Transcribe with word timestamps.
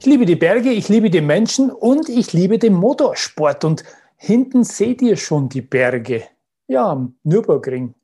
Ich 0.00 0.06
liebe 0.06 0.24
die 0.24 0.34
Berge, 0.34 0.70
ich 0.70 0.88
liebe 0.88 1.10
die 1.10 1.20
Menschen 1.20 1.70
und 1.70 2.08
ich 2.08 2.32
liebe 2.32 2.58
den 2.58 2.72
Motorsport. 2.72 3.66
Und 3.66 3.84
hinten 4.16 4.64
seht 4.64 5.02
ihr 5.02 5.18
schon 5.18 5.50
die 5.50 5.60
Berge. 5.60 6.22
Ja, 6.68 6.88
am 6.88 7.16
Nürburgring. 7.22 7.94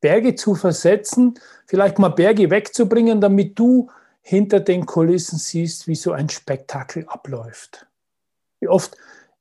Berge 0.00 0.34
zu 0.34 0.56
versetzen, 0.56 1.38
vielleicht 1.64 2.00
mal 2.00 2.08
Berge 2.08 2.50
wegzubringen, 2.50 3.20
damit 3.20 3.56
du 3.56 3.88
hinter 4.20 4.58
den 4.58 4.84
Kulissen 4.84 5.38
siehst, 5.38 5.86
wie 5.86 5.94
so 5.94 6.10
ein 6.10 6.28
Spektakel 6.28 7.04
abläuft. 7.06 7.86
Wie 8.58 8.66
oft 8.66 8.96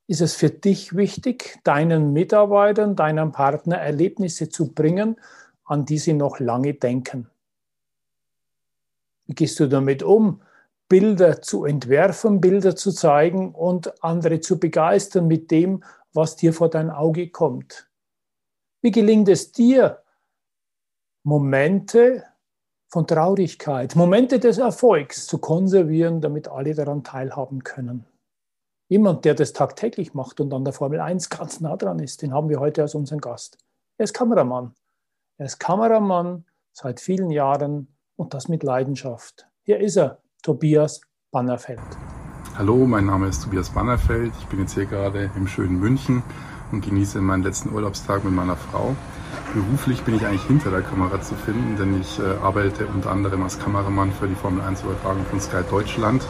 ist 0.05 0.21
es 0.21 0.35
für 0.35 0.51
dich 0.51 0.95
wichtig, 0.95 1.57
deinen 1.63 2.13
Mitarbeitern, 2.13 2.95
deinem 2.95 3.31
Partner 3.31 3.77
Erlebnisse 3.77 4.49
zu 4.49 4.71
bringen, 4.71 5.19
an 5.63 5.87
die 5.87 5.97
sie 5.97 6.13
noch 6.13 6.39
lange 6.39 6.75
denken? 6.75 7.27
Wie 9.25 9.33
gehst 9.33 9.59
du 9.59 9.67
damit 9.67 10.03
um, 10.03 10.41
Bilder 10.87 11.41
zu 11.41 11.65
entwerfen, 11.65 12.41
Bilder 12.41 12.75
zu 12.75 12.91
zeigen 12.91 13.53
und 13.53 14.03
andere 14.03 14.39
zu 14.39 14.59
begeistern 14.59 15.27
mit 15.27 15.49
dem, 15.51 15.83
was 16.13 16.35
dir 16.35 16.53
vor 16.53 16.69
dein 16.69 16.89
Auge 16.89 17.29
kommt? 17.29 17.89
Wie 18.81 18.91
gelingt 18.91 19.27
es 19.29 19.51
dir, 19.51 20.03
Momente 21.23 22.23
von 22.87 23.07
Traurigkeit, 23.07 23.95
Momente 23.95 24.39
des 24.39 24.59
Erfolgs 24.59 25.25
zu 25.25 25.39
konservieren, 25.39 26.21
damit 26.21 26.47
alle 26.47 26.75
daran 26.75 27.03
teilhaben 27.03 27.63
können? 27.63 28.05
Jemand, 28.87 29.25
der 29.25 29.33
das 29.33 29.53
tagtäglich 29.53 30.13
macht 30.13 30.39
und 30.39 30.53
an 30.53 30.63
der 30.63 30.73
Formel 30.73 30.99
1 30.99 31.31
ganz 31.31 31.59
nah 31.59 31.75
dran 31.75 31.97
ist, 31.97 32.21
den 32.21 32.31
haben 32.31 32.49
wir 32.49 32.59
heute 32.59 32.83
als 32.83 32.93
unseren 32.93 33.19
Gast. 33.19 33.57
Er 33.97 34.03
ist 34.03 34.13
Kameramann. 34.13 34.75
Er 35.37 35.47
ist 35.47 35.59
Kameramann 35.59 36.45
seit 36.71 36.99
vielen 36.99 37.31
Jahren 37.31 37.95
und 38.15 38.35
das 38.35 38.47
mit 38.47 38.61
Leidenschaft. 38.61 39.47
Hier 39.63 39.79
ist 39.79 39.97
er, 39.97 40.21
Tobias 40.45 41.01
Bannerfeld. 41.31 41.81
Hallo, 42.55 42.85
mein 42.85 43.07
Name 43.07 43.27
ist 43.29 43.43
Tobias 43.43 43.71
Bannerfeld. 43.71 44.31
Ich 44.39 44.45
bin 44.45 44.59
jetzt 44.59 44.75
hier 44.75 44.85
gerade 44.85 45.31
im 45.35 45.47
schönen 45.47 45.79
München 45.79 46.21
und 46.71 46.85
genieße 46.85 47.19
meinen 47.19 47.41
letzten 47.41 47.73
Urlaubstag 47.73 48.23
mit 48.23 48.31
meiner 48.31 48.55
Frau. 48.55 48.95
Beruflich 49.55 50.03
bin 50.03 50.13
ich 50.13 50.23
eigentlich 50.23 50.43
hinter 50.43 50.69
der 50.69 50.83
Kamera 50.83 51.19
zu 51.19 51.33
finden, 51.33 51.77
denn 51.77 51.99
ich 51.99 52.19
äh, 52.19 52.43
arbeite 52.43 52.85
unter 52.85 53.09
anderem 53.09 53.41
als 53.41 53.57
Kameramann 53.57 54.11
für 54.11 54.27
die 54.27 54.35
Formel 54.35 54.63
1 54.63 54.83
Übertragung 54.83 55.25
von 55.25 55.41
Sky 55.41 55.63
Deutschland 55.67 56.21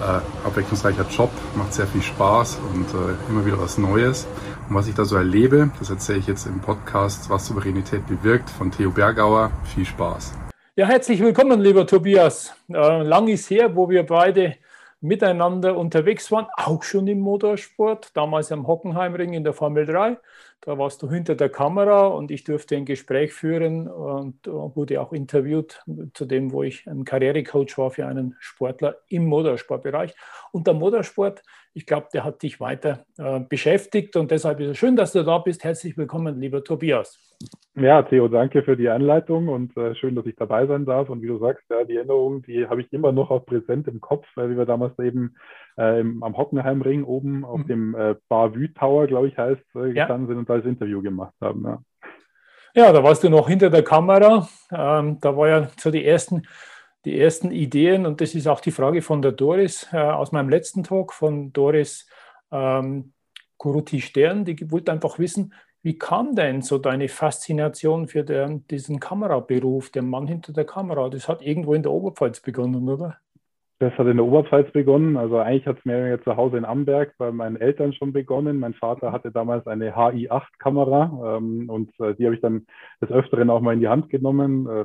äh, 0.00 0.46
abwechslungsreicher 0.46 1.06
Job, 1.10 1.30
macht 1.56 1.74
sehr 1.74 1.86
viel 1.86 2.02
Spaß 2.02 2.58
und 2.72 2.88
äh, 2.88 3.30
immer 3.30 3.44
wieder 3.44 3.60
was 3.60 3.76
Neues. 3.76 4.26
Und 4.70 4.76
was 4.76 4.88
ich 4.88 4.94
da 4.94 5.04
so 5.04 5.14
erlebe, 5.14 5.68
das 5.78 5.90
erzähle 5.90 6.20
ich 6.20 6.26
jetzt 6.26 6.46
im 6.46 6.60
Podcast, 6.60 7.28
was 7.28 7.46
Souveränität 7.46 8.06
bewirkt 8.06 8.48
von 8.48 8.70
Theo 8.70 8.90
Bergauer. 8.90 9.50
Viel 9.74 9.84
Spaß. 9.84 10.32
Ja, 10.78 10.84
herzlich 10.88 11.20
willkommen, 11.20 11.62
lieber 11.62 11.86
Tobias. 11.86 12.54
Äh, 12.68 13.02
lang 13.02 13.28
ist 13.28 13.48
her, 13.48 13.74
wo 13.74 13.88
wir 13.88 14.04
beide 14.04 14.56
miteinander 15.00 15.74
unterwegs 15.74 16.30
waren, 16.30 16.48
auch 16.54 16.82
schon 16.82 17.08
im 17.08 17.18
Motorsport, 17.20 18.14
damals 18.14 18.52
am 18.52 18.66
Hockenheimring 18.66 19.32
in 19.32 19.42
der 19.42 19.54
Formel 19.54 19.86
3. 19.86 20.18
Da 20.66 20.76
warst 20.76 21.00
du 21.00 21.08
hinter 21.08 21.36
der 21.36 21.48
Kamera 21.48 22.08
und 22.08 22.32
ich 22.32 22.42
durfte 22.42 22.74
ein 22.74 22.84
Gespräch 22.84 23.32
führen 23.32 23.86
und 23.86 24.44
wurde 24.48 25.00
auch 25.00 25.12
interviewt 25.12 25.80
zu 26.12 26.24
dem, 26.24 26.50
wo 26.50 26.64
ich 26.64 26.88
ein 26.88 27.04
Karrierecoach 27.04 27.78
war 27.78 27.92
für 27.92 28.04
einen 28.04 28.34
Sportler 28.40 28.96
im 29.08 29.26
Motorsportbereich. 29.26 30.16
Und 30.50 30.66
der 30.66 30.74
Motorsport, 30.74 31.44
ich 31.72 31.86
glaube, 31.86 32.08
der 32.12 32.24
hat 32.24 32.42
dich 32.42 32.58
weiter 32.58 33.06
äh, 33.16 33.38
beschäftigt 33.38 34.16
und 34.16 34.32
deshalb 34.32 34.58
ist 34.58 34.70
es 34.70 34.76
schön, 34.76 34.96
dass 34.96 35.12
du 35.12 35.22
da 35.22 35.38
bist. 35.38 35.62
Herzlich 35.62 35.96
willkommen, 35.96 36.40
lieber 36.40 36.64
Tobias. 36.64 37.16
Ja, 37.76 38.02
Theo, 38.02 38.26
danke 38.26 38.64
für 38.64 38.76
die 38.76 38.88
Einleitung 38.88 39.46
und 39.46 39.76
äh, 39.76 39.94
schön, 39.94 40.16
dass 40.16 40.26
ich 40.26 40.34
dabei 40.34 40.66
sein 40.66 40.84
darf. 40.84 41.10
Und 41.10 41.22
wie 41.22 41.28
du 41.28 41.38
sagst, 41.38 41.62
ja, 41.70 41.84
die 41.84 41.94
Erinnerungen, 41.94 42.42
die 42.42 42.66
habe 42.66 42.80
ich 42.80 42.92
immer 42.92 43.12
noch 43.12 43.30
auch 43.30 43.46
präsent 43.46 43.86
im 43.86 44.00
Kopf, 44.00 44.26
weil 44.34 44.56
wir 44.56 44.64
damals 44.64 44.98
eben 44.98 45.36
äh, 45.78 46.00
im, 46.00 46.22
am 46.22 46.36
Hockenheimring 46.36 47.04
oben 47.04 47.44
auf 47.44 47.60
mhm. 47.60 47.66
dem 47.66 47.94
äh, 47.94 48.14
Bar 48.28 48.54
Vue 48.54 48.72
Tower, 48.72 49.06
glaube 49.06 49.28
ich, 49.28 49.36
heißt, 49.36 49.62
äh, 49.74 49.92
gestanden 49.92 50.22
ja. 50.22 50.26
sind 50.26 50.38
und 50.38 50.50
da 50.50 50.56
das 50.56 50.66
Interview 50.66 51.02
gemacht 51.02 51.34
haben. 51.40 51.64
Ja. 51.64 51.82
ja. 52.74 52.92
da 52.92 53.02
warst 53.02 53.24
du 53.24 53.28
noch 53.28 53.48
hinter 53.48 53.70
der 53.70 53.82
Kamera. 53.82 54.48
Ähm, 54.70 55.18
da 55.20 55.36
war 55.36 55.48
ja 55.48 55.68
so 55.78 55.90
die 55.90 56.04
ersten, 56.04 56.42
die 57.04 57.18
ersten 57.18 57.50
Ideen 57.50 58.06
und 58.06 58.20
das 58.20 58.34
ist 58.34 58.46
auch 58.46 58.60
die 58.60 58.72
Frage 58.72 59.02
von 59.02 59.22
der 59.22 59.32
Doris 59.32 59.88
äh, 59.92 59.98
aus 59.98 60.32
meinem 60.32 60.48
letzten 60.48 60.82
Talk 60.82 61.12
von 61.12 61.52
Doris 61.52 62.08
ähm, 62.50 63.12
Kuruti 63.56 64.00
Stern. 64.00 64.44
Die 64.44 64.70
wollte 64.70 64.92
einfach 64.92 65.18
wissen, 65.18 65.52
wie 65.82 65.96
kam 65.96 66.34
denn 66.34 66.62
so 66.62 66.78
deine 66.78 67.08
Faszination 67.08 68.08
für 68.08 68.24
den, 68.24 68.66
diesen 68.66 68.98
Kameraberuf, 68.98 69.90
der 69.90 70.02
Mann 70.02 70.26
hinter 70.26 70.52
der 70.52 70.64
Kamera? 70.64 71.08
Das 71.08 71.28
hat 71.28 71.42
irgendwo 71.42 71.74
in 71.74 71.84
der 71.84 71.92
Oberpfalz 71.92 72.40
begonnen, 72.40 72.88
oder? 72.88 73.18
Das 73.78 73.92
hat 73.98 74.06
in 74.06 74.16
der 74.16 74.24
Oberpfalz 74.24 74.72
begonnen. 74.72 75.18
Also 75.18 75.36
eigentlich 75.36 75.66
hat 75.66 75.78
es 75.78 75.84
mir 75.84 76.08
jetzt 76.08 76.24
zu 76.24 76.36
Hause 76.36 76.56
in 76.56 76.64
Amberg 76.64 77.12
bei 77.18 77.30
meinen 77.30 77.56
Eltern 77.56 77.92
schon 77.92 78.12
begonnen. 78.12 78.58
Mein 78.58 78.72
Vater 78.72 79.12
hatte 79.12 79.30
damals 79.30 79.66
eine 79.66 79.94
HI8-Kamera 79.94 81.36
ähm, 81.36 81.68
und 81.68 81.90
äh, 82.00 82.14
die 82.14 82.24
habe 82.24 82.34
ich 82.34 82.40
dann 82.40 82.66
des 83.02 83.10
Öfteren 83.10 83.50
auch 83.50 83.60
mal 83.60 83.74
in 83.74 83.80
die 83.80 83.88
Hand 83.88 84.08
genommen, 84.08 84.66
äh, 84.66 84.84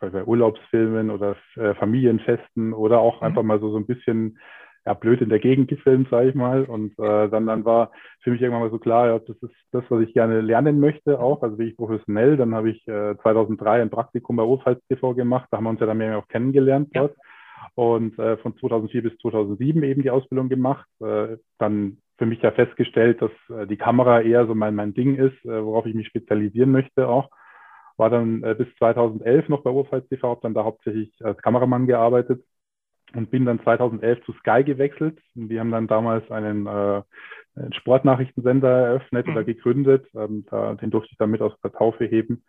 bei, 0.00 0.24
Urlaubsfilmen 0.24 1.10
oder 1.10 1.36
äh, 1.56 1.74
Familienfesten 1.74 2.72
oder 2.72 3.00
auch 3.00 3.20
mhm. 3.20 3.26
einfach 3.26 3.42
mal 3.42 3.60
so, 3.60 3.70
so 3.70 3.76
ein 3.76 3.86
bisschen 3.86 4.38
ja, 4.86 4.94
blöd 4.94 5.20
in 5.20 5.28
der 5.28 5.38
Gegend 5.38 5.68
gefilmt, 5.68 6.08
sage 6.10 6.30
ich 6.30 6.34
mal. 6.34 6.64
Und 6.64 6.98
äh, 6.98 7.28
dann, 7.28 7.46
dann 7.46 7.66
war 7.66 7.90
für 8.22 8.30
mich 8.30 8.40
irgendwann 8.40 8.62
mal 8.62 8.70
so 8.70 8.78
klar, 8.78 9.08
ja, 9.08 9.18
das 9.18 9.36
ist 9.42 9.54
das, 9.72 9.84
was 9.90 10.00
ich 10.02 10.14
gerne 10.14 10.40
lernen 10.40 10.80
möchte 10.80 11.20
auch, 11.20 11.42
also 11.42 11.58
wirklich 11.58 11.76
professionell. 11.76 12.38
Dann 12.38 12.54
habe 12.54 12.70
ich 12.70 12.88
äh, 12.88 13.14
2003 13.22 13.82
ein 13.82 13.90
Praktikum 13.90 14.36
bei 14.36 14.42
Oberpfalz 14.42 14.80
TV 14.88 15.14
gemacht, 15.14 15.48
da 15.50 15.58
haben 15.58 15.64
wir 15.64 15.70
uns 15.70 15.80
ja 15.80 15.86
dann 15.86 15.98
mehr 15.98 16.16
auch 16.16 16.28
kennengelernt 16.28 16.88
dort. 16.94 17.14
Ja. 17.14 17.22
Und 17.74 18.18
äh, 18.18 18.36
von 18.38 18.56
2004 18.56 19.02
bis 19.02 19.18
2007 19.18 19.82
eben 19.82 20.02
die 20.02 20.10
Ausbildung 20.10 20.48
gemacht. 20.48 20.86
Äh, 21.00 21.38
dann 21.58 21.98
für 22.18 22.26
mich 22.26 22.42
ja 22.42 22.52
festgestellt, 22.52 23.22
dass 23.22 23.30
äh, 23.56 23.66
die 23.66 23.76
Kamera 23.78 24.20
eher 24.20 24.46
so 24.46 24.54
mein, 24.54 24.74
mein 24.74 24.94
Ding 24.94 25.16
ist, 25.16 25.44
äh, 25.44 25.64
worauf 25.64 25.86
ich 25.86 25.94
mich 25.94 26.06
spezialisieren 26.06 26.70
möchte 26.70 27.08
auch. 27.08 27.30
War 27.96 28.10
dann 28.10 28.42
äh, 28.42 28.54
bis 28.56 28.68
2011 28.78 29.48
noch 29.48 29.62
bei 29.62 29.70
Oberpfalz 29.70 30.08
TV, 30.08 30.28
habe 30.28 30.40
dann 30.42 30.54
da 30.54 30.64
hauptsächlich 30.64 31.12
als 31.22 31.40
Kameramann 31.42 31.86
gearbeitet 31.86 32.44
und 33.14 33.30
bin 33.30 33.44
dann 33.44 33.60
2011 33.62 34.24
zu 34.24 34.32
Sky 34.34 34.64
gewechselt. 34.64 35.18
Und 35.34 35.48
die 35.48 35.58
haben 35.58 35.70
dann 35.70 35.86
damals 35.86 36.30
einen, 36.30 36.66
äh, 36.66 37.02
einen 37.56 37.72
Sportnachrichtensender 37.74 38.68
eröffnet 38.68 39.28
oder 39.28 39.42
mhm. 39.42 39.46
gegründet. 39.46 40.06
Ähm, 40.14 40.46
da, 40.50 40.74
den 40.74 40.90
durfte 40.90 41.10
ich 41.12 41.18
dann 41.18 41.30
mit 41.30 41.42
aus 41.42 41.52
der 41.62 41.72
Taufe 41.72 42.04
heben. 42.04 42.44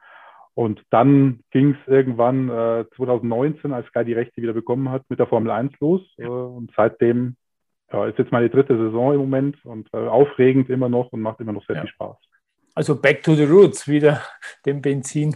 Und 0.56 0.84
dann 0.92 1.40
ging 1.52 1.72
es 1.72 1.88
irgendwann 1.88 2.50
äh, 2.50 2.86
2019, 2.96 3.74
als 3.74 3.88
Sky 3.88 4.06
die 4.06 4.14
Rechte 4.14 4.42
wieder 4.42 4.54
bekommen 4.54 4.90
hat, 4.90 5.04
mit 5.10 5.20
der 5.20 5.28
Formel 5.28 5.52
1 5.52 5.74
los. 5.80 6.02
Äh, 6.18 6.28
und 6.28 6.72
seitdem 6.76 7.36
ja, 7.92 8.06
ist 8.08 8.20
jetzt 8.20 8.32
meine 8.32 8.50
dritte 8.50 8.78
Saison 8.78 9.14
im 9.14 9.20
Moment 9.20 9.66
und 9.66 9.88
äh, 9.94 9.98
aufregend 9.98 10.70
immer 10.70 10.90
noch 10.90 11.12
und 11.12 11.22
macht 11.22 11.40
immer 11.40 11.54
noch 11.54 11.66
sehr 11.66 11.78
ja. 11.78 11.82
viel 11.82 11.92
Spaß. 11.92 12.18
Also 12.76 13.00
back 13.00 13.22
to 13.24 13.36
the 13.36 13.44
roots, 13.44 13.88
wieder 13.88 14.22
dem 14.66 14.82
Benzin 14.82 15.36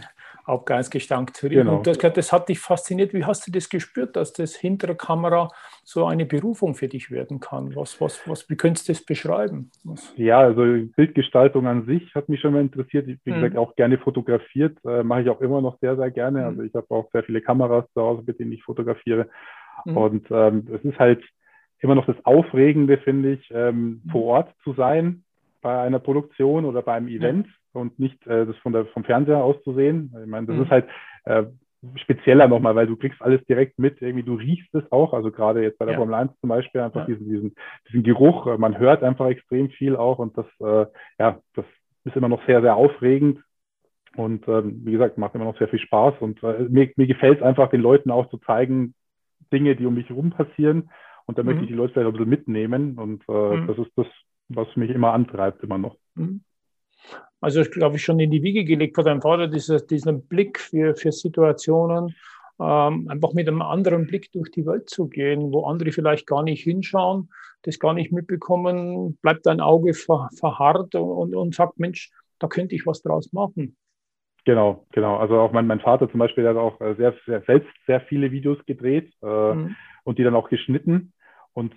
Zurück. 1.34 1.52
Genau. 1.52 1.76
Und 1.76 1.86
das, 1.86 1.98
das, 1.98 2.32
hat 2.32 2.48
dich 2.48 2.58
fasziniert. 2.58 3.12
Wie 3.12 3.24
hast 3.24 3.46
du 3.46 3.52
das 3.52 3.68
gespürt, 3.68 4.16
dass 4.16 4.32
das 4.32 4.56
hinter 4.56 4.88
der 4.88 4.96
Kamera 4.96 5.48
so 5.84 6.06
eine 6.06 6.26
Berufung 6.26 6.74
für 6.74 6.88
dich 6.88 7.10
werden 7.10 7.40
kann? 7.40 7.74
Was, 7.76 8.00
was, 8.00 8.26
was, 8.28 8.48
wie 8.48 8.56
könntest 8.56 8.88
du 8.88 8.92
das 8.92 9.04
beschreiben? 9.04 9.70
Was? 9.84 10.12
Ja, 10.16 10.40
also 10.40 10.62
Bildgestaltung 10.96 11.66
an 11.66 11.86
sich 11.86 12.14
hat 12.14 12.28
mich 12.28 12.40
schon 12.40 12.54
mal 12.54 12.60
interessiert. 12.60 13.08
Ich, 13.08 13.18
wie 13.24 13.30
mhm. 13.30 13.36
gesagt, 13.36 13.56
auch 13.56 13.76
gerne 13.76 13.98
fotografiert. 13.98 14.78
Äh, 14.84 15.02
mache 15.02 15.22
ich 15.22 15.30
auch 15.30 15.40
immer 15.40 15.60
noch 15.60 15.78
sehr, 15.80 15.96
sehr 15.96 16.10
gerne. 16.10 16.40
Mhm. 16.40 16.46
Also 16.46 16.62
ich 16.62 16.74
habe 16.74 16.86
auch 16.90 17.10
sehr 17.12 17.22
viele 17.22 17.40
Kameras 17.40 17.84
zu 17.92 18.00
Hause, 18.00 18.22
mit 18.26 18.38
denen 18.38 18.52
ich 18.52 18.62
fotografiere. 18.62 19.28
Mhm. 19.84 19.96
Und 19.96 20.26
ähm, 20.30 20.66
es 20.72 20.82
ist 20.84 20.98
halt 20.98 21.22
immer 21.80 21.94
noch 21.94 22.06
das 22.06 22.16
Aufregende, 22.24 22.98
finde 22.98 23.32
ich, 23.34 23.50
ähm, 23.52 24.02
vor 24.10 24.24
Ort 24.24 24.54
zu 24.64 24.72
sein 24.74 25.24
bei 25.60 25.80
einer 25.80 25.98
Produktion 25.98 26.64
oder 26.64 26.82
bei 26.82 26.94
einem 26.94 27.08
Event 27.08 27.46
und 27.72 27.98
nicht 27.98 28.26
äh, 28.26 28.46
das 28.46 28.56
von 28.58 28.72
der, 28.72 28.86
vom 28.86 29.04
Fernseher 29.04 29.42
aus 29.42 29.62
zu 29.62 29.74
sehen. 29.74 30.14
Ich 30.22 30.28
meine, 30.28 30.46
das 30.46 30.56
mhm. 30.56 30.62
ist 30.62 30.70
halt 30.70 30.88
äh, 31.24 31.44
spezieller 31.96 32.48
nochmal, 32.48 32.74
weil 32.74 32.86
du 32.86 32.96
kriegst 32.96 33.22
alles 33.22 33.44
direkt 33.44 33.78
mit, 33.78 34.02
irgendwie 34.02 34.24
du 34.24 34.34
riechst 34.34 34.74
es 34.74 34.90
auch, 34.90 35.12
also 35.12 35.30
gerade 35.30 35.62
jetzt 35.62 35.78
bei 35.78 35.84
der 35.84 35.94
ja. 35.94 35.98
Formel 35.98 36.14
1 36.14 36.32
zum 36.40 36.48
Beispiel 36.48 36.80
einfach 36.80 37.08
ja. 37.08 37.14
diesen, 37.14 37.28
diesen, 37.28 37.54
diesen 37.88 38.02
Geruch, 38.02 38.46
äh, 38.46 38.58
man 38.58 38.78
hört 38.78 39.02
einfach 39.02 39.26
extrem 39.26 39.70
viel 39.70 39.96
auch 39.96 40.18
und 40.18 40.36
das, 40.36 40.46
äh, 40.60 40.86
ja, 41.18 41.40
das 41.54 41.64
ist 42.04 42.16
immer 42.16 42.28
noch 42.28 42.44
sehr, 42.46 42.62
sehr 42.62 42.74
aufregend 42.74 43.40
und 44.16 44.46
ähm, 44.48 44.80
wie 44.84 44.92
gesagt, 44.92 45.18
macht 45.18 45.34
immer 45.34 45.44
noch 45.44 45.58
sehr 45.58 45.68
viel 45.68 45.78
Spaß 45.78 46.14
und 46.20 46.42
äh, 46.42 46.64
mir, 46.68 46.90
mir 46.96 47.06
gefällt 47.06 47.38
es 47.38 47.44
einfach, 47.44 47.70
den 47.70 47.80
Leuten 47.80 48.10
auch 48.10 48.28
zu 48.30 48.38
zeigen, 48.38 48.94
Dinge, 49.52 49.76
die 49.76 49.86
um 49.86 49.94
mich 49.94 50.08
herum 50.08 50.30
passieren 50.30 50.90
und 51.26 51.38
da 51.38 51.42
mhm. 51.42 51.50
möchte 51.50 51.62
ich 51.62 51.68
die 51.68 51.76
Leute 51.76 51.92
vielleicht 51.92 52.08
ein 52.08 52.12
bisschen 52.12 52.30
mitnehmen 52.30 52.98
und 52.98 53.22
äh, 53.28 53.56
mhm. 53.56 53.66
das 53.68 53.78
ist 53.78 53.92
das, 53.96 54.06
was 54.48 54.74
mich 54.76 54.90
immer 54.90 55.12
antreibt, 55.12 55.62
immer 55.62 55.78
noch. 55.78 55.96
Mhm. 56.16 56.40
Also, 57.40 57.62
glaube 57.62 57.96
ich, 57.96 58.04
schon 58.04 58.18
in 58.18 58.30
die 58.30 58.42
Wiege 58.42 58.64
gelegt 58.64 58.96
von 58.96 59.04
deinem 59.04 59.22
Vater, 59.22 59.46
dieser, 59.46 59.80
diesen 59.80 60.26
Blick 60.26 60.58
für, 60.58 60.96
für 60.96 61.12
Situationen, 61.12 62.16
ähm, 62.60 63.08
einfach 63.08 63.32
mit 63.32 63.46
einem 63.46 63.62
anderen 63.62 64.06
Blick 64.06 64.32
durch 64.32 64.50
die 64.50 64.66
Welt 64.66 64.90
zu 64.90 65.08
gehen, 65.08 65.52
wo 65.52 65.64
andere 65.64 65.92
vielleicht 65.92 66.26
gar 66.26 66.42
nicht 66.42 66.64
hinschauen, 66.64 67.30
das 67.62 67.78
gar 67.78 67.94
nicht 67.94 68.10
mitbekommen, 68.10 69.16
bleibt 69.22 69.46
dein 69.46 69.60
Auge 69.60 69.94
ver, 69.94 70.28
verharrt 70.36 70.94
und, 70.96 71.34
und 71.34 71.54
sagt, 71.54 71.78
Mensch, 71.78 72.10
da 72.40 72.48
könnte 72.48 72.74
ich 72.74 72.86
was 72.86 73.02
draus 73.02 73.32
machen. 73.32 73.76
Genau, 74.44 74.86
genau. 74.92 75.16
Also 75.18 75.38
auch 75.38 75.52
mein, 75.52 75.66
mein 75.66 75.80
Vater 75.80 76.10
zum 76.10 76.18
Beispiel 76.20 76.48
hat 76.48 76.56
auch 76.56 76.80
äh, 76.80 76.94
sehr, 76.94 77.14
sehr, 77.26 77.42
selbst 77.42 77.70
sehr 77.86 78.00
viele 78.02 78.32
Videos 78.32 78.58
gedreht 78.66 79.12
äh, 79.22 79.54
mhm. 79.54 79.76
und 80.04 80.18
die 80.18 80.24
dann 80.24 80.34
auch 80.34 80.48
geschnitten. 80.48 81.12
Und 81.52 81.74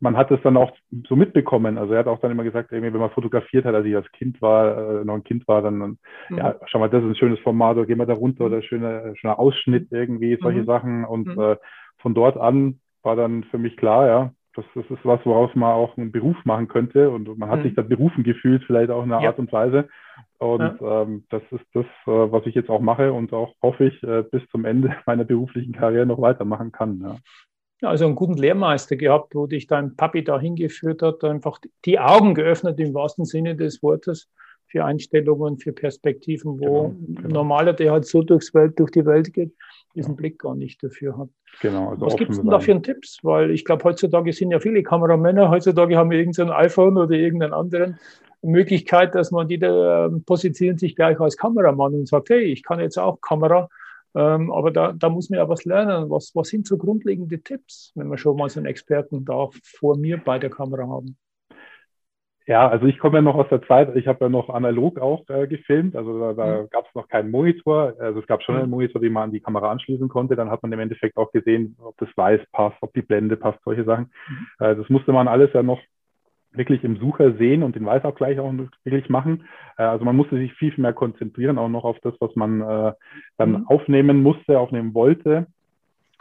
man 0.00 0.16
hat 0.16 0.30
es 0.30 0.40
dann 0.42 0.56
auch 0.56 0.72
so 1.08 1.16
mitbekommen. 1.16 1.78
Also 1.78 1.94
er 1.94 2.00
hat 2.00 2.06
auch 2.06 2.20
dann 2.20 2.30
immer 2.30 2.44
gesagt, 2.44 2.72
wenn 2.72 2.92
man 2.92 3.10
fotografiert 3.10 3.64
hat, 3.64 3.74
als 3.74 3.86
ich 3.86 3.96
als 3.96 4.10
Kind 4.12 4.40
war, 4.42 5.00
äh, 5.00 5.04
noch 5.04 5.14
ein 5.14 5.24
Kind 5.24 5.46
war, 5.48 5.62
dann, 5.62 5.80
dann 5.80 5.98
mhm. 6.28 6.38
ja, 6.38 6.56
schau 6.66 6.78
mal, 6.78 6.90
das 6.90 7.02
ist 7.02 7.10
ein 7.10 7.16
schönes 7.16 7.38
Format, 7.40 7.76
oder 7.76 7.86
gehen 7.86 7.98
wir 7.98 8.06
da 8.06 8.14
runter 8.14 8.46
oder 8.46 8.62
schöner, 8.62 9.16
schöner 9.16 9.38
Ausschnitt 9.38 9.88
irgendwie, 9.90 10.36
solche 10.40 10.60
mhm. 10.60 10.66
Sachen. 10.66 11.04
Und 11.04 11.28
mhm. 11.28 11.40
äh, 11.40 11.56
von 11.98 12.14
dort 12.14 12.36
an 12.36 12.80
war 13.02 13.16
dann 13.16 13.44
für 13.44 13.58
mich 13.58 13.76
klar, 13.76 14.06
ja, 14.06 14.30
das, 14.56 14.64
das 14.74 14.84
ist 14.88 15.04
was, 15.04 15.24
woraus 15.24 15.50
man 15.54 15.72
auch 15.72 15.96
einen 15.96 16.12
Beruf 16.12 16.36
machen 16.44 16.68
könnte. 16.68 17.10
Und 17.10 17.38
man 17.38 17.48
hat 17.48 17.62
sich 17.62 17.72
mhm. 17.72 17.76
da 17.76 17.82
berufen 17.82 18.24
gefühlt, 18.24 18.64
vielleicht 18.64 18.90
auch 18.90 19.04
in 19.04 19.12
einer 19.12 19.22
ja. 19.22 19.30
Art 19.30 19.38
und 19.38 19.52
Weise. 19.52 19.88
Und 20.38 20.80
ja. 20.80 21.02
ähm, 21.02 21.24
das 21.30 21.42
ist 21.50 21.64
das, 21.72 21.86
äh, 22.06 22.32
was 22.32 22.44
ich 22.46 22.54
jetzt 22.54 22.68
auch 22.68 22.80
mache 22.80 23.12
und 23.12 23.32
auch 23.32 23.54
hoffe 23.62 23.86
ich 23.86 24.02
äh, 24.02 24.22
bis 24.22 24.42
zum 24.50 24.64
Ende 24.64 24.94
meiner 25.06 25.24
beruflichen 25.24 25.72
Karriere 25.72 26.06
noch 26.06 26.20
weitermachen 26.20 26.72
kann. 26.72 27.00
Ja 27.00 27.16
also 27.84 28.06
einen 28.06 28.14
guten 28.14 28.34
Lehrmeister 28.34 28.96
gehabt, 28.96 29.34
wo 29.34 29.46
dich 29.46 29.66
dein 29.66 29.96
Papi 29.96 30.24
da 30.24 30.38
hingeführt 30.38 31.02
hat, 31.02 31.24
einfach 31.24 31.58
die 31.84 31.98
Augen 31.98 32.34
geöffnet 32.34 32.78
im 32.80 32.94
wahrsten 32.94 33.24
Sinne 33.24 33.56
des 33.56 33.82
Wortes 33.82 34.28
für 34.66 34.84
Einstellungen, 34.84 35.58
für 35.58 35.72
Perspektiven, 35.72 36.58
wo 36.58 36.88
genau, 36.88 36.94
genau. 37.06 37.28
normaler, 37.28 37.72
der 37.72 37.92
halt 37.92 38.06
so 38.06 38.22
durchs 38.22 38.52
Welt, 38.54 38.78
durch 38.78 38.90
die 38.90 39.06
Welt 39.06 39.32
geht, 39.32 39.52
diesen 39.94 40.12
ja. 40.12 40.16
Blick 40.16 40.38
gar 40.40 40.56
nicht 40.56 40.82
dafür 40.82 41.16
hat. 41.16 41.28
Genau, 41.60 41.90
also 41.90 42.06
Was 42.06 42.16
gibt 42.16 42.32
es 42.32 42.40
denn 42.40 42.50
da 42.50 42.58
für 42.58 42.82
Tipps? 42.82 43.18
Weil 43.22 43.50
ich 43.52 43.64
glaube, 43.64 43.84
heutzutage 43.84 44.32
sind 44.32 44.50
ja 44.50 44.58
viele 44.58 44.82
Kameramänner, 44.82 45.48
heutzutage 45.48 45.96
haben 45.96 46.10
wir 46.10 46.18
irgendein 46.18 46.50
iPhone 46.50 46.96
oder 46.96 47.14
irgendeinen 47.14 47.52
anderen 47.52 47.98
Möglichkeit, 48.42 49.14
dass 49.14 49.30
man 49.30 49.48
die 49.48 49.58
da, 49.58 50.06
ähm, 50.06 50.24
positionieren 50.24 50.78
sich 50.78 50.96
gleich 50.96 51.18
als 51.20 51.36
Kameramann 51.36 51.94
und 51.94 52.08
sagt, 52.08 52.30
hey, 52.30 52.42
ich 52.42 52.62
kann 52.62 52.80
jetzt 52.80 52.98
auch 52.98 53.20
Kamera 53.20 53.68
ähm, 54.14 54.52
aber 54.52 54.70
da, 54.70 54.92
da 54.92 55.08
muss 55.08 55.30
man 55.30 55.38
ja 55.38 55.48
was 55.48 55.64
lernen. 55.64 56.10
Was, 56.10 56.32
was 56.34 56.48
sind 56.48 56.66
so 56.66 56.76
grundlegende 56.76 57.42
Tipps, 57.42 57.92
wenn 57.94 58.08
wir 58.08 58.18
schon 58.18 58.36
mal 58.36 58.48
so 58.48 58.60
einen 58.60 58.66
Experten 58.66 59.24
da 59.24 59.48
vor 59.62 59.96
mir 59.96 60.18
bei 60.18 60.38
der 60.38 60.50
Kamera 60.50 60.86
haben? 60.88 61.16
Ja, 62.46 62.68
also 62.68 62.84
ich 62.86 62.98
komme 62.98 63.16
ja 63.16 63.22
noch 63.22 63.36
aus 63.36 63.48
der 63.48 63.62
Zeit, 63.62 63.96
ich 63.96 64.06
habe 64.06 64.26
ja 64.26 64.28
noch 64.28 64.50
analog 64.50 65.00
auch 65.00 65.26
äh, 65.30 65.46
gefilmt, 65.46 65.96
also 65.96 66.20
da, 66.20 66.32
da 66.34 66.62
mhm. 66.62 66.68
gab 66.68 66.86
es 66.86 66.94
noch 66.94 67.08
keinen 67.08 67.30
Monitor, 67.30 67.94
also 67.98 68.20
es 68.20 68.26
gab 68.26 68.42
schon 68.42 68.56
einen 68.56 68.66
mhm. 68.66 68.72
Monitor, 68.72 69.00
den 69.00 69.14
man 69.14 69.24
an 69.24 69.32
die 69.32 69.40
Kamera 69.40 69.70
anschließen 69.70 70.10
konnte, 70.10 70.36
dann 70.36 70.50
hat 70.50 70.62
man 70.62 70.70
im 70.72 70.78
Endeffekt 70.78 71.16
auch 71.16 71.32
gesehen, 71.32 71.74
ob 71.82 71.96
das 71.96 72.10
Weiß 72.16 72.40
passt, 72.52 72.76
ob 72.82 72.92
die 72.92 73.00
Blende 73.00 73.38
passt, 73.38 73.60
solche 73.64 73.84
Sachen. 73.84 74.10
Mhm. 74.28 74.66
Äh, 74.66 74.76
das 74.76 74.88
musste 74.90 75.12
man 75.12 75.26
alles 75.26 75.54
ja 75.54 75.62
noch 75.62 75.80
wirklich 76.56 76.84
im 76.84 76.96
Sucher 76.98 77.34
sehen 77.34 77.62
und 77.62 77.76
den 77.76 77.86
Weißabgleich 77.86 78.38
auch 78.38 78.52
wirklich 78.84 79.08
machen. 79.08 79.44
Äh, 79.76 79.82
also 79.82 80.04
man 80.04 80.16
musste 80.16 80.36
sich 80.36 80.52
viel, 80.54 80.72
viel 80.72 80.82
mehr 80.82 80.92
konzentrieren, 80.92 81.58
auch 81.58 81.68
noch 81.68 81.84
auf 81.84 81.98
das, 82.00 82.14
was 82.20 82.34
man 82.36 82.60
äh, 82.60 82.92
dann 83.36 83.50
mhm. 83.50 83.66
aufnehmen 83.66 84.22
musste, 84.22 84.58
aufnehmen 84.58 84.94
wollte. 84.94 85.46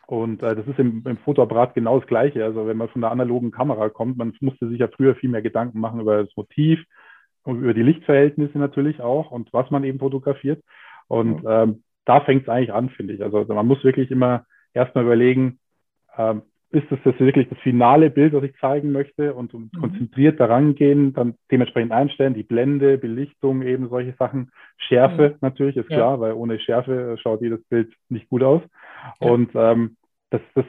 Und 0.08 0.44
äh, 0.44 0.56
das 0.56 0.68
ist 0.68 0.80
im, 0.80 1.04
im 1.06 1.18
Fotoapparat 1.18 1.76
genau 1.76 2.00
das 2.00 2.08
Gleiche. 2.08 2.44
Also 2.44 2.68
wenn 2.68 2.78
man 2.78 2.90
von 2.90 3.02
der 3.02 3.12
analogen 3.12 3.52
Kamera 3.52 3.90
kommt, 3.90 4.18
man 4.18 4.34
musste 4.42 4.68
sich 4.68 4.80
ja 4.80 4.88
früher 4.88 5.16
viel 5.16 5.30
mehr 5.30 5.42
Gedanken 5.42 5.80
machen 5.80 6.02
über 6.02 6.24
das 6.24 6.36
Motiv 6.36 6.84
und 7.44 7.62
über 7.62 7.74
die 7.74 7.84
Lichtverhältnisse 7.84 8.58
natürlich 8.58 9.02
auch 9.02 9.32
und 9.32 9.52
was 9.54 9.70
man 9.72 9.84
eben 9.84 10.00
fotografiert. 10.00 10.64
Und 11.08 11.44
ähm, 11.48 11.84
da 12.06 12.22
fängt 12.22 12.44
es 12.44 12.50
eigentlich 12.50 12.74
an, 12.74 12.90
finde 12.90 13.14
ich. 13.14 13.24
Also 13.24 13.46
man 13.46 13.68
muss 13.68 13.84
wirklich 13.84 14.12
immer 14.12 14.46
erstmal 14.74 15.06
überlegen, 15.06 15.60
ähm, 16.18 16.44
ist 16.74 16.92
das, 16.92 17.00
das 17.06 17.20
wirklich 17.20 17.48
das 17.50 17.60
finale 17.60 18.10
Bild, 18.10 18.34
was 18.34 18.44
ich 18.44 18.56
zeigen 18.58 18.92
möchte 18.92 19.36
und, 19.36 19.54
und 19.54 19.74
mhm. 19.74 19.80
konzentriert 19.80 20.40
daran 20.40 20.74
gehen, 20.74 21.14
dann 21.14 21.36
dementsprechend 21.52 21.92
einstellen, 21.92 22.34
die 22.34 22.44
Blende, 22.44 22.98
Belichtung, 22.98 23.62
eben 23.62 23.90
solche 23.90 24.14
Sachen. 24.18 24.52
Schärfe 24.78 25.30
mhm. 25.30 25.36
natürlich, 25.42 25.78
ist 25.78 25.90
ja. 25.90 25.98
klar, 25.98 26.20
weil 26.20 26.34
ohne 26.34 26.60
Schärfe 26.60 27.16
schaut 27.22 27.42
jedes 27.42 27.64
Bild 27.70 27.94
nicht 28.10 28.28
gut 28.28 28.42
aus. 28.42 28.62
Ja. 29.22 29.30
Und 29.30 29.52
ähm, 29.54 29.98
das, 30.32 30.42
das 30.56 30.66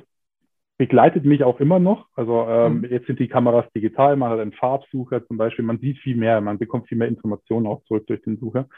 begleitet 0.77 1.25
mich 1.25 1.43
auch 1.43 1.59
immer 1.59 1.79
noch. 1.79 2.07
Also 2.15 2.47
ähm, 2.49 2.79
mhm. 2.79 2.85
jetzt 2.85 3.07
sind 3.07 3.19
die 3.19 3.29
Kameras 3.29 3.65
digital, 3.75 4.17
man 4.17 4.31
hat 4.31 4.41
einen 4.41 4.53
Farbsucher 4.53 5.27
zum 5.27 5.39
Beispiel, 5.39 5.65
man 5.65 5.79
sieht 5.79 5.99
viel 5.99 6.17
mehr, 6.17 6.41
man 6.43 6.59
bekommt 6.59 6.89
viel 6.89 6.99
mehr 6.99 7.09
Informationen 7.09 7.67
auch 7.67 7.83
zurück 7.85 8.07
durch 8.09 8.21
den 8.23 8.37
Sucher. 8.37 8.69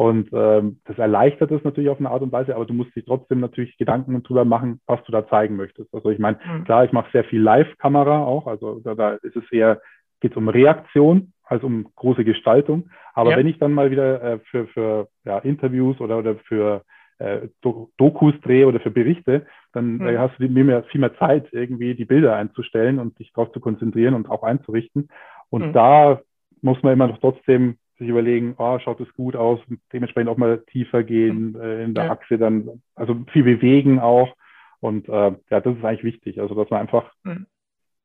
Und 0.00 0.30
ähm, 0.32 0.80
das 0.86 0.96
erleichtert 0.96 1.50
es 1.50 1.62
natürlich 1.62 1.90
auf 1.90 1.98
eine 1.98 2.08
Art 2.08 2.22
und 2.22 2.32
Weise, 2.32 2.56
aber 2.56 2.64
du 2.64 2.72
musst 2.72 2.96
dich 2.96 3.04
trotzdem 3.04 3.40
natürlich 3.40 3.76
Gedanken 3.76 4.22
drüber 4.22 4.46
machen, 4.46 4.80
was 4.86 5.04
du 5.04 5.12
da 5.12 5.28
zeigen 5.28 5.56
möchtest. 5.56 5.94
Also 5.94 6.08
ich 6.08 6.18
meine, 6.18 6.38
mhm. 6.42 6.64
klar, 6.64 6.86
ich 6.86 6.92
mache 6.92 7.10
sehr 7.12 7.24
viel 7.24 7.42
Live-Kamera 7.42 8.24
auch, 8.24 8.46
also 8.46 8.80
da, 8.80 8.94
da 8.94 9.10
ist 9.16 9.36
es 9.36 9.52
eher, 9.52 9.82
geht 10.20 10.30
es 10.30 10.38
um 10.38 10.48
Reaktion 10.48 11.34
als 11.44 11.62
um 11.62 11.86
große 11.96 12.24
Gestaltung. 12.24 12.88
Aber 13.12 13.32
ja. 13.32 13.36
wenn 13.36 13.46
ich 13.46 13.58
dann 13.58 13.74
mal 13.74 13.90
wieder 13.90 14.22
äh, 14.22 14.38
für, 14.50 14.68
für 14.68 15.08
ja, 15.26 15.36
Interviews 15.40 16.00
oder, 16.00 16.16
oder 16.16 16.36
für 16.48 16.82
äh, 17.18 17.48
Dokus 17.60 18.32
drehe 18.40 18.68
oder 18.68 18.80
für 18.80 18.90
Berichte, 18.90 19.44
dann 19.74 19.98
mhm. 19.98 20.06
äh, 20.06 20.16
hast 20.16 20.32
du 20.38 20.46
viel 20.46 20.64
mehr, 20.64 20.82
viel 20.84 21.02
mehr 21.02 21.14
Zeit, 21.18 21.52
irgendwie 21.52 21.94
die 21.94 22.06
Bilder 22.06 22.36
einzustellen 22.36 23.00
und 23.00 23.18
dich 23.18 23.34
darauf 23.34 23.52
zu 23.52 23.60
konzentrieren 23.60 24.14
und 24.14 24.30
auch 24.30 24.44
einzurichten. 24.44 25.10
Und 25.50 25.66
mhm. 25.66 25.72
da 25.74 26.20
muss 26.62 26.82
man 26.82 26.94
immer 26.94 27.08
noch 27.08 27.18
trotzdem 27.18 27.76
sich 28.00 28.08
überlegen, 28.08 28.54
oh, 28.58 28.78
schaut 28.78 28.98
es 29.00 29.12
gut 29.14 29.36
aus, 29.36 29.60
dementsprechend 29.92 30.30
auch 30.30 30.38
mal 30.38 30.64
tiefer 30.66 31.04
gehen 31.04 31.54
äh, 31.60 31.84
in 31.84 31.94
der 31.94 32.06
ja. 32.06 32.12
Achse, 32.12 32.38
dann 32.38 32.82
also 32.94 33.24
viel 33.32 33.44
bewegen 33.44 34.00
auch. 34.00 34.34
Und 34.80 35.08
äh, 35.08 35.32
ja, 35.50 35.60
das 35.60 35.76
ist 35.76 35.84
eigentlich 35.84 36.04
wichtig, 36.04 36.40
also 36.40 36.54
dass 36.54 36.70
man 36.70 36.80
einfach 36.80 37.12
mhm. 37.22 37.46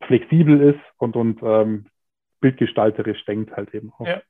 flexibel 0.02 0.60
ist 0.62 0.82
und, 0.98 1.16
und 1.16 1.42
ähm, 1.42 1.86
bildgestalterisch 2.42 3.24
denkt 3.26 3.56
halt 3.56 3.74
eben 3.74 3.92
auch. 3.98 4.06
Ja. 4.06 4.22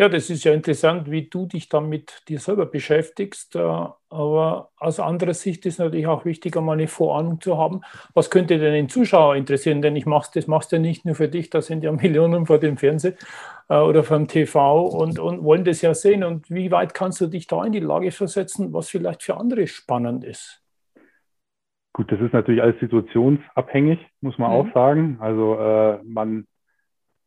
Ja, 0.00 0.08
das 0.08 0.30
ist 0.30 0.44
ja 0.44 0.54
interessant, 0.54 1.10
wie 1.10 1.28
du 1.28 1.44
dich 1.44 1.68
dann 1.68 1.90
mit 1.90 2.26
dir 2.26 2.38
selber 2.38 2.64
beschäftigst. 2.64 3.54
Äh, 3.54 3.58
aber 3.58 4.70
aus 4.78 4.98
anderer 4.98 5.34
Sicht 5.34 5.66
ist 5.66 5.78
natürlich 5.78 6.06
auch 6.06 6.24
wichtig, 6.24 6.56
einmal 6.56 6.78
eine 6.78 6.88
Vorahnung 6.88 7.38
zu 7.38 7.58
haben. 7.58 7.82
Was 8.14 8.30
könnte 8.30 8.58
denn 8.58 8.72
den 8.72 8.88
Zuschauer 8.88 9.36
interessieren? 9.36 9.82
Denn 9.82 9.96
ich 9.96 10.06
mach's, 10.06 10.30
das 10.30 10.46
machst 10.46 10.72
du 10.72 10.76
ja 10.76 10.80
nicht 10.80 11.04
nur 11.04 11.16
für 11.16 11.28
dich, 11.28 11.50
da 11.50 11.60
sind 11.60 11.84
ja 11.84 11.92
Millionen 12.02 12.46
vor 12.46 12.56
dem 12.56 12.78
Fernseher 12.78 13.12
äh, 13.68 13.76
oder 13.76 14.02
vom 14.02 14.26
TV 14.26 14.86
und, 14.86 15.18
und 15.18 15.44
wollen 15.44 15.66
das 15.66 15.82
ja 15.82 15.92
sehen. 15.92 16.24
Und 16.24 16.50
wie 16.50 16.70
weit 16.70 16.94
kannst 16.94 17.20
du 17.20 17.26
dich 17.26 17.46
da 17.46 17.62
in 17.62 17.72
die 17.72 17.80
Lage 17.80 18.10
versetzen, 18.10 18.72
was 18.72 18.88
vielleicht 18.88 19.22
für 19.22 19.36
andere 19.36 19.66
spannend 19.66 20.24
ist? 20.24 20.62
Gut, 21.92 22.10
das 22.10 22.22
ist 22.22 22.32
natürlich 22.32 22.62
alles 22.62 22.80
situationsabhängig, 22.80 23.98
muss 24.22 24.38
man 24.38 24.50
mhm. 24.50 24.56
auch 24.56 24.72
sagen. 24.72 25.18
Also 25.20 25.58
äh, 25.60 25.98
man, 26.04 26.46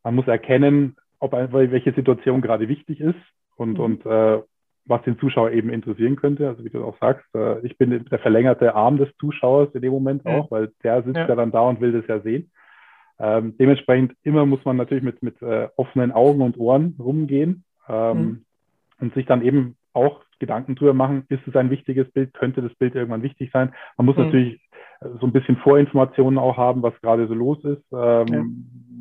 man 0.01 0.15
muss 0.15 0.25
erkennen, 0.25 0.95
ob 1.23 1.31
welche 1.31 1.93
Situation 1.93 2.41
gerade 2.41 2.67
wichtig 2.67 2.99
ist 2.99 3.15
und, 3.55 3.77
mhm. 3.77 3.79
und 3.79 4.05
äh, 4.05 4.41
was 4.85 5.01
den 5.03 5.17
Zuschauer 5.17 5.51
eben 5.51 5.69
interessieren 5.69 6.17
könnte. 6.17 6.49
Also 6.49 6.65
wie 6.65 6.69
du 6.69 6.83
auch 6.83 6.97
sagst, 6.99 7.25
äh, 7.33 7.65
ich 7.65 7.77
bin 7.77 8.05
der 8.05 8.19
verlängerte 8.19 8.75
Arm 8.75 8.97
des 8.97 9.09
Zuschauers 9.19 9.73
in 9.73 9.81
dem 9.81 9.93
Moment 9.93 10.25
auch, 10.25 10.51
weil 10.51 10.71
der 10.83 11.01
sitzt 11.03 11.15
ja. 11.15 11.27
ja 11.29 11.35
dann 11.35 11.51
da 11.51 11.61
und 11.61 11.79
will 11.79 11.93
das 11.93 12.05
ja 12.07 12.19
sehen. 12.19 12.51
Ähm, 13.19 13.55
dementsprechend 13.57 14.13
immer 14.23 14.45
muss 14.45 14.65
man 14.65 14.75
natürlich 14.75 15.03
mit, 15.03 15.23
mit 15.23 15.41
äh, 15.41 15.69
offenen 15.77 16.11
Augen 16.11 16.41
und 16.41 16.57
Ohren 16.57 16.95
rumgehen 16.99 17.63
ähm, 17.87 18.17
mhm. 18.17 18.45
und 18.99 19.13
sich 19.13 19.25
dann 19.25 19.43
eben 19.43 19.77
auch 19.93 20.21
Gedanken 20.39 20.75
drüber 20.75 20.93
machen, 20.93 21.25
ist 21.29 21.47
es 21.47 21.55
ein 21.55 21.69
wichtiges 21.69 22.11
Bild, 22.11 22.33
könnte 22.33 22.61
das 22.61 22.73
Bild 22.75 22.95
irgendwann 22.95 23.23
wichtig 23.23 23.51
sein. 23.53 23.73
Man 23.95 24.07
muss 24.07 24.17
mhm. 24.17 24.25
natürlich 24.25 24.59
so 25.19 25.27
ein 25.27 25.31
bisschen 25.31 25.57
Vorinformationen 25.57 26.39
auch 26.39 26.57
haben, 26.57 26.83
was 26.83 26.99
gerade 27.01 27.27
so 27.27 27.33
los 27.33 27.63
ist. 27.63 27.83
Ähm, 27.91 28.27
ja 28.27 28.43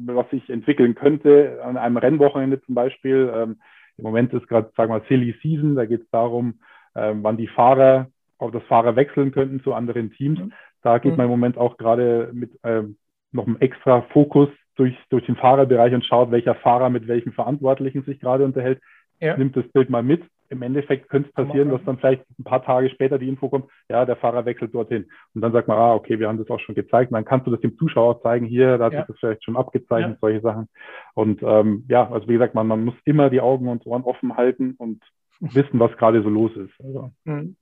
was 0.06 0.28
sich 0.30 0.48
entwickeln 0.50 0.94
könnte 0.94 1.60
an 1.64 1.76
einem 1.76 1.96
Rennwochenende 1.96 2.60
zum 2.62 2.74
Beispiel. 2.74 3.32
Ähm, 3.34 3.56
Im 3.96 4.04
Moment 4.04 4.32
ist 4.32 4.48
gerade, 4.48 4.70
sagen 4.76 4.92
wir 4.92 4.98
mal, 4.98 5.06
Silly 5.08 5.34
Season. 5.42 5.74
Da 5.74 5.84
geht 5.84 6.02
es 6.02 6.10
darum, 6.10 6.54
ähm, 6.94 7.22
wann 7.22 7.36
die 7.36 7.48
Fahrer, 7.48 8.08
ob 8.38 8.52
das 8.52 8.62
Fahrer 8.64 8.96
wechseln 8.96 9.32
könnten 9.32 9.62
zu 9.62 9.74
anderen 9.74 10.12
Teams. 10.12 10.38
Mhm. 10.38 10.52
Da 10.82 10.98
geht 10.98 11.12
mhm. 11.12 11.18
man 11.18 11.26
im 11.26 11.30
Moment 11.30 11.58
auch 11.58 11.76
gerade 11.76 12.30
mit 12.32 12.50
ähm, 12.64 12.96
noch 13.30 13.46
einem 13.46 13.56
extra 13.60 14.02
Fokus 14.12 14.48
durch, 14.76 14.96
durch 15.10 15.24
den 15.26 15.36
Fahrerbereich 15.36 15.94
und 15.94 16.04
schaut, 16.04 16.30
welcher 16.30 16.54
Fahrer 16.56 16.90
mit 16.90 17.06
welchem 17.06 17.32
Verantwortlichen 17.32 18.02
sich 18.02 18.20
gerade 18.20 18.44
unterhält. 18.44 18.80
Ja. 19.20 19.36
Nimmt 19.36 19.56
das 19.56 19.68
Bild 19.68 19.90
mal 19.90 20.02
mit 20.02 20.22
im 20.52 20.62
Endeffekt 20.62 21.08
könnte 21.08 21.30
es 21.30 21.34
passieren, 21.34 21.70
dass 21.70 21.82
dann 21.84 21.98
vielleicht 21.98 22.24
ein 22.38 22.44
paar 22.44 22.62
Tage 22.62 22.90
später 22.90 23.18
die 23.18 23.28
Info 23.28 23.48
kommt, 23.48 23.70
ja, 23.88 24.04
der 24.04 24.16
Fahrer 24.16 24.44
wechselt 24.44 24.74
dorthin. 24.74 25.06
Und 25.34 25.40
dann 25.40 25.52
sagt 25.52 25.66
man, 25.66 25.78
ah, 25.78 25.94
okay, 25.94 26.18
wir 26.18 26.28
haben 26.28 26.38
das 26.38 26.50
auch 26.50 26.60
schon 26.60 26.74
gezeigt. 26.74 27.10
Und 27.10 27.16
dann 27.16 27.24
kannst 27.24 27.46
du 27.46 27.50
das 27.50 27.60
dem 27.60 27.76
Zuschauer 27.78 28.22
zeigen, 28.22 28.44
hier, 28.44 28.76
da 28.76 28.84
hat 28.84 28.92
ja. 28.92 29.00
sich 29.00 29.08
das 29.08 29.18
vielleicht 29.18 29.44
schon 29.44 29.56
abgezeichnet, 29.56 30.12
ja. 30.12 30.18
solche 30.20 30.40
Sachen. 30.42 30.68
Und 31.14 31.42
ähm, 31.42 31.86
ja, 31.88 32.08
also 32.10 32.28
wie 32.28 32.34
gesagt, 32.34 32.54
man, 32.54 32.66
man 32.66 32.84
muss 32.84 32.94
immer 33.04 33.30
die 33.30 33.40
Augen 33.40 33.68
und 33.68 33.86
Ohren 33.86 34.02
offen 34.02 34.36
halten 34.36 34.74
und 34.78 35.02
wissen, 35.40 35.80
was 35.80 35.96
gerade 35.96 36.22
so 36.22 36.28
los 36.28 36.52
ist. 36.54 36.74
Also, 36.84 37.10
mhm. 37.24 37.56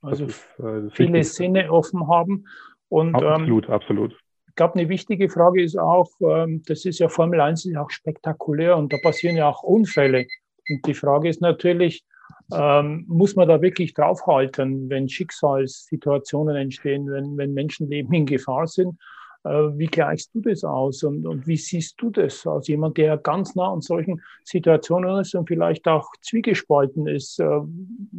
also 0.00 0.24
ist, 0.24 0.58
äh, 0.60 0.88
viele 0.90 1.24
Sinne 1.24 1.70
offen 1.72 2.08
haben. 2.08 2.46
Und, 2.88 3.16
absolut, 3.16 3.66
ähm, 3.66 3.74
absolut. 3.74 4.16
glaube, 4.54 4.78
eine 4.78 4.88
wichtige 4.88 5.28
Frage 5.28 5.62
ist 5.62 5.76
auch, 5.76 6.10
ähm, 6.20 6.62
das 6.66 6.84
ist 6.84 7.00
ja 7.00 7.08
Formel 7.08 7.40
1 7.40 7.66
ist 7.66 7.76
auch 7.76 7.90
spektakulär 7.90 8.76
und 8.76 8.92
da 8.92 8.98
passieren 9.02 9.36
ja 9.36 9.48
auch 9.48 9.64
Unfälle. 9.64 10.26
Und 10.68 10.86
die 10.86 10.94
Frage 10.94 11.28
ist 11.28 11.40
natürlich, 11.40 12.04
ähm, 12.52 13.04
muss 13.08 13.36
man 13.36 13.48
da 13.48 13.60
wirklich 13.60 13.94
draufhalten, 13.94 14.88
wenn 14.88 15.08
Schicksalssituationen 15.08 16.56
entstehen, 16.56 17.10
wenn, 17.10 17.36
wenn 17.36 17.54
Menschenleben 17.54 18.12
in 18.12 18.26
Gefahr 18.26 18.66
sind? 18.66 18.98
Äh, 19.44 19.78
wie 19.78 19.86
gleichst 19.86 20.34
du 20.34 20.40
das 20.40 20.64
aus 20.64 21.02
und, 21.02 21.26
und 21.26 21.46
wie 21.46 21.56
siehst 21.56 22.00
du 22.00 22.10
das 22.10 22.46
als 22.46 22.68
jemand, 22.68 22.98
der 22.98 23.16
ganz 23.16 23.54
nah 23.54 23.72
an 23.72 23.80
solchen 23.80 24.20
Situationen 24.44 25.20
ist 25.20 25.34
und 25.34 25.46
vielleicht 25.48 25.86
auch 25.86 26.10
zwiegespalten 26.22 27.06
ist? 27.06 27.38
Äh, 27.38 27.60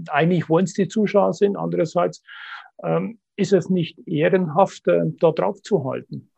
eigentlich 0.10 0.50
wollen 0.50 0.66
es 0.66 0.74
die 0.74 0.88
Zuschauer 0.88 1.34
sind, 1.34 1.58
andererseits 1.58 2.24
ähm, 2.84 3.20
ist 3.36 3.54
es 3.54 3.70
nicht 3.70 4.08
ehrenhaft, 4.08 4.88
äh, 4.88 5.02
da 5.20 5.32
drauf 5.32 5.62
zu 5.62 5.90
halten? 5.90 6.30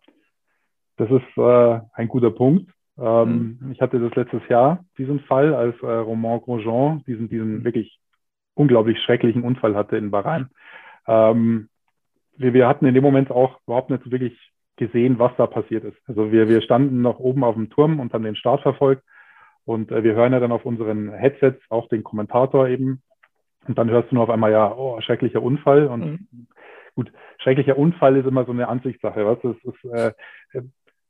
Das 0.97 1.09
ist 1.09 1.37
äh, 1.37 1.79
ein 1.93 2.07
guter 2.07 2.31
Punkt. 2.31 2.71
Ähm, 2.99 3.59
mhm. 3.61 3.71
Ich 3.71 3.81
hatte 3.81 3.99
das 3.99 4.13
letztes 4.15 4.47
Jahr, 4.49 4.83
diesen 4.97 5.21
Fall, 5.21 5.53
als 5.53 5.75
äh, 5.81 5.87
Roman 5.87 6.41
Grosjean 6.41 7.03
diesen, 7.07 7.29
diesen 7.29 7.59
mhm. 7.59 7.63
wirklich 7.63 7.99
unglaublich 8.55 8.99
schrecklichen 9.01 9.43
Unfall 9.43 9.75
hatte 9.75 9.97
in 9.97 10.11
Bahrain. 10.11 10.49
Ähm, 11.07 11.69
wir, 12.37 12.53
wir 12.53 12.67
hatten 12.67 12.85
in 12.85 12.93
dem 12.93 13.03
Moment 13.03 13.31
auch 13.31 13.59
überhaupt 13.65 13.89
nicht 13.89 14.09
wirklich 14.11 14.37
gesehen, 14.75 15.19
was 15.19 15.31
da 15.37 15.47
passiert 15.47 15.83
ist. 15.83 15.97
Also 16.07 16.31
wir, 16.31 16.47
wir 16.47 16.61
standen 16.61 17.01
noch 17.01 17.19
oben 17.19 17.43
auf 17.43 17.55
dem 17.55 17.69
Turm 17.69 17.99
und 17.99 18.13
haben 18.13 18.23
den 18.23 18.35
Start 18.35 18.61
verfolgt 18.61 19.03
und 19.65 19.91
äh, 19.91 20.03
wir 20.03 20.13
hören 20.13 20.33
ja 20.33 20.39
dann 20.39 20.51
auf 20.51 20.65
unseren 20.65 21.11
Headsets 21.13 21.61
auch 21.69 21.87
den 21.89 22.03
Kommentator 22.03 22.67
eben 22.67 23.01
und 23.67 23.77
dann 23.77 23.89
hörst 23.89 24.11
du 24.11 24.15
nur 24.15 24.23
auf 24.23 24.29
einmal 24.29 24.51
ja, 24.51 24.73
oh, 24.73 24.99
schrecklicher 25.01 25.41
Unfall 25.41 25.87
und 25.87 26.05
mhm. 26.05 26.47
gut, 26.95 27.11
schrecklicher 27.39 27.77
Unfall 27.77 28.17
ist 28.17 28.25
immer 28.25 28.45
so 28.45 28.51
eine 28.51 28.67
Ansichtssache, 28.67 29.25
was? 29.25 29.39
Das 29.41 29.55
ist, 29.63 29.85
äh, 29.91 30.13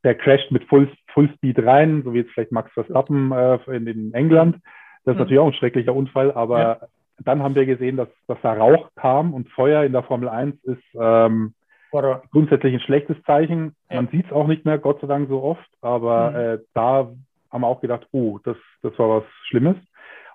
der 0.04 0.16
crasht 0.16 0.52
mit 0.52 0.64
Full, 0.66 0.90
Full 1.14 1.30
Speed 1.36 1.64
rein, 1.66 2.04
so 2.04 2.14
wie 2.14 2.20
jetzt 2.20 2.32
vielleicht 2.32 2.52
Max 2.52 2.72
Verstappen 2.74 3.32
äh, 3.32 3.60
in, 3.76 3.88
in 3.88 4.14
England. 4.14 4.58
Das 5.04 5.14
ist 5.14 5.16
mhm. 5.16 5.20
natürlich 5.20 5.40
auch 5.40 5.48
ein 5.48 5.54
schrecklicher 5.54 5.94
Unfall, 5.94 6.32
aber 6.32 6.60
ja. 6.60 6.80
dann 7.24 7.42
haben 7.44 7.56
wir 7.56 7.66
gesehen, 7.66 7.98
dass, 7.98 8.10
dass 8.28 8.38
da 8.42 8.54
Rauch 8.54 8.90
kam 8.96 9.34
und 9.34 9.50
Feuer 9.50 9.84
in 9.84 9.92
der 9.92 10.04
Formel 10.04 10.30
1 10.30 10.64
ist 10.64 10.84
ähm, 11.00 11.54
grundsätzlich 11.92 12.74
ein 12.74 12.80
schlechtes 12.82 13.18
Zeichen. 13.24 13.76
Ja. 13.90 13.98
Man 13.98 14.10
sieht 14.10 14.28
es 14.28 14.32
auch 14.32 14.48
nicht 14.48 14.66
mehr, 14.66 14.78
Gott 14.78 15.02
sei 15.02 15.08
Dank, 15.08 15.30
so 15.30 15.42
oft. 15.42 15.68
Aber 15.82 16.32
mhm. 16.32 16.36
äh, 16.36 16.58
da 16.74 17.12
haben 17.52 17.62
wir 17.62 17.68
auch 17.68 17.82
gedacht, 17.82 18.08
oh, 18.12 18.40
das, 18.44 18.58
das 18.82 18.98
war 19.00 19.22
was 19.22 19.24
Schlimmes. 19.48 19.76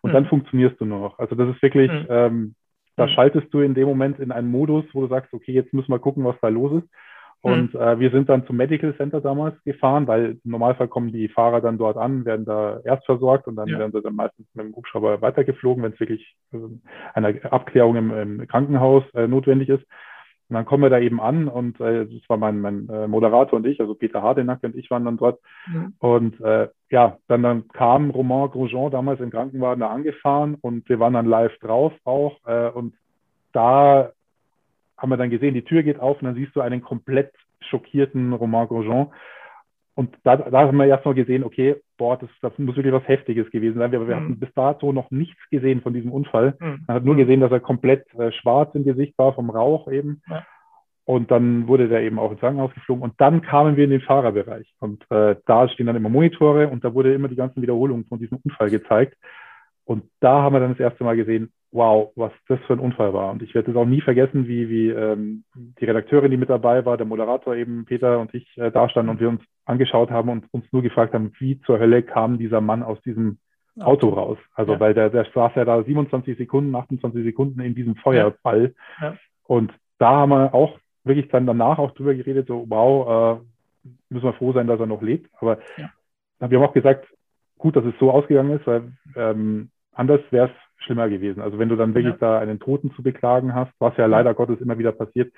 Und 0.02 0.10
mhm. 0.10 0.14
dann 0.14 0.26
funktionierst 0.26 0.80
du 0.80 0.84
nur 0.84 1.00
noch. 1.00 1.18
Also 1.18 1.34
das 1.34 1.54
ist 1.54 1.62
wirklich, 1.62 1.90
mhm. 1.90 2.06
ähm, 2.08 2.54
da 2.96 3.06
mhm. 3.06 3.10
schaltest 3.10 3.52
du 3.52 3.60
in 3.60 3.74
dem 3.74 3.88
Moment 3.88 4.18
in 4.18 4.32
einen 4.32 4.50
Modus, 4.50 4.84
wo 4.92 5.02
du 5.02 5.08
sagst, 5.08 5.32
okay, 5.32 5.52
jetzt 5.52 5.72
müssen 5.72 5.92
wir 5.92 5.98
gucken, 5.98 6.24
was 6.24 6.36
da 6.40 6.48
los 6.48 6.82
ist. 6.82 6.88
Mhm. 7.44 7.52
Und 7.52 7.74
äh, 7.74 7.98
wir 8.00 8.10
sind 8.10 8.28
dann 8.28 8.46
zum 8.46 8.56
Medical 8.56 8.96
Center 8.96 9.20
damals 9.20 9.62
gefahren, 9.64 10.06
weil 10.06 10.38
im 10.44 10.50
Normalfall 10.50 10.88
kommen 10.88 11.12
die 11.12 11.28
Fahrer 11.28 11.60
dann 11.60 11.78
dort 11.78 11.96
an, 11.96 12.24
werden 12.24 12.46
da 12.46 12.80
erst 12.84 13.04
versorgt 13.04 13.46
und 13.46 13.56
dann 13.56 13.68
ja. 13.68 13.78
werden 13.78 13.92
sie 13.92 14.02
dann 14.02 14.16
meistens 14.16 14.46
mit 14.54 14.66
dem 14.66 14.74
Hubschrauber 14.74 15.20
weitergeflogen, 15.20 15.82
wenn 15.82 15.92
es 15.92 16.00
wirklich 16.00 16.36
äh, 16.52 16.58
eine 17.12 17.40
Abklärung 17.52 17.96
im, 17.96 18.10
im 18.12 18.46
Krankenhaus 18.48 19.04
äh, 19.14 19.28
notwendig 19.28 19.68
ist. 19.68 19.84
Und 20.48 20.56
dann 20.56 20.66
kommen 20.66 20.82
wir 20.82 20.90
da 20.90 20.98
eben 20.98 21.20
an 21.20 21.48
und 21.48 21.80
äh, 21.80 22.06
das 22.06 22.28
war 22.28 22.36
mein, 22.36 22.60
mein 22.60 22.88
äh, 22.90 23.08
Moderator 23.08 23.56
und 23.56 23.66
ich, 23.66 23.80
also 23.80 23.94
Peter 23.94 24.22
Hardenack 24.22 24.62
und 24.62 24.76
ich 24.76 24.90
waren 24.90 25.04
dann 25.06 25.16
dort. 25.16 25.40
Mhm. 25.66 25.94
Und 25.98 26.40
äh, 26.42 26.68
ja, 26.90 27.16
dann, 27.28 27.42
dann 27.42 27.68
kam 27.68 28.10
Romain 28.10 28.50
Grosjean 28.50 28.90
damals 28.90 29.20
im 29.20 29.30
Krankenwagen 29.30 29.80
da 29.80 29.88
angefahren 29.88 30.56
und 30.60 30.86
wir 30.88 31.00
waren 31.00 31.14
dann 31.14 31.26
live 31.26 31.56
drauf 31.60 31.94
auch. 32.04 32.36
Äh, 32.46 32.68
und 32.68 32.94
da 33.52 34.12
haben 34.96 35.10
wir 35.10 35.16
dann 35.16 35.30
gesehen, 35.30 35.54
die 35.54 35.64
Tür 35.64 35.82
geht 35.82 36.00
auf 36.00 36.20
und 36.20 36.26
dann 36.26 36.34
siehst 36.34 36.54
du 36.56 36.60
einen 36.60 36.82
komplett 36.82 37.32
schockierten 37.60 38.32
Romain 38.32 38.68
Grosjean. 38.68 39.08
Und 39.96 40.16
da, 40.24 40.36
da 40.36 40.66
haben 40.66 40.76
wir 40.76 40.86
erstmal 40.86 41.14
gesehen, 41.14 41.44
okay, 41.44 41.76
boah, 41.96 42.18
das, 42.18 42.28
das 42.42 42.52
muss 42.58 42.76
wirklich 42.76 42.92
was 42.92 43.06
Heftiges 43.06 43.50
gewesen 43.50 43.78
sein. 43.78 43.92
Wir, 43.92 44.06
wir 44.06 44.16
mhm. 44.16 44.20
hatten 44.20 44.40
bis 44.40 44.52
dato 44.54 44.92
noch 44.92 45.10
nichts 45.10 45.38
gesehen 45.50 45.82
von 45.82 45.94
diesem 45.94 46.10
Unfall. 46.10 46.56
Mhm. 46.58 46.84
Man 46.86 46.96
hat 46.96 47.04
nur 47.04 47.16
gesehen, 47.16 47.40
dass 47.40 47.52
er 47.52 47.60
komplett 47.60 48.12
äh, 48.14 48.32
schwarz 48.32 48.74
im 48.74 48.84
Gesicht 48.84 49.16
war 49.18 49.34
vom 49.34 49.50
Rauch 49.50 49.90
eben. 49.90 50.20
Ja. 50.28 50.44
Und 51.06 51.30
dann 51.30 51.68
wurde 51.68 51.88
der 51.88 52.00
eben 52.00 52.18
auch 52.18 52.32
ins 52.32 52.40
Krankenhaus 52.40 52.72
geflogen. 52.72 53.04
Und 53.04 53.20
dann 53.20 53.42
kamen 53.42 53.76
wir 53.76 53.84
in 53.84 53.90
den 53.90 54.00
Fahrerbereich. 54.00 54.74
Und 54.80 55.08
äh, 55.10 55.36
da 55.46 55.68
stehen 55.68 55.86
dann 55.86 55.96
immer 55.96 56.08
Monitore 56.08 56.68
und 56.68 56.82
da 56.82 56.94
wurde 56.94 57.14
immer 57.14 57.28
die 57.28 57.36
ganzen 57.36 57.62
Wiederholungen 57.62 58.06
von 58.06 58.18
diesem 58.18 58.38
Unfall 58.42 58.70
gezeigt. 58.70 59.16
Und 59.84 60.04
da 60.20 60.42
haben 60.42 60.54
wir 60.54 60.60
dann 60.60 60.70
das 60.70 60.80
erste 60.80 61.04
Mal 61.04 61.16
gesehen, 61.16 61.52
wow, 61.74 62.12
was 62.14 62.32
das 62.46 62.60
für 62.66 62.74
ein 62.74 62.78
Unfall 62.78 63.12
war. 63.12 63.32
Und 63.32 63.42
ich 63.42 63.52
werde 63.54 63.72
es 63.72 63.76
auch 63.76 63.84
nie 63.84 64.00
vergessen, 64.00 64.46
wie, 64.46 64.68
wie 64.70 64.90
ähm, 64.90 65.42
die 65.54 65.84
Redakteurin, 65.84 66.30
die 66.30 66.36
mit 66.36 66.48
dabei 66.48 66.84
war, 66.84 66.96
der 66.96 67.04
Moderator 67.04 67.56
eben, 67.56 67.84
Peter 67.84 68.20
und 68.20 68.32
ich 68.32 68.46
äh, 68.56 68.70
da 68.70 68.88
standen 68.88 69.10
und 69.10 69.20
wir 69.20 69.28
uns 69.28 69.40
angeschaut 69.64 70.10
haben 70.10 70.28
und 70.28 70.46
uns 70.52 70.64
nur 70.72 70.82
gefragt 70.82 71.14
haben, 71.14 71.32
wie 71.40 71.60
zur 71.62 71.80
Hölle 71.80 72.04
kam 72.04 72.38
dieser 72.38 72.60
Mann 72.60 72.84
aus 72.84 73.02
diesem 73.02 73.38
Auto 73.80 74.10
raus. 74.10 74.38
Also 74.54 74.74
ja. 74.74 74.80
weil 74.80 74.94
der, 74.94 75.10
der 75.10 75.26
saß 75.34 75.52
ja 75.56 75.64
da 75.64 75.82
27 75.82 76.38
Sekunden, 76.38 76.76
28 76.76 77.24
Sekunden 77.24 77.60
in 77.60 77.74
diesem 77.74 77.96
Feuerball. 77.96 78.72
Ja. 79.00 79.08
Ja. 79.08 79.16
Und 79.42 79.72
da 79.98 80.10
haben 80.10 80.30
wir 80.30 80.54
auch 80.54 80.78
wirklich 81.02 81.28
dann 81.28 81.44
danach 81.44 81.78
auch 81.78 81.90
drüber 81.90 82.14
geredet, 82.14 82.46
so 82.46 82.64
wow, 82.68 83.40
äh, 83.40 83.90
müssen 84.10 84.26
wir 84.26 84.32
froh 84.34 84.52
sein, 84.52 84.68
dass 84.68 84.78
er 84.78 84.86
noch 84.86 85.02
lebt. 85.02 85.28
Aber 85.40 85.58
wir 85.76 86.58
haben 86.58 86.66
auch 86.66 86.72
gesagt, 86.72 87.06
gut, 87.58 87.74
dass 87.74 87.84
es 87.84 87.94
so 87.98 88.12
ausgegangen 88.12 88.58
ist, 88.58 88.66
weil 88.66 88.92
ähm, 89.16 89.70
anders 89.92 90.20
wäre 90.30 90.46
es 90.46 90.63
schlimmer 90.78 91.08
gewesen. 91.08 91.40
Also 91.40 91.58
wenn 91.58 91.68
du 91.68 91.76
dann 91.76 91.94
wirklich 91.94 92.14
ja. 92.14 92.18
da 92.20 92.38
einen 92.38 92.60
Toten 92.60 92.92
zu 92.92 93.02
beklagen 93.02 93.54
hast, 93.54 93.72
was 93.78 93.96
ja 93.96 94.06
leider 94.06 94.34
Gottes 94.34 94.60
immer 94.60 94.78
wieder 94.78 94.92
passiert. 94.92 95.32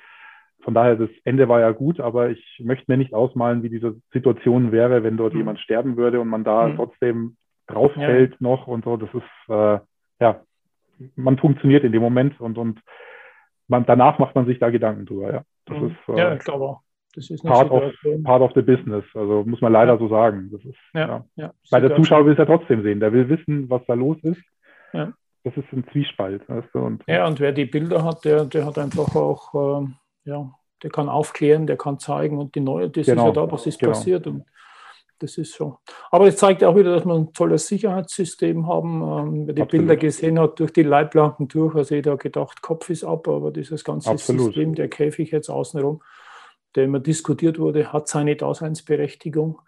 Von 0.62 0.74
daher, 0.74 0.96
das 0.96 1.10
Ende 1.24 1.48
war 1.48 1.60
ja 1.60 1.70
gut, 1.70 2.00
aber 2.00 2.30
ich 2.30 2.60
möchte 2.64 2.90
mir 2.90 2.96
nicht 2.96 3.14
ausmalen, 3.14 3.62
wie 3.62 3.68
diese 3.68 3.96
Situation 4.12 4.72
wäre, 4.72 5.04
wenn 5.04 5.16
dort 5.16 5.34
mhm. 5.34 5.40
jemand 5.40 5.60
sterben 5.60 5.96
würde 5.96 6.20
und 6.20 6.28
man 6.28 6.42
da 6.42 6.68
mhm. 6.68 6.76
trotzdem 6.76 7.36
drauffällt 7.68 8.32
ja. 8.32 8.36
noch 8.40 8.66
und 8.66 8.84
so. 8.84 8.96
Das 8.96 9.10
ist, 9.14 9.48
äh, 9.48 9.78
ja, 10.20 10.40
man 11.14 11.38
funktioniert 11.38 11.84
in 11.84 11.92
dem 11.92 12.02
Moment 12.02 12.40
und, 12.40 12.58
und 12.58 12.80
man, 13.68 13.86
danach 13.86 14.18
macht 14.18 14.34
man 14.34 14.46
sich 14.46 14.58
da 14.58 14.70
Gedanken 14.70 15.06
drüber, 15.06 15.32
ja. 15.32 15.42
Das 15.66 15.78
mhm. 15.78 15.86
ist, 15.88 16.08
äh, 16.08 16.18
ja, 16.18 16.34
ich 16.34 16.44
glaube 16.44 16.64
auch. 16.64 16.80
Das 17.14 17.30
ist 17.30 17.42
part 17.42 17.70
of, 17.70 17.94
part 18.24 18.42
of 18.42 18.52
the 18.54 18.60
business. 18.60 19.04
Also 19.14 19.42
muss 19.46 19.62
man 19.62 19.72
leider 19.72 19.94
ja. 19.94 19.98
so 19.98 20.08
sagen. 20.08 20.50
Das 20.52 20.62
ist, 20.64 20.78
ja, 20.92 21.06
ja. 21.06 21.24
ja. 21.36 21.52
Weil 21.70 21.80
der 21.80 21.96
Zuschauer 21.96 22.26
will 22.26 22.32
es 22.32 22.38
ja 22.38 22.44
trotzdem 22.44 22.82
sehen. 22.82 23.00
Der 23.00 23.12
will 23.12 23.28
wissen, 23.30 23.70
was 23.70 23.82
da 23.86 23.94
los 23.94 24.18
ist. 24.22 24.42
Ja. 24.92 25.14
Das 25.46 25.56
ist 25.56 25.72
ein 25.72 25.84
Zwiespalt. 25.92 26.48
Weißt 26.48 26.68
du? 26.72 26.80
und, 26.80 27.04
ja, 27.06 27.24
und 27.24 27.38
wer 27.38 27.52
die 27.52 27.66
Bilder 27.66 28.02
hat, 28.02 28.24
der, 28.24 28.46
der 28.46 28.66
hat 28.66 28.78
einfach 28.78 29.14
auch, 29.14 29.54
äh, 29.80 29.86
ja, 30.24 30.52
der 30.82 30.90
kann 30.90 31.08
aufklären, 31.08 31.68
der 31.68 31.76
kann 31.76 32.00
zeigen 32.00 32.38
und 32.38 32.56
die 32.56 32.60
neue, 32.60 32.90
das 32.90 33.06
genau. 33.06 33.28
ist 33.30 33.36
ja 33.36 33.46
da, 33.46 33.52
was 33.52 33.64
ist 33.64 33.78
genau. 33.78 33.92
passiert. 33.92 34.26
Und 34.26 34.44
das 35.20 35.38
ist 35.38 35.54
so. 35.54 35.78
Aber 36.10 36.26
es 36.26 36.36
zeigt 36.36 36.64
auch 36.64 36.74
wieder, 36.74 36.96
dass 36.96 37.04
wir 37.04 37.14
ein 37.14 37.32
tolles 37.32 37.68
Sicherheitssystem 37.68 38.66
haben. 38.66 39.02
Ähm, 39.02 39.46
wer 39.46 39.54
die 39.54 39.62
Absolut. 39.62 39.86
Bilder 39.86 39.96
gesehen 39.96 40.40
hat, 40.40 40.58
durch 40.58 40.72
die 40.72 40.82
Leitplanken 40.82 41.46
durch, 41.46 41.76
also 41.76 41.94
jeder 41.94 42.16
gedacht, 42.16 42.60
Kopf 42.60 42.90
ist 42.90 43.04
ab, 43.04 43.28
aber 43.28 43.52
dieses 43.52 43.84
ganze 43.84 44.10
Absolut. 44.10 44.46
System, 44.46 44.74
der 44.74 44.88
Käfig 44.88 45.30
jetzt 45.30 45.48
außenrum, 45.48 46.02
der 46.74 46.86
immer 46.86 46.98
diskutiert 46.98 47.60
wurde, 47.60 47.92
hat 47.92 48.08
seine 48.08 48.34
Daseinsberechtigung. 48.34 49.60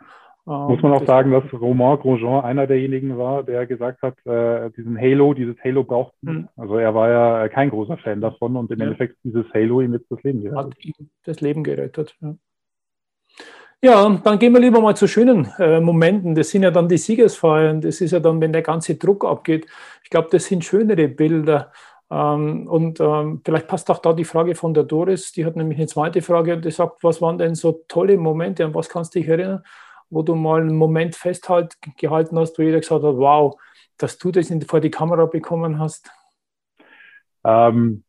Muss 0.49 0.81
man 0.81 0.93
auch 0.93 1.05
sagen, 1.05 1.31
dass 1.31 1.45
Romain 1.53 1.99
Grosjean 1.99 2.43
einer 2.43 2.67
derjenigen 2.67 3.19
war, 3.19 3.43
der 3.43 3.67
gesagt 3.67 4.01
hat, 4.01 4.15
äh, 4.25 4.71
diesen 4.71 4.99
Halo, 4.99 5.35
dieses 5.35 5.57
Halo 5.63 5.85
braucht. 5.85 6.15
Mhm. 6.23 6.49
Also 6.57 6.79
er 6.79 6.95
war 6.95 7.11
ja 7.11 7.49
kein 7.49 7.69
großer 7.69 7.99
Fan 7.99 8.23
davon 8.23 8.57
und 8.57 8.71
im 8.71 8.79
ja. 8.79 8.87
Endeffekt 8.87 9.19
dieses 9.25 9.45
Halo 9.53 9.83
ihm 9.83 9.93
jetzt 9.93 10.11
das 10.11 10.23
Leben 10.23 10.41
gerettet. 10.41 10.65
Hat 10.65 10.85
ihm 10.85 11.11
das 11.25 11.41
Leben 11.43 11.63
gerettet. 11.63 12.17
Ja. 12.23 12.35
Ja, 13.81 14.21
dann 14.25 14.39
gehen 14.41 14.53
wir 14.55 14.61
lieber 14.61 14.81
mal 14.81 14.97
zu 14.97 15.07
schönen 15.07 15.53
äh, 15.59 15.81
Momenten. 15.81 16.35
Das 16.35 16.51
sind 16.51 16.65
ja 16.65 16.71
dann 16.71 16.89
die 16.89 16.99
Siegesfeiern. 16.99 17.81
Das 17.81 18.01
ist 18.01 18.11
ja 18.11 18.19
dann, 18.19 18.41
wenn 18.41 18.53
der 18.53 18.63
ganze 18.63 18.97
Druck 18.97 19.25
abgeht. 19.25 19.67
Ich 20.03 20.11
glaube, 20.11 20.29
das 20.33 20.47
sind 20.47 20.65
schönere 20.65 21.07
Bilder. 21.09 21.71
Ähm, 22.11 22.67
und 22.67 22.99
ähm, 23.01 23.41
vielleicht 23.45 23.69
passt 23.69 23.91
auch 23.91 23.99
da 23.99 24.15
die 24.15 24.25
Frage 24.25 24.55
von 24.55 24.75
der 24.75 24.85
Doris. 24.85 25.31
Die 25.33 25.45
hat 25.45 25.57
nämlich 25.57 25.79
eine 25.79 25.87
zweite 25.87 26.23
Frage 26.23 26.59
die 26.59 26.71
sagt, 26.71 27.05
was 27.05 27.21
waren 27.21 27.39
denn 27.39 27.55
so 27.55 27.85
tolle 27.87 28.17
Momente 28.17 28.65
und 28.65 28.75
was 28.75 28.89
kannst 28.89 29.15
du 29.15 29.21
dich 29.21 29.29
erinnern, 29.29 29.63
wo 30.11 30.23
du 30.23 30.35
mal 30.35 30.61
einen 30.61 30.77
Moment 30.77 31.17
festgehalten 31.17 32.39
hast, 32.39 32.59
wo 32.59 32.63
jeder 32.63 32.81
gesagt 32.81 33.03
hat, 33.03 33.17
wow, 33.17 33.57
dass 33.97 34.19
du 34.19 34.31
das 34.31 34.53
vor 34.67 34.81
die 34.81 34.91
Kamera 34.91 35.27
bekommen 35.27 35.79
hast? 35.79 36.11
Ähm, 37.45 38.05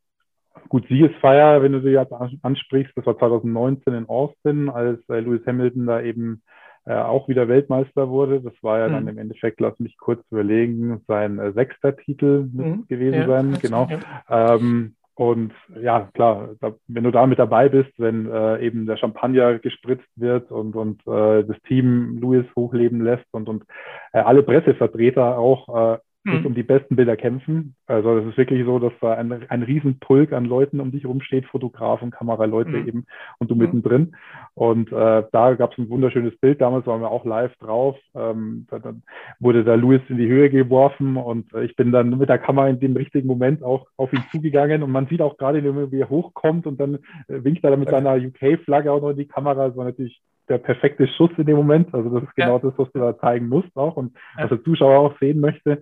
gut, 0.69 0.87
Siegesfeier, 0.87 1.61
wenn 1.61 1.73
du 1.73 1.81
sie 1.81 1.89
jetzt 1.89 2.13
ansprichst, 2.43 2.93
das 2.95 3.05
war 3.05 3.17
2019 3.17 3.93
in 3.93 4.09
Austin, 4.09 4.69
als 4.69 4.99
äh, 5.09 5.19
Lewis 5.19 5.45
Hamilton 5.45 5.87
da 5.87 6.01
eben 6.01 6.43
äh, 6.85 6.95
auch 6.95 7.27
wieder 7.27 7.47
Weltmeister 7.47 8.09
wurde. 8.09 8.41
Das 8.41 8.53
war 8.61 8.79
ja 8.79 8.87
mhm. 8.87 8.93
dann 8.93 9.07
im 9.09 9.17
Endeffekt, 9.17 9.59
lass 9.59 9.77
mich 9.79 9.97
kurz 9.97 10.23
überlegen, 10.31 11.01
sein 11.07 11.39
äh, 11.39 11.51
sechster 11.53 11.95
Titel 11.95 12.49
mhm. 12.51 12.87
gewesen 12.87 13.19
ja, 13.19 13.27
sein. 13.27 13.57
Genau. 13.61 13.87
Ja. 14.29 14.55
Ähm, 14.55 14.95
und 15.19 15.51
ja, 15.81 16.09
klar, 16.13 16.55
wenn 16.87 17.03
du 17.03 17.11
da 17.11 17.27
mit 17.27 17.39
dabei 17.39 17.67
bist, 17.67 17.91
wenn 17.97 18.31
äh, 18.31 18.65
eben 18.65 18.85
der 18.85 18.95
Champagner 18.95 19.59
gespritzt 19.59 20.07
wird 20.15 20.49
und, 20.49 20.77
und 20.77 21.05
äh, 21.07 21.43
das 21.43 21.61
Team 21.67 22.19
Louis 22.21 22.45
hochleben 22.55 23.03
lässt 23.03 23.25
und, 23.31 23.49
und 23.49 23.65
äh, 24.13 24.19
alle 24.19 24.43
Pressevertreter 24.43 25.37
auch 25.37 25.99
äh, 26.25 26.31
mhm. 26.31 26.47
um 26.47 26.53
die 26.53 26.63
besten 26.63 26.95
Bilder 26.95 27.15
kämpfen. 27.15 27.75
Also 27.87 28.17
es 28.17 28.27
ist 28.27 28.37
wirklich 28.37 28.65
so, 28.65 28.77
dass 28.77 28.91
da 28.99 29.13
ein, 29.13 29.49
ein 29.49 29.63
Riesenpulk 29.63 30.33
an 30.33 30.45
Leuten 30.45 30.79
um 30.81 30.91
dich 30.91 31.05
rumsteht, 31.05 31.45
Fotografen, 31.45 32.11
Kameraleute 32.11 32.71
mhm. 32.71 32.87
eben 32.87 33.05
und 33.37 33.49
du 33.49 33.55
mhm. 33.55 33.61
mittendrin. 33.61 34.15
Und 34.53 34.91
äh, 34.91 35.23
da 35.31 35.53
gab 35.53 35.71
es 35.71 35.77
ein 35.77 35.89
wunderschönes 35.89 36.37
Bild. 36.39 36.59
Damals 36.59 36.85
waren 36.87 37.01
wir 37.01 37.09
auch 37.09 37.25
live 37.25 37.55
drauf. 37.57 37.97
Ähm, 38.15 38.67
da, 38.69 38.79
dann 38.79 39.03
wurde 39.39 39.63
da 39.63 39.75
Louis 39.75 40.01
in 40.09 40.17
die 40.17 40.27
Höhe 40.27 40.49
geworfen 40.49 41.15
und 41.15 41.53
äh, 41.53 41.63
ich 41.63 41.75
bin 41.75 41.91
dann 41.91 42.17
mit 42.17 42.27
der 42.27 42.37
Kamera 42.37 42.67
in 42.67 42.79
dem 42.79 42.97
richtigen 42.97 43.27
Moment 43.27 43.63
auch 43.63 43.87
auf 43.95 44.11
ihn 44.11 44.23
zugegangen 44.31 44.83
und 44.83 44.91
man 44.91 45.07
sieht 45.07 45.21
auch 45.21 45.37
gerade, 45.37 45.63
wie 45.91 45.99
er 45.99 46.09
hochkommt 46.09 46.67
und 46.67 46.79
dann 46.79 46.95
äh, 47.27 47.43
winkt 47.43 47.63
er 47.63 47.77
mit 47.77 47.89
seiner 47.89 48.15
UK-Flagge 48.15 48.91
auch 48.91 49.01
noch 49.01 49.11
in 49.11 49.17
die 49.17 49.27
Kamera. 49.27 49.67
Das 49.67 49.77
war 49.77 49.85
natürlich 49.85 50.21
der 50.49 50.57
perfekte 50.57 51.07
Schuss 51.07 51.31
in 51.37 51.45
dem 51.45 51.55
Moment. 51.55 51.93
Also 51.93 52.09
das 52.09 52.23
ist 52.23 52.35
genau 52.35 52.57
ja. 52.57 52.59
das, 52.59 52.73
was 52.77 52.91
du 52.91 52.99
da 52.99 53.17
zeigen 53.19 53.47
musst 53.47 53.75
auch 53.75 53.95
und 53.95 54.13
was 54.35 54.49
der 54.49 54.63
Zuschauer 54.63 54.99
auch 54.99 55.19
sehen 55.19 55.39
möchte. 55.39 55.81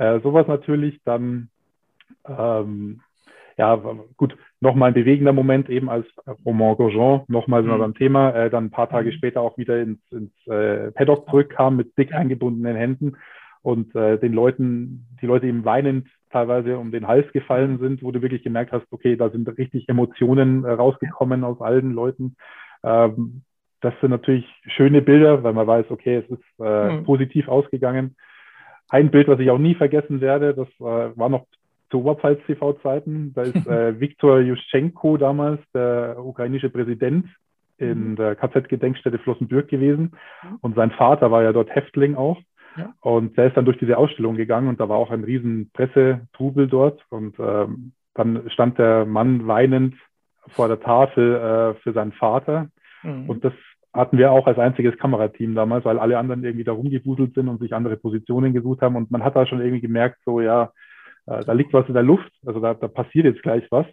Äh, 0.00 0.20
sowas 0.20 0.46
natürlich, 0.48 0.98
dann 1.04 1.50
ähm, 2.26 3.02
ja, 3.58 3.78
gut, 4.16 4.34
nochmal 4.60 4.88
ein 4.88 4.94
bewegender 4.94 5.34
Moment 5.34 5.68
eben 5.68 5.90
als 5.90 6.06
Roman 6.46 6.74
Gaujean, 6.78 7.24
nochmal 7.28 7.60
sind 7.60 7.70
wir 7.70 7.76
mhm. 7.76 7.80
beim 7.82 7.94
Thema, 7.94 8.30
äh, 8.30 8.48
dann 8.48 8.64
ein 8.64 8.70
paar 8.70 8.88
Tage 8.88 9.10
mhm. 9.10 9.14
später 9.14 9.42
auch 9.42 9.58
wieder 9.58 9.78
ins, 9.78 10.00
ins 10.10 10.32
äh, 10.46 10.90
Paddock 10.92 11.28
zurückkam 11.28 11.76
mit 11.76 11.98
dick 11.98 12.14
eingebundenen 12.14 12.76
Händen 12.76 13.18
und 13.60 13.94
äh, 13.94 14.18
den 14.18 14.32
Leuten, 14.32 15.06
die 15.20 15.26
Leute 15.26 15.46
eben 15.46 15.66
weinend 15.66 16.08
teilweise 16.30 16.78
um 16.78 16.92
den 16.92 17.06
Hals 17.06 17.30
gefallen 17.32 17.78
sind, 17.78 18.02
wo 18.02 18.10
du 18.10 18.22
wirklich 18.22 18.42
gemerkt 18.42 18.72
hast, 18.72 18.86
okay, 18.92 19.16
da 19.16 19.28
sind 19.28 19.46
richtig 19.58 19.86
Emotionen 19.90 20.64
äh, 20.64 20.70
rausgekommen 20.70 21.44
aus 21.44 21.60
allen 21.60 21.92
Leuten. 21.92 22.36
Ähm, 22.82 23.42
das 23.82 23.92
sind 24.00 24.12
natürlich 24.12 24.46
schöne 24.64 25.02
Bilder, 25.02 25.42
weil 25.42 25.52
man 25.52 25.66
weiß, 25.66 25.90
okay, 25.90 26.16
es 26.24 26.30
ist 26.30 26.64
äh, 26.64 26.96
mhm. 26.96 27.04
positiv 27.04 27.48
ausgegangen. 27.48 28.16
Ein 28.90 29.10
Bild, 29.10 29.28
was 29.28 29.40
ich 29.40 29.50
auch 29.50 29.58
nie 29.58 29.74
vergessen 29.74 30.20
werde, 30.20 30.52
das 30.52 30.68
äh, 30.80 31.16
war 31.16 31.28
noch 31.28 31.46
zu 31.90 32.00
Oberpfalz-TV-Zeiten. 32.00 33.32
Da 33.34 33.42
ist 33.42 33.54
äh, 33.66 33.98
Viktor 33.98 34.40
Juschenko 34.40 35.16
damals, 35.16 35.60
der 35.72 36.16
ukrainische 36.18 36.70
Präsident, 36.70 37.26
in 37.78 38.10
mhm. 38.10 38.16
der 38.16 38.36
KZ-Gedenkstätte 38.36 39.18
Flossenbürg 39.18 39.68
gewesen. 39.68 40.12
Mhm. 40.42 40.58
Und 40.60 40.74
sein 40.76 40.90
Vater 40.90 41.30
war 41.30 41.42
ja 41.42 41.52
dort 41.52 41.70
Häftling 41.70 42.14
auch. 42.14 42.38
Ja. 42.76 42.92
Und 43.00 43.36
der 43.36 43.46
ist 43.46 43.56
dann 43.56 43.64
durch 43.64 43.78
diese 43.78 43.96
Ausstellung 43.96 44.36
gegangen 44.36 44.68
und 44.68 44.78
da 44.78 44.88
war 44.88 44.98
auch 44.98 45.10
ein 45.10 45.24
riesen 45.24 45.70
Pressetrubel 45.72 46.68
dort. 46.68 47.02
Und 47.08 47.36
ähm, 47.38 47.92
dann 48.14 48.48
stand 48.50 48.78
der 48.78 49.06
Mann 49.06 49.46
weinend 49.46 49.94
vor 50.48 50.68
der 50.68 50.80
Tafel 50.80 51.34
äh, 51.34 51.74
für 51.82 51.92
seinen 51.92 52.12
Vater. 52.12 52.68
Mhm. 53.02 53.28
Und 53.28 53.44
das 53.44 53.54
hatten 53.92 54.18
wir 54.18 54.30
auch 54.30 54.46
als 54.46 54.58
einziges 54.58 54.96
Kamerateam 54.98 55.54
damals, 55.54 55.84
weil 55.84 55.98
alle 55.98 56.18
anderen 56.18 56.44
irgendwie 56.44 56.64
da 56.64 56.72
rumgewuselt 56.72 57.34
sind 57.34 57.48
und 57.48 57.60
sich 57.60 57.74
andere 57.74 57.96
Positionen 57.96 58.52
gesucht 58.52 58.82
haben. 58.82 58.96
Und 58.96 59.10
man 59.10 59.24
hat 59.24 59.36
da 59.36 59.46
schon 59.46 59.60
irgendwie 59.60 59.80
gemerkt, 59.80 60.18
so 60.24 60.40
ja, 60.40 60.72
äh, 61.26 61.44
da 61.44 61.52
liegt 61.52 61.72
was 61.72 61.88
in 61.88 61.94
der 61.94 62.02
Luft, 62.02 62.30
also 62.46 62.60
da, 62.60 62.74
da 62.74 62.88
passiert 62.88 63.24
jetzt 63.24 63.42
gleich 63.42 63.66
was. 63.70 63.86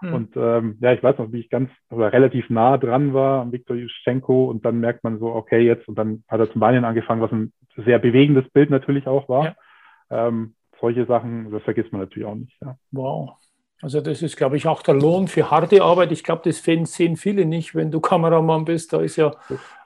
Mhm. 0.00 0.14
Und 0.14 0.36
ähm, 0.36 0.78
ja, 0.80 0.92
ich 0.92 1.02
weiß 1.02 1.18
noch, 1.18 1.32
wie 1.32 1.40
ich 1.40 1.50
ganz 1.50 1.70
oder 1.90 2.12
relativ 2.12 2.48
nah 2.48 2.78
dran 2.78 3.12
war 3.12 3.42
am 3.42 3.52
Viktor 3.52 3.76
Juschenko 3.76 4.46
und 4.46 4.64
dann 4.64 4.80
merkt 4.80 5.04
man 5.04 5.18
so, 5.18 5.26
okay, 5.26 5.60
jetzt 5.60 5.88
und 5.88 5.96
dann 5.96 6.22
hat 6.28 6.40
er 6.40 6.50
zum 6.52 6.60
Weinen 6.60 6.84
angefangen, 6.84 7.20
was 7.20 7.32
ein 7.32 7.52
sehr 7.76 7.98
bewegendes 7.98 8.48
Bild 8.50 8.70
natürlich 8.70 9.06
auch 9.06 9.28
war. 9.28 9.56
Ja. 10.10 10.28
Ähm, 10.28 10.54
solche 10.80 11.06
Sachen, 11.06 11.50
das 11.50 11.62
vergisst 11.62 11.92
man 11.92 12.00
natürlich 12.00 12.26
auch 12.26 12.34
nicht. 12.34 12.56
Ja. 12.62 12.76
Wow. 12.92 13.36
Also 13.82 14.00
das 14.00 14.22
ist, 14.22 14.36
glaube 14.36 14.56
ich, 14.56 14.66
auch 14.66 14.82
der 14.82 14.94
Lohn 14.94 15.26
für 15.28 15.50
harte 15.50 15.82
Arbeit. 15.82 16.12
Ich 16.12 16.22
glaube, 16.22 16.42
das 16.44 16.62
sehen 16.62 17.16
viele 17.16 17.46
nicht, 17.46 17.74
wenn 17.74 17.90
du 17.90 18.00
Kameramann 18.00 18.64
bist. 18.64 18.92
Da 18.92 19.00
ist 19.00 19.16
ja 19.16 19.32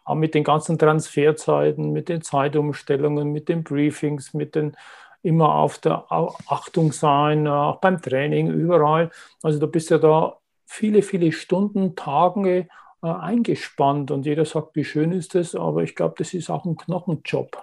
auch 0.05 0.15
mit 0.15 0.35
den 0.35 0.45
ganzen 0.45 0.79
Transferzeiten, 0.79 1.93
mit 1.93 2.09
den 2.09 2.23
Zeitumstellungen, 2.23 3.33
mit 3.33 3.49
den 3.49 3.65
Briefings, 3.65 4.35
mit 4.35 4.55
den 4.55 4.77
immer 5.23 5.55
auf 5.55 5.79
der 5.79 6.05
Achtung 6.11 6.93
sein, 6.93 7.49
auch 7.49 7.81
beim 7.81 8.03
Training, 8.03 8.51
überall. 8.51 9.11
Also 9.43 9.59
du 9.59 9.67
bist 9.67 9.91
ja 9.91 9.97
da 9.99 10.37
viele, 10.67 11.01
viele 11.01 11.33
Stunden, 11.33 11.97
Tage 11.97 12.69
äh, 13.03 13.07
eingespannt 13.07 14.11
und 14.11 14.27
jeder 14.27 14.45
sagt, 14.45 14.77
wie 14.77 14.85
schön 14.85 15.13
ist 15.13 15.35
das, 15.35 15.54
aber 15.54 15.83
ich 15.83 15.95
glaube, 15.95 16.17
das 16.19 16.35
ist 16.35 16.50
auch 16.50 16.67
ein 16.67 16.76
Knochenjob. 16.76 17.57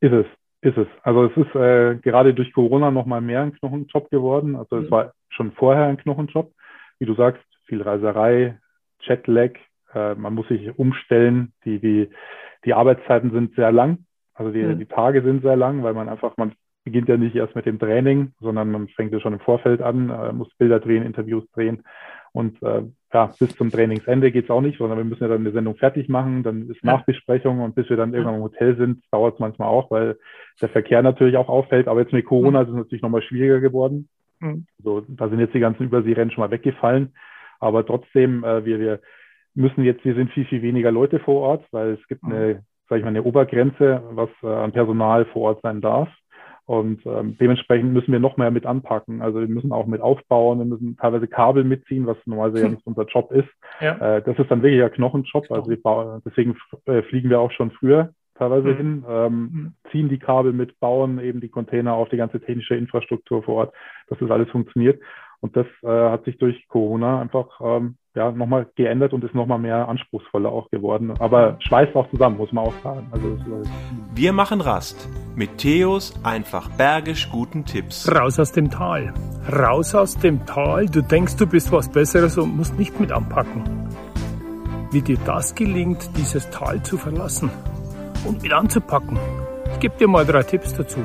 Ist 0.00 0.12
es, 0.12 0.26
ist 0.62 0.76
es. 0.76 0.88
Also 1.02 1.26
es 1.26 1.36
ist 1.36 1.54
äh, 1.54 1.96
gerade 1.96 2.34
durch 2.34 2.52
Corona 2.52 2.90
noch 2.90 3.06
mal 3.06 3.20
mehr 3.20 3.42
ein 3.42 3.52
Knochenjob 3.52 4.10
geworden. 4.10 4.56
Also 4.56 4.78
es 4.78 4.86
mhm. 4.86 4.90
war 4.90 5.12
schon 5.34 5.52
vorher 5.52 5.86
ein 5.86 5.96
Knochenjob. 5.96 6.52
Wie 6.98 7.06
du 7.06 7.14
sagst, 7.14 7.42
viel 7.66 7.82
Reiserei, 7.82 8.58
Jetlag, 9.00 9.52
äh, 9.94 10.14
man 10.14 10.34
muss 10.34 10.48
sich 10.48 10.78
umstellen. 10.78 11.52
Die, 11.64 11.78
die, 11.78 12.10
die 12.64 12.74
Arbeitszeiten 12.74 13.30
sind 13.30 13.54
sehr 13.54 13.72
lang. 13.72 14.06
Also 14.34 14.50
die, 14.50 14.62
mhm. 14.62 14.78
die 14.78 14.86
Tage 14.86 15.22
sind 15.22 15.42
sehr 15.42 15.56
lang, 15.56 15.82
weil 15.82 15.94
man 15.94 16.08
einfach, 16.08 16.36
man 16.36 16.52
beginnt 16.84 17.08
ja 17.08 17.16
nicht 17.16 17.34
erst 17.34 17.54
mit 17.54 17.66
dem 17.66 17.78
Training, 17.78 18.32
sondern 18.40 18.70
man 18.70 18.88
fängt 18.88 19.12
ja 19.12 19.20
schon 19.20 19.32
im 19.32 19.40
Vorfeld 19.40 19.80
an, 19.80 20.10
äh, 20.10 20.32
muss 20.32 20.54
Bilder 20.56 20.80
drehen, 20.80 21.04
Interviews 21.04 21.48
drehen. 21.52 21.82
Und 22.32 22.60
äh, 22.62 22.82
ja, 23.12 23.32
bis 23.38 23.54
zum 23.54 23.70
Trainingsende 23.70 24.32
geht's 24.32 24.50
auch 24.50 24.60
nicht, 24.60 24.78
sondern 24.78 24.98
wir 24.98 25.04
müssen 25.04 25.22
ja 25.22 25.28
dann 25.28 25.42
eine 25.42 25.52
Sendung 25.52 25.76
fertig 25.76 26.08
machen, 26.08 26.42
dann 26.42 26.68
ist 26.68 26.82
Nachbesprechung 26.82 27.60
und 27.60 27.76
bis 27.76 27.88
wir 27.88 27.96
dann 27.96 28.12
irgendwann 28.12 28.34
im 28.34 28.42
Hotel 28.42 28.76
sind, 28.76 29.04
dauert 29.12 29.34
es 29.34 29.40
manchmal 29.40 29.68
auch, 29.68 29.90
weil 29.92 30.18
der 30.60 30.68
Verkehr 30.68 31.00
natürlich 31.00 31.36
auch 31.36 31.48
auffällt. 31.48 31.86
Aber 31.86 32.00
jetzt 32.00 32.12
mit 32.12 32.26
Corona 32.26 32.60
mhm. 32.60 32.64
ist 32.64 32.70
es 32.72 32.76
natürlich 32.76 33.02
nochmal 33.02 33.22
schwieriger 33.22 33.60
geworden. 33.60 34.08
Mhm. 34.44 34.66
So, 34.82 35.00
da 35.08 35.28
sind 35.28 35.40
jetzt 35.40 35.54
die 35.54 35.60
ganzen 35.60 35.84
Überseerennen 35.84 36.30
schon 36.30 36.42
mal 36.42 36.50
weggefallen. 36.50 37.14
Aber 37.60 37.84
trotzdem, 37.86 38.44
äh, 38.44 38.64
wir, 38.64 38.78
wir 38.78 39.00
müssen 39.54 39.84
jetzt, 39.84 40.04
wir 40.04 40.14
sind 40.14 40.30
viel, 40.32 40.44
viel 40.46 40.62
weniger 40.62 40.90
Leute 40.90 41.18
vor 41.18 41.40
Ort, 41.40 41.66
weil 41.70 41.92
es 41.92 42.06
gibt 42.08 42.24
eine, 42.24 42.62
sag 42.88 42.98
ich 42.98 43.04
mal, 43.04 43.10
eine 43.10 43.22
Obergrenze, 43.22 44.02
was 44.10 44.28
äh, 44.42 44.46
an 44.46 44.72
Personal 44.72 45.24
vor 45.26 45.42
Ort 45.42 45.62
sein 45.62 45.80
darf. 45.80 46.08
Und 46.66 47.04
ähm, 47.04 47.36
dementsprechend 47.38 47.92
müssen 47.92 48.12
wir 48.12 48.20
noch 48.20 48.38
mehr 48.38 48.50
mit 48.50 48.64
anpacken. 48.64 49.20
Also 49.20 49.40
wir 49.40 49.48
müssen 49.48 49.70
auch 49.70 49.86
mit 49.86 50.00
aufbauen, 50.00 50.58
wir 50.60 50.64
müssen 50.64 50.96
teilweise 50.96 51.28
Kabel 51.28 51.62
mitziehen, 51.62 52.06
was 52.06 52.16
normalerweise 52.24 52.60
ja 52.60 52.66
hm. 52.68 52.74
nicht 52.74 52.86
unser 52.86 53.04
Job 53.04 53.30
ist. 53.32 53.48
Ja. 53.80 54.16
Äh, 54.16 54.22
das 54.22 54.38
ist 54.38 54.50
dann 54.50 54.62
wirklich 54.62 54.82
ein 54.82 54.92
Knochenjob. 54.92 55.50
Also 55.50 55.68
wir 55.68 55.80
bauen, 55.80 56.22
deswegen 56.24 56.56
äh, 56.86 57.02
fliegen 57.02 57.28
wir 57.28 57.40
auch 57.40 57.50
schon 57.50 57.70
früher 57.70 58.14
teilweise 58.36 58.68
mhm. 58.68 58.76
hin, 58.76 59.04
ähm, 59.08 59.32
mhm. 59.32 59.72
ziehen 59.90 60.08
die 60.08 60.18
Kabel 60.18 60.52
mit, 60.52 60.78
bauen 60.80 61.18
eben 61.20 61.40
die 61.40 61.48
Container 61.48 61.94
auf 61.94 62.08
die 62.08 62.16
ganze 62.16 62.40
technische 62.40 62.76
Infrastruktur 62.76 63.42
vor 63.42 63.54
Ort, 63.56 63.74
dass 64.08 64.18
das 64.18 64.30
alles 64.30 64.50
funktioniert. 64.50 65.00
Und 65.40 65.56
das 65.56 65.66
äh, 65.82 65.88
hat 65.88 66.24
sich 66.24 66.38
durch 66.38 66.66
Corona 66.68 67.20
einfach 67.20 67.60
ähm, 67.62 67.96
ja, 68.14 68.30
nochmal 68.30 68.66
geändert 68.76 69.12
und 69.12 69.24
ist 69.24 69.34
nochmal 69.34 69.58
mehr 69.58 69.88
anspruchsvoller 69.88 70.50
auch 70.50 70.70
geworden. 70.70 71.12
Aber 71.18 71.58
schweißt 71.60 71.94
auch 71.96 72.08
zusammen, 72.10 72.38
muss 72.38 72.50
man 72.50 72.64
auch 72.64 72.74
sagen. 72.82 73.08
Also, 73.12 73.36
Wir 74.14 74.32
machen 74.32 74.62
Rast 74.62 75.08
mit 75.36 75.58
Theos 75.58 76.18
einfach 76.24 76.70
bergisch 76.78 77.28
guten 77.30 77.66
Tipps. 77.66 78.10
Raus 78.10 78.38
aus 78.38 78.52
dem 78.52 78.70
Tal. 78.70 79.12
Raus 79.52 79.94
aus 79.94 80.16
dem 80.16 80.46
Tal. 80.46 80.86
Du 80.86 81.02
denkst, 81.02 81.36
du 81.36 81.46
bist 81.46 81.72
was 81.72 81.92
Besseres 81.92 82.38
und 82.38 82.56
musst 82.56 82.78
nicht 82.78 82.98
mit 82.98 83.12
anpacken. 83.12 83.64
Wie 84.92 85.02
dir 85.02 85.18
das 85.26 85.54
gelingt, 85.54 86.08
dieses 86.16 86.48
Tal 86.48 86.82
zu 86.82 86.96
verlassen 86.96 87.50
und 88.24 88.42
mit 88.42 88.52
anzupacken. 88.52 89.18
Ich 89.72 89.80
gebe 89.80 89.96
dir 89.96 90.08
mal 90.08 90.24
drei 90.24 90.42
Tipps 90.42 90.74
dazu. 90.74 91.00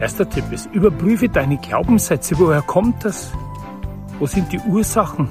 Erster 0.00 0.28
Tipp 0.28 0.44
ist, 0.50 0.66
überprüfe 0.72 1.28
deine 1.28 1.58
Glaubenssätze. 1.58 2.38
Woher 2.38 2.62
kommt 2.62 3.04
das? 3.04 3.32
Wo 4.18 4.26
sind 4.26 4.52
die 4.52 4.58
Ursachen? 4.58 5.30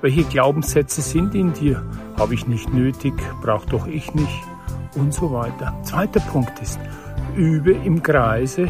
Welche 0.00 0.24
Glaubenssätze 0.24 1.00
sind 1.00 1.34
in 1.34 1.52
dir? 1.52 1.84
Habe 2.18 2.34
ich 2.34 2.46
nicht 2.46 2.72
nötig? 2.72 3.14
Brauch 3.42 3.64
doch 3.66 3.86
ich 3.86 4.14
nicht? 4.14 4.42
Und 4.96 5.14
so 5.14 5.32
weiter. 5.32 5.78
Zweiter 5.82 6.20
Punkt 6.20 6.58
ist, 6.60 6.80
übe 7.36 7.72
im 7.72 8.02
Kreise 8.02 8.68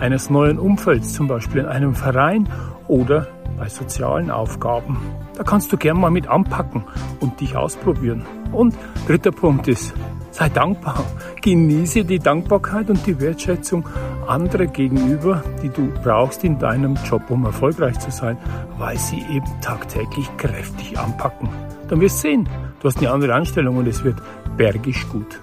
eines 0.00 0.30
neuen 0.30 0.58
Umfelds, 0.58 1.12
zum 1.12 1.28
Beispiel 1.28 1.62
in 1.62 1.66
einem 1.66 1.94
Verein 1.94 2.48
oder 2.88 3.28
bei 3.58 3.68
sozialen 3.68 4.30
Aufgaben. 4.30 4.98
Da 5.36 5.42
kannst 5.42 5.72
du 5.72 5.76
gern 5.76 5.98
mal 5.98 6.10
mit 6.10 6.26
anpacken 6.26 6.84
und 7.20 7.40
dich 7.40 7.56
ausprobieren. 7.56 8.24
Und 8.52 8.74
dritter 9.06 9.32
Punkt 9.32 9.68
ist, 9.68 9.94
sei 10.34 10.48
dankbar. 10.48 11.04
Genieße 11.42 12.04
die 12.04 12.18
Dankbarkeit 12.18 12.90
und 12.90 13.06
die 13.06 13.20
Wertschätzung 13.20 13.88
andere 14.26 14.66
gegenüber, 14.66 15.44
die 15.62 15.68
du 15.68 15.92
brauchst 16.02 16.42
in 16.42 16.58
deinem 16.58 16.96
Job, 17.08 17.30
um 17.30 17.44
erfolgreich 17.44 17.98
zu 18.00 18.10
sein, 18.10 18.36
weil 18.76 18.98
sie 18.98 19.22
eben 19.30 19.46
tagtäglich 19.60 20.28
kräftig 20.36 20.98
anpacken. 20.98 21.48
Dann 21.88 22.00
wirst 22.00 22.16
du 22.24 22.28
sehen, 22.28 22.48
du 22.80 22.88
hast 22.88 22.98
eine 22.98 23.10
andere 23.10 23.34
Einstellung 23.34 23.76
und 23.76 23.86
es 23.86 24.02
wird 24.02 24.16
bergisch 24.56 25.06
gut. 25.08 25.40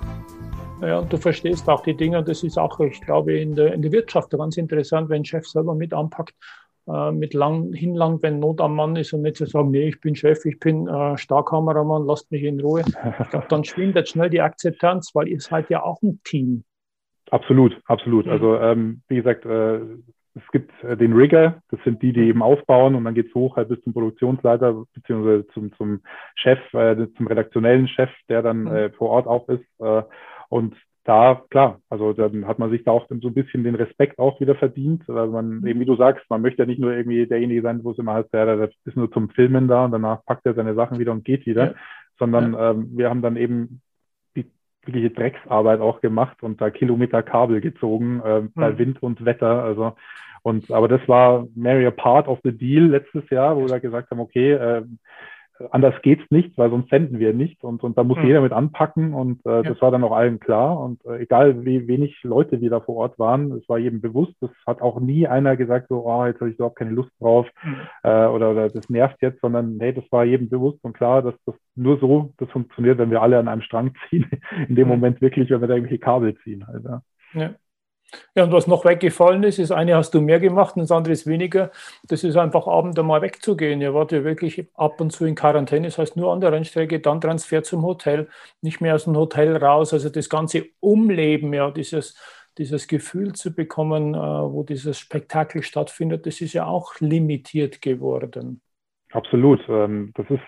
Ja, 0.81 0.99
und 0.99 1.13
du 1.13 1.17
verstehst 1.17 1.69
auch 1.69 1.83
die 1.83 1.95
Dinge. 1.95 2.21
Das 2.23 2.43
ist 2.43 2.57
auch, 2.57 2.79
ich 2.81 2.99
glaube, 3.01 3.39
in 3.39 3.55
der, 3.55 3.73
in 3.73 3.81
der 3.81 3.91
Wirtschaft 3.91 4.31
ganz 4.31 4.57
interessant, 4.57 5.09
wenn 5.09 5.21
ein 5.21 5.25
Chef 5.25 5.47
selber 5.47 5.73
mit 5.73 5.93
anpackt, 5.93 6.33
äh, 6.91 7.11
mit 7.11 7.33
lang, 7.33 7.73
hinlang, 7.73 8.21
wenn 8.21 8.39
Not 8.39 8.61
am 8.61 8.75
Mann 8.75 8.95
ist 8.95 9.13
und 9.13 9.21
nicht 9.21 9.37
zu 9.37 9.45
sagen, 9.45 9.71
nee, 9.71 9.87
ich 9.89 10.01
bin 10.01 10.15
Chef, 10.15 10.45
ich 10.45 10.59
bin 10.59 10.87
äh, 10.87 11.17
Starkameramann, 11.17 12.05
lasst 12.05 12.31
mich 12.31 12.43
in 12.43 12.59
Ruhe. 12.59 12.81
Ich 13.21 13.29
glaube, 13.29 13.47
dann 13.49 13.63
schwindet 13.63 14.09
schnell 14.09 14.29
die 14.29 14.41
Akzeptanz, 14.41 15.11
weil 15.13 15.27
ihr 15.27 15.39
seid 15.39 15.69
ja 15.69 15.83
auch 15.83 16.01
ein 16.01 16.19
Team. 16.23 16.63
Absolut, 17.29 17.79
absolut. 17.85 18.25
Mhm. 18.25 18.31
Also 18.31 18.57
ähm, 18.57 19.01
wie 19.07 19.15
gesagt, 19.15 19.45
äh, 19.45 19.79
es 20.33 20.51
gibt 20.51 20.71
äh, 20.83 20.95
den 20.95 21.13
Rigger, 21.13 21.61
das 21.69 21.79
sind 21.83 22.01
die, 22.01 22.13
die 22.13 22.21
eben 22.21 22.41
aufbauen 22.41 22.95
und 22.95 23.03
dann 23.03 23.13
geht's 23.13 23.33
hoch 23.35 23.57
halt 23.57 23.69
bis 23.69 23.81
zum 23.81 23.93
Produktionsleiter 23.93 24.83
beziehungsweise 24.93 25.47
zum, 25.47 25.73
zum 25.73 26.01
Chef, 26.35 26.59
äh, 26.73 27.07
zum 27.17 27.27
redaktionellen 27.27 27.87
Chef, 27.87 28.09
der 28.29 28.41
dann 28.41 28.61
mhm. 28.61 28.67
äh, 28.67 28.89
vor 28.91 29.09
Ort 29.09 29.27
auch 29.27 29.47
ist. 29.49 29.65
Äh, 29.79 30.03
und 30.49 30.75
da, 31.03 31.41
klar, 31.49 31.79
also 31.89 32.13
dann 32.13 32.45
hat 32.45 32.59
man 32.59 32.69
sich 32.69 32.83
da 32.83 32.91
auch 32.91 33.07
so 33.09 33.27
ein 33.27 33.33
bisschen 33.33 33.63
den 33.63 33.75
Respekt 33.75 34.19
auch 34.19 34.39
wieder 34.39 34.55
verdient, 34.55 35.03
weil 35.07 35.27
man 35.27 35.59
mhm. 35.59 35.67
eben, 35.67 35.79
wie 35.79 35.85
du 35.85 35.95
sagst, 35.95 36.23
man 36.29 36.41
möchte 36.41 36.61
ja 36.61 36.67
nicht 36.67 36.79
nur 36.79 36.93
irgendwie 36.93 37.25
derjenige 37.25 37.61
sein, 37.61 37.83
wo 37.83 37.91
es 37.91 37.97
immer 37.97 38.13
heißt, 38.13 38.31
der, 38.33 38.57
der 38.57 38.69
ist 38.85 38.97
nur 38.97 39.11
zum 39.11 39.29
Filmen 39.29 39.67
da 39.67 39.85
und 39.85 39.91
danach 39.91 40.23
packt 40.25 40.45
er 40.45 40.53
seine 40.53 40.75
Sachen 40.75 40.99
wieder 40.99 41.11
und 41.11 41.25
geht 41.25 41.45
wieder, 41.45 41.65
ja. 41.65 41.73
sondern 42.19 42.53
ja. 42.53 42.71
Ähm, 42.71 42.89
wir 42.95 43.09
haben 43.09 43.23
dann 43.23 43.35
eben 43.35 43.81
die 44.35 44.45
wirkliche 44.85 45.09
Drecksarbeit 45.09 45.79
auch 45.79 46.01
gemacht 46.01 46.43
und 46.43 46.61
da 46.61 46.69
Kilometer 46.69 47.23
Kabel 47.23 47.61
gezogen 47.61 48.21
äh, 48.23 48.41
bei 48.53 48.71
mhm. 48.71 48.77
Wind 48.77 49.03
und 49.03 49.25
Wetter, 49.25 49.63
also 49.63 49.93
und 50.43 50.71
aber 50.71 50.87
das 50.87 51.07
war 51.07 51.47
Mary 51.55 51.85
a 51.85 51.91
part 51.91 52.27
of 52.27 52.39
the 52.43 52.51
deal 52.51 52.85
letztes 52.85 53.29
Jahr, 53.29 53.55
wo 53.55 53.67
wir 53.67 53.79
gesagt 53.79 54.09
haben, 54.09 54.19
okay, 54.19 54.53
äh, 54.53 54.83
anders 55.71 55.93
geht's 56.01 56.23
nicht, 56.29 56.57
weil 56.57 56.69
sonst 56.69 56.89
senden 56.89 57.19
wir 57.19 57.33
nicht 57.33 57.63
und, 57.63 57.83
und 57.83 57.97
da 57.97 58.03
muss 58.03 58.17
mhm. 58.17 58.25
jeder 58.25 58.41
mit 58.41 58.51
anpacken 58.51 59.13
und 59.13 59.45
äh, 59.45 59.49
ja. 59.49 59.61
das 59.63 59.81
war 59.81 59.91
dann 59.91 60.03
auch 60.03 60.11
allen 60.11 60.39
klar 60.39 60.79
und 60.79 61.03
äh, 61.05 61.19
egal 61.19 61.65
wie 61.65 61.87
wenig 61.87 62.21
Leute 62.23 62.61
wir 62.61 62.69
da 62.69 62.79
vor 62.79 62.95
Ort 62.95 63.19
waren, 63.19 63.51
es 63.53 63.67
war 63.69 63.77
jedem 63.77 64.01
bewusst, 64.01 64.33
das 64.41 64.51
hat 64.65 64.81
auch 64.81 64.99
nie 64.99 65.27
einer 65.27 65.55
gesagt 65.55 65.87
so, 65.89 66.05
oh, 66.05 66.25
jetzt 66.25 66.39
habe 66.39 66.49
ich 66.49 66.55
überhaupt 66.55 66.77
keine 66.77 66.91
Lust 66.91 67.11
drauf 67.19 67.47
mhm. 67.63 67.75
äh, 68.03 68.25
oder, 68.25 68.51
oder 68.51 68.69
das 68.69 68.89
nervt 68.89 69.21
jetzt, 69.21 69.41
sondern 69.41 69.77
nee, 69.77 69.91
das 69.91 70.05
war 70.11 70.25
jedem 70.25 70.49
bewusst 70.49 70.79
und 70.83 70.93
klar, 70.93 71.21
dass 71.21 71.35
das 71.45 71.55
nur 71.75 71.99
so 71.99 72.33
das 72.37 72.49
funktioniert, 72.49 72.97
wenn 72.97 73.11
wir 73.11 73.21
alle 73.21 73.37
an 73.37 73.47
einem 73.47 73.61
Strang 73.61 73.93
ziehen, 74.09 74.29
in 74.67 74.75
dem 74.75 74.87
mhm. 74.87 74.93
Moment 74.93 75.21
wirklich, 75.21 75.49
wenn 75.49 75.61
wir 75.61 75.67
da 75.67 75.75
irgendwelche 75.75 75.99
Kabel 76.03 76.35
ziehen. 76.43 76.65
Halt, 76.67 76.83
ja. 76.83 77.01
Ja. 78.35 78.43
Und 78.43 78.51
was 78.51 78.67
noch 78.67 78.85
weggefallen 78.85 79.43
ist, 79.43 79.59
ist 79.59 79.71
eine 79.71 79.95
hast 79.95 80.13
du 80.13 80.21
mehr 80.21 80.39
gemacht 80.39 80.75
und 80.75 80.81
das 80.81 80.91
andere 80.91 81.13
ist 81.13 81.27
weniger. 81.27 81.71
Das 82.07 82.23
ist 82.23 82.35
einfach 82.35 82.67
abends 82.67 82.97
einmal 82.99 83.21
wegzugehen. 83.21 83.81
Ihr 83.81 83.93
wart 83.93 84.11
ja 84.11 84.23
wirklich 84.23 84.67
ab 84.75 84.99
und 85.01 85.11
zu 85.11 85.25
in 85.25 85.35
Quarantäne, 85.35 85.87
das 85.87 85.97
heißt 85.97 86.17
nur 86.17 86.31
an 86.31 86.41
der 86.41 86.51
Rennstrecke, 86.51 86.99
dann 86.99 87.21
Transfer 87.21 87.63
zum 87.63 87.83
Hotel, 87.83 88.27
nicht 88.61 88.81
mehr 88.81 88.95
aus 88.95 89.05
dem 89.05 89.15
Hotel 89.15 89.57
raus. 89.57 89.93
Also 89.93 90.09
das 90.09 90.29
ganze 90.29 90.65
Umleben, 90.79 91.53
ja, 91.53 91.71
dieses, 91.71 92.15
dieses 92.57 92.87
Gefühl 92.87 93.33
zu 93.33 93.53
bekommen, 93.53 94.13
äh, 94.13 94.17
wo 94.17 94.63
dieses 94.63 94.99
Spektakel 94.99 95.63
stattfindet, 95.63 96.25
das 96.25 96.41
ist 96.41 96.53
ja 96.53 96.65
auch 96.65 96.99
limitiert 96.99 97.81
geworden. 97.81 98.61
Absolut. 99.11 99.61
Ähm, 99.67 100.11
das 100.15 100.29
ist, 100.29 100.41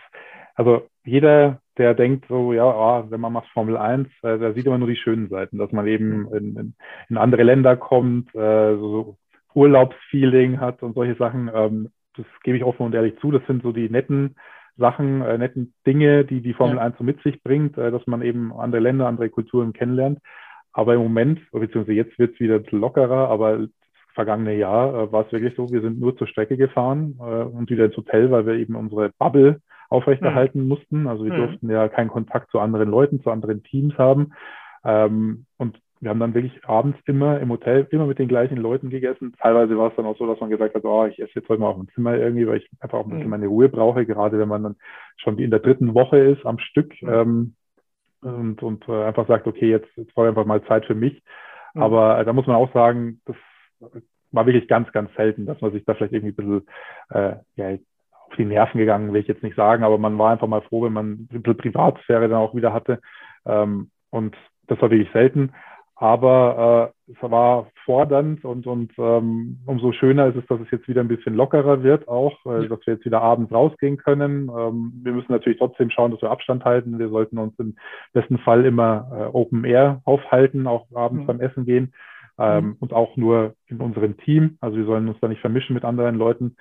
also 0.55 0.87
jeder 1.03 1.59
der 1.77 1.93
denkt 1.95 2.25
so, 2.27 2.53
ja, 2.53 2.65
oh, 2.65 3.05
wenn 3.09 3.19
man 3.19 3.33
macht 3.33 3.47
Formel 3.49 3.77
1, 3.77 4.07
äh, 4.21 4.37
da 4.37 4.53
sieht 4.53 4.65
immer 4.65 4.77
nur 4.77 4.87
die 4.87 4.95
schönen 4.95 5.29
Seiten, 5.29 5.57
dass 5.57 5.71
man 5.71 5.87
eben 5.87 6.23
mhm. 6.23 6.33
in, 6.33 6.57
in, 6.57 6.73
in 7.09 7.17
andere 7.17 7.43
Länder 7.43 7.75
kommt, 7.75 8.33
äh, 8.35 8.75
so 8.75 9.17
Urlaubsfeeling 9.53 10.59
hat 10.59 10.83
und 10.83 10.93
solche 10.93 11.15
Sachen. 11.15 11.49
Ähm, 11.53 11.89
das 12.15 12.25
gebe 12.43 12.57
ich 12.57 12.63
offen 12.63 12.85
und 12.85 12.93
ehrlich 12.93 13.17
zu. 13.19 13.31
Das 13.31 13.45
sind 13.47 13.63
so 13.63 13.71
die 13.71 13.89
netten 13.89 14.35
Sachen, 14.77 15.21
äh, 15.21 15.37
netten 15.37 15.73
Dinge, 15.85 16.25
die 16.25 16.41
die 16.41 16.53
Formel 16.53 16.77
ja. 16.77 16.83
1 16.83 16.97
so 16.97 17.03
mit 17.03 17.21
sich 17.23 17.41
bringt, 17.41 17.77
äh, 17.77 17.91
dass 17.91 18.05
man 18.05 18.21
eben 18.21 18.53
andere 18.53 18.81
Länder, 18.81 19.07
andere 19.07 19.29
Kulturen 19.29 19.73
kennenlernt. 19.73 20.19
Aber 20.73 20.93
im 20.95 21.01
Moment, 21.01 21.39
beziehungsweise 21.51 21.93
jetzt 21.93 22.17
wird 22.19 22.33
es 22.33 22.39
wieder 22.39 22.55
ein 22.55 22.63
bisschen 22.63 22.81
lockerer, 22.81 23.29
aber 23.29 23.57
das 23.59 23.69
vergangene 24.13 24.55
Jahr 24.55 24.93
äh, 24.93 25.11
war 25.11 25.25
es 25.25 25.31
wirklich 25.31 25.55
so, 25.55 25.71
wir 25.71 25.81
sind 25.81 25.99
nur 25.99 26.15
zur 26.17 26.27
Strecke 26.27 26.57
gefahren 26.57 27.15
äh, 27.19 27.43
und 27.43 27.69
wieder 27.69 27.85
ins 27.85 27.97
Hotel, 27.97 28.29
weil 28.29 28.45
wir 28.45 28.53
eben 28.53 28.75
unsere 28.75 29.11
Bubble 29.17 29.59
aufrechterhalten 29.89 30.63
mhm. 30.63 30.67
mussten. 30.67 31.07
Also 31.07 31.25
wir 31.25 31.33
mhm. 31.33 31.37
durften 31.37 31.69
ja 31.69 31.87
keinen 31.87 32.09
Kontakt 32.09 32.51
zu 32.51 32.59
anderen 32.59 32.89
Leuten, 32.89 33.21
zu 33.21 33.29
anderen 33.29 33.63
Teams 33.63 33.97
haben. 33.97 34.33
Ähm, 34.83 35.45
und 35.57 35.79
wir 36.03 36.09
haben 36.09 36.19
dann 36.19 36.33
wirklich 36.33 36.65
abends 36.65 36.99
immer 37.05 37.39
im 37.39 37.49
Hotel 37.49 37.87
immer 37.91 38.05
mit 38.05 38.19
den 38.19 38.27
gleichen 38.27 38.57
Leuten 38.57 38.89
gegessen. 38.89 39.33
Teilweise 39.39 39.77
war 39.77 39.89
es 39.89 39.95
dann 39.95 40.05
auch 40.05 40.17
so, 40.17 40.27
dass 40.27 40.39
man 40.41 40.49
gesagt 40.49 40.75
hat, 40.75 40.83
oh, 40.83 41.05
ich 41.05 41.17
esse 41.19 41.31
jetzt 41.35 41.47
heute 41.47 41.61
mal 41.61 41.69
auf 41.69 41.77
dem 41.77 41.87
Zimmer 41.95 42.17
irgendwie, 42.17 42.45
weil 42.45 42.57
ich 42.57 42.69
einfach 42.81 42.99
auch 42.99 43.05
ein 43.05 43.11
bisschen 43.11 43.25
mhm. 43.25 43.29
meine 43.29 43.47
Ruhe 43.47 43.69
brauche, 43.69 44.05
gerade 44.05 44.37
wenn 44.37 44.49
man 44.49 44.63
dann 44.63 44.75
schon 45.15 45.37
in 45.39 45.49
der 45.49 45.61
dritten 45.61 45.93
Woche 45.93 46.17
ist 46.17 46.45
am 46.45 46.59
Stück 46.59 46.93
mhm. 47.01 47.09
ähm, 47.09 47.55
und, 48.21 48.63
und 48.63 48.89
äh, 48.89 49.03
einfach 49.05 49.27
sagt, 49.27 49.47
okay, 49.47 49.69
jetzt, 49.69 49.87
jetzt 49.95 50.13
brauche 50.13 50.25
ich 50.25 50.29
einfach 50.29 50.45
mal 50.45 50.63
Zeit 50.65 50.85
für 50.85 50.95
mich. 50.95 51.23
Mhm. 51.73 51.83
Aber 51.83 52.19
äh, 52.19 52.25
da 52.25 52.33
muss 52.33 52.47
man 52.47 52.57
auch 52.57 52.73
sagen, 52.73 53.21
das 53.25 53.37
war 54.31 54.45
wirklich 54.45 54.67
ganz, 54.67 54.91
ganz 54.91 55.13
selten, 55.15 55.45
dass 55.45 55.61
man 55.61 55.71
sich 55.71 55.85
da 55.85 55.93
vielleicht 55.93 56.13
irgendwie 56.13 56.33
ein 56.33 56.35
bisschen 56.35 56.67
äh, 57.11 57.35
ja, 57.55 57.77
auf 58.33 58.37
die 58.37 58.45
Nerven 58.45 58.79
gegangen, 58.79 59.13
will 59.13 59.21
ich 59.21 59.27
jetzt 59.27 59.43
nicht 59.43 59.55
sagen, 59.55 59.83
aber 59.83 59.97
man 59.97 60.17
war 60.17 60.31
einfach 60.31 60.47
mal 60.47 60.61
froh, 60.61 60.83
wenn 60.83 60.93
man 60.93 61.11
ein 61.11 61.27
bisschen 61.27 61.57
Privatsphäre 61.57 62.27
dann 62.27 62.39
auch 62.39 62.55
wieder 62.55 62.73
hatte. 62.73 62.99
Ähm, 63.45 63.91
und 64.09 64.35
das 64.67 64.81
war 64.81 64.89
wirklich 64.89 65.11
selten. 65.13 65.53
Aber 65.95 66.93
äh, 67.07 67.11
es 67.11 67.31
war 67.31 67.67
fordernd 67.85 68.43
und, 68.43 68.65
und 68.65 68.91
ähm, 68.97 69.59
umso 69.65 69.91
schöner 69.91 70.27
ist 70.27 70.35
es, 70.35 70.45
dass 70.47 70.59
es 70.59 70.71
jetzt 70.71 70.87
wieder 70.87 71.01
ein 71.01 71.07
bisschen 71.07 71.35
lockerer 71.35 71.83
wird, 71.83 72.07
auch, 72.07 72.33
äh, 72.45 72.67
dass 72.67 72.85
wir 72.85 72.95
jetzt 72.95 73.05
wieder 73.05 73.21
abends 73.21 73.53
rausgehen 73.53 73.97
können. 73.97 74.49
Ähm, 74.49 74.93
wir 75.03 75.13
müssen 75.13 75.31
natürlich 75.31 75.59
trotzdem 75.59 75.91
schauen, 75.91 76.11
dass 76.11 76.21
wir 76.21 76.31
Abstand 76.31 76.65
halten. 76.65 76.97
Wir 76.97 77.09
sollten 77.09 77.37
uns 77.37 77.57
im 77.59 77.75
besten 78.11 78.39
Fall 78.39 78.65
immer 78.65 79.07
äh, 79.13 79.37
Open 79.37 79.63
Air 79.65 80.01
aufhalten, 80.05 80.65
auch 80.65 80.87
abends 80.95 81.23
mhm. 81.23 81.27
beim 81.27 81.39
Essen 81.39 81.65
gehen. 81.65 81.93
Ähm, 82.39 82.65
mhm. 82.65 82.77
Und 82.79 82.93
auch 82.93 83.15
nur 83.15 83.53
in 83.67 83.79
unserem 83.79 84.17
Team. 84.17 84.57
Also 84.59 84.77
wir 84.77 84.85
sollen 84.85 85.07
uns 85.07 85.19
da 85.21 85.27
nicht 85.27 85.41
vermischen 85.41 85.75
mit 85.75 85.85
anderen 85.85 86.15
Leuten. 86.15 86.57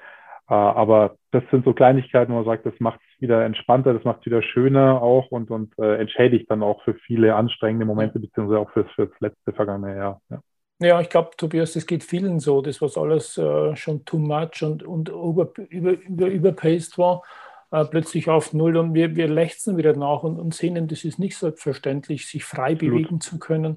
Äh, 0.53 0.55
aber 0.55 1.17
das 1.31 1.43
sind 1.51 1.65
so 1.65 1.73
Kleinigkeiten, 1.73 2.31
wo 2.31 2.37
man 2.37 2.45
sagt, 2.45 2.67
das 2.67 2.75
macht 2.79 3.01
es 3.01 3.23
wieder 3.23 3.43
entspannter, 3.43 3.95
das 3.95 4.05
macht 4.05 4.21
es 4.21 4.27
wieder 4.27 4.43
schöner 4.43 5.01
auch 5.01 5.31
und, 5.31 5.51
und 5.51 5.73
äh, 5.79 5.97
entschädigt 5.97 6.51
dann 6.51 6.63
auch 6.63 6.83
für 6.85 6.93
viele 6.93 7.35
anstrengende 7.37 7.87
Momente, 7.87 8.21
beziehungsweise 8.21 8.61
auch 8.61 8.71
fürs, 8.71 8.91
fürs 8.95 9.11
letzte 9.21 9.55
vergangene 9.55 9.97
Jahr. 9.97 10.21
Ja. 10.29 10.41
Ja, 10.79 11.01
ich 11.01 11.09
glaube, 11.09 11.31
Tobias, 11.37 11.75
das 11.75 11.87
geht 11.87 12.03
vielen 12.03 12.41
so. 12.41 12.61
Das, 12.61 12.83
was 12.83 12.99
alles 12.99 13.39
äh, 13.39 13.77
schon 13.77 14.05
too 14.05 14.19
much 14.19 14.63
und, 14.63 14.83
und 14.83 15.09
über, 15.11 15.53
über, 15.69 15.93
über, 15.93 16.27
überpaced 16.27 16.99
war, 16.99 17.23
äh, 17.71 17.85
plötzlich 17.85 18.29
auf 18.29 18.53
Null. 18.53 18.77
Und 18.77 18.93
wir, 18.93 19.15
wir 19.15 19.29
lechzen 19.29 19.77
wieder 19.77 19.97
nach 19.97 20.25
und, 20.25 20.41
und 20.41 20.55
sehen, 20.55 20.89
das 20.89 21.05
ist 21.05 21.21
nicht 21.21 21.37
selbstverständlich, 21.37 22.27
sich 22.27 22.45
frei 22.45 22.73
Absolut. 22.73 22.81
bewegen 22.81 23.21
zu 23.21 23.39
können, 23.39 23.77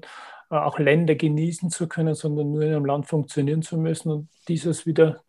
äh, 0.50 0.56
auch 0.56 0.80
Länder 0.80 1.14
genießen 1.14 1.70
zu 1.70 1.88
können, 1.88 2.14
sondern 2.14 2.50
nur 2.50 2.62
in 2.62 2.74
einem 2.74 2.84
Land 2.84 3.06
funktionieren 3.06 3.62
zu 3.62 3.78
müssen 3.78 4.10
und 4.10 4.28
dieses 4.48 4.84
wieder 4.84 5.20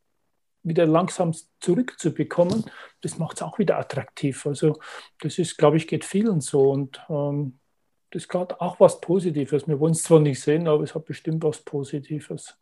wieder 0.68 0.86
langsam 0.86 1.34
zurückzubekommen, 1.60 2.66
das 3.02 3.18
macht 3.18 3.38
es 3.38 3.42
auch 3.42 3.60
wieder 3.60 3.78
attraktiv. 3.78 4.46
Also 4.46 4.80
das 5.22 5.38
ist, 5.38 5.58
glaube 5.58 5.78
ich, 5.78 5.88
geht 5.88 6.06
vielen 6.06 6.42
so 6.42 6.72
und 6.72 7.02
ähm, 7.10 7.60
das 8.12 8.28
hat 8.30 8.62
auch 8.62 8.80
was 8.80 9.02
Positives. 9.02 9.68
Wir 9.68 9.80
wollen 9.80 9.94
es 9.94 10.04
zwar 10.04 10.20
nicht 10.20 10.42
sehen, 10.42 10.68
aber 10.68 10.84
es 10.84 10.96
hat 10.96 11.06
bestimmt 11.06 11.44
was 11.44 11.62
Positives. 11.62 12.58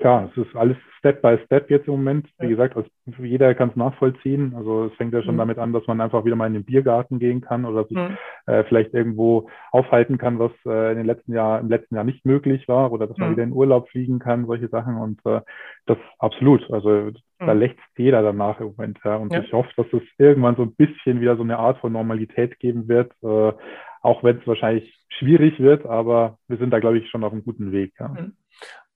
Ja, 0.00 0.30
es 0.30 0.36
ist 0.36 0.54
alles 0.54 0.76
Step 0.98 1.22
by 1.22 1.38
Step 1.44 1.70
jetzt 1.70 1.88
im 1.88 1.94
Moment. 1.94 2.28
Wie 2.38 2.48
gesagt, 2.48 2.76
also 2.76 2.88
jeder 3.20 3.54
kann 3.54 3.70
es 3.70 3.76
nachvollziehen. 3.76 4.54
Also 4.56 4.86
es 4.86 4.94
fängt 4.94 5.12
ja 5.12 5.22
schon 5.22 5.34
mhm. 5.34 5.38
damit 5.38 5.58
an, 5.58 5.72
dass 5.72 5.86
man 5.88 6.00
einfach 6.00 6.24
wieder 6.24 6.36
mal 6.36 6.46
in 6.46 6.54
den 6.54 6.64
Biergarten 6.64 7.18
gehen 7.18 7.40
kann 7.40 7.64
oder 7.64 7.84
sich 7.84 7.96
mhm. 7.96 8.16
äh, 8.46 8.62
vielleicht 8.64 8.94
irgendwo 8.94 9.48
aufhalten 9.72 10.16
kann, 10.16 10.38
was 10.38 10.52
äh, 10.66 10.92
in 10.92 10.98
den 10.98 11.06
letzten 11.06 11.32
Jahr, 11.32 11.58
im 11.58 11.68
letzten 11.68 11.96
Jahr 11.96 12.04
nicht 12.04 12.24
möglich 12.24 12.68
war 12.68 12.92
oder 12.92 13.08
dass 13.08 13.16
man 13.16 13.30
mhm. 13.30 13.32
wieder 13.32 13.42
in 13.42 13.52
Urlaub 13.52 13.88
fliegen 13.88 14.20
kann, 14.20 14.46
solche 14.46 14.68
Sachen. 14.68 14.96
Und 14.96 15.20
äh, 15.26 15.40
das 15.86 15.98
absolut. 16.20 16.70
Also 16.70 17.10
da 17.40 17.54
mhm. 17.54 17.60
lächzt 17.60 17.82
jeder 17.96 18.22
danach 18.22 18.60
im 18.60 18.68
Moment. 18.68 18.98
Ja. 19.04 19.16
Und 19.16 19.32
ja. 19.32 19.40
ich 19.40 19.52
hoffe, 19.52 19.70
dass 19.76 19.86
es 19.92 20.02
irgendwann 20.16 20.54
so 20.54 20.62
ein 20.62 20.74
bisschen 20.76 21.20
wieder 21.20 21.36
so 21.36 21.42
eine 21.42 21.58
Art 21.58 21.78
von 21.78 21.92
Normalität 21.92 22.60
geben 22.60 22.86
wird. 22.86 23.12
Äh, 23.22 23.52
auch 24.00 24.22
wenn 24.22 24.38
es 24.38 24.46
wahrscheinlich 24.46 24.96
schwierig 25.18 25.58
wird, 25.58 25.86
aber 25.86 26.38
wir 26.46 26.58
sind 26.58 26.70
da, 26.70 26.78
glaube 26.78 26.98
ich, 26.98 27.10
schon 27.10 27.24
auf 27.24 27.32
einem 27.32 27.44
guten 27.44 27.72
Weg. 27.72 27.94
Ja. 27.98 28.14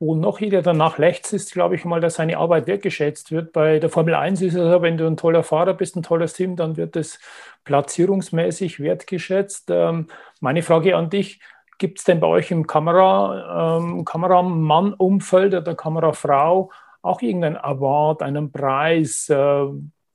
Wo 0.04 0.16
noch 0.16 0.40
jeder 0.40 0.62
danach 0.62 0.98
lechzt, 0.98 1.32
ist, 1.32 1.52
glaube 1.52 1.76
ich 1.76 1.84
mal, 1.84 2.00
dass 2.00 2.14
seine 2.14 2.36
Arbeit 2.36 2.66
wertgeschätzt 2.66 3.30
wird. 3.30 3.52
Bei 3.52 3.78
der 3.78 3.88
Formel 3.88 4.16
1 4.16 4.42
ist 4.42 4.54
es 4.54 4.60
so, 4.60 4.82
wenn 4.82 4.98
du 4.98 5.06
ein 5.06 5.16
toller 5.16 5.44
Fahrer 5.44 5.74
bist, 5.74 5.94
ein 5.94 6.02
tolles 6.02 6.32
Team, 6.32 6.56
dann 6.56 6.76
wird 6.76 6.96
es 6.96 7.20
platzierungsmäßig 7.62 8.80
wertgeschätzt. 8.80 9.70
Ähm, 9.70 10.08
meine 10.40 10.62
Frage 10.62 10.96
an 10.96 11.08
dich, 11.08 11.38
gibt 11.78 12.00
es 12.00 12.04
denn 12.04 12.18
bei 12.18 12.26
euch 12.26 12.50
im 12.50 12.66
Kamera, 12.66 13.78
ähm, 13.78 14.04
Kameramann-Umfeld 14.04 15.54
oder 15.54 15.76
Kamerafrau 15.76 16.72
auch 17.02 17.22
irgendeinen 17.22 17.58
Award, 17.58 18.22
einen 18.22 18.50
Preis, 18.50 19.28
äh, 19.28 19.36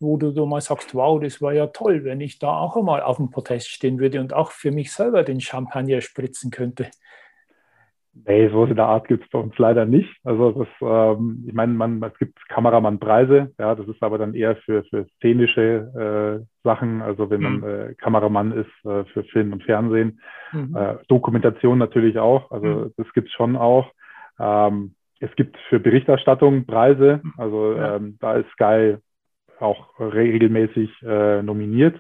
wo 0.02 0.18
du, 0.18 0.34
du 0.34 0.46
mal 0.46 0.60
sagst, 0.60 0.96
wow, 0.96 1.18
das 1.18 1.42
war 1.42 1.54
ja 1.54 1.68
toll, 1.68 2.04
wenn 2.04 2.20
ich 2.20 2.40
da 2.40 2.58
auch 2.60 2.76
einmal 2.76 3.02
auf 3.04 3.16
dem 3.16 3.30
Podest 3.30 3.70
stehen 3.70 4.00
würde 4.00 4.20
und 4.20 4.34
auch 4.34 4.52
für 4.52 4.72
mich 4.72 4.92
selber 4.92 5.24
den 5.24 5.40
Champagner 5.40 6.02
spritzen 6.02 6.52
könnte? 6.52 6.92
Nee, 8.26 8.50
so 8.50 8.66
in 8.66 8.76
der 8.76 8.88
Art 8.88 9.08
gibt 9.08 9.26
es 9.26 9.30
bei 9.30 9.40
uns 9.40 9.58
leider 9.58 9.86
nicht. 9.86 10.10
Also 10.24 10.52
das, 10.52 10.68
ähm, 10.82 11.44
ich 11.48 11.54
meine, 11.54 11.74
man, 11.74 12.02
es 12.04 12.18
gibt 12.18 12.38
Kameramannpreise, 12.50 13.54
ja, 13.60 13.76
das 13.76 13.88
ist 13.88 14.02
aber 14.02 14.18
dann 14.18 14.34
eher 14.34 14.56
für, 14.58 14.84
für 14.86 15.06
szenische 15.18 16.42
äh, 16.42 16.46
Sachen, 16.64 17.02
also 17.02 17.30
wenn 17.30 17.42
man 17.42 17.58
mhm. 17.58 17.64
äh, 17.64 17.94
Kameramann 17.96 18.52
ist 18.52 18.86
äh, 18.86 19.04
für 19.06 19.24
Film 19.26 19.54
und 19.54 19.64
Fernsehen. 19.64 20.20
Mhm. 20.52 20.76
Äh, 20.76 20.96
Dokumentation 21.08 21.78
natürlich 21.78 22.18
auch, 22.18 22.52
also 22.52 22.66
mhm. 22.66 22.94
das 22.98 23.12
gibt 23.14 23.28
es 23.28 23.34
schon 23.34 23.56
auch. 23.56 23.92
Ähm, 24.40 24.94
es 25.20 25.34
gibt 25.36 25.58
für 25.70 25.80
Berichterstattung 25.80 26.66
Preise, 26.66 27.22
also 27.38 27.74
ja. 27.74 27.96
ähm, 27.96 28.18
da 28.20 28.36
ist 28.36 28.50
Sky 28.52 28.98
auch 29.60 30.00
regelmäßig 30.00 30.92
äh, 31.04 31.42
nominiert. 31.42 32.00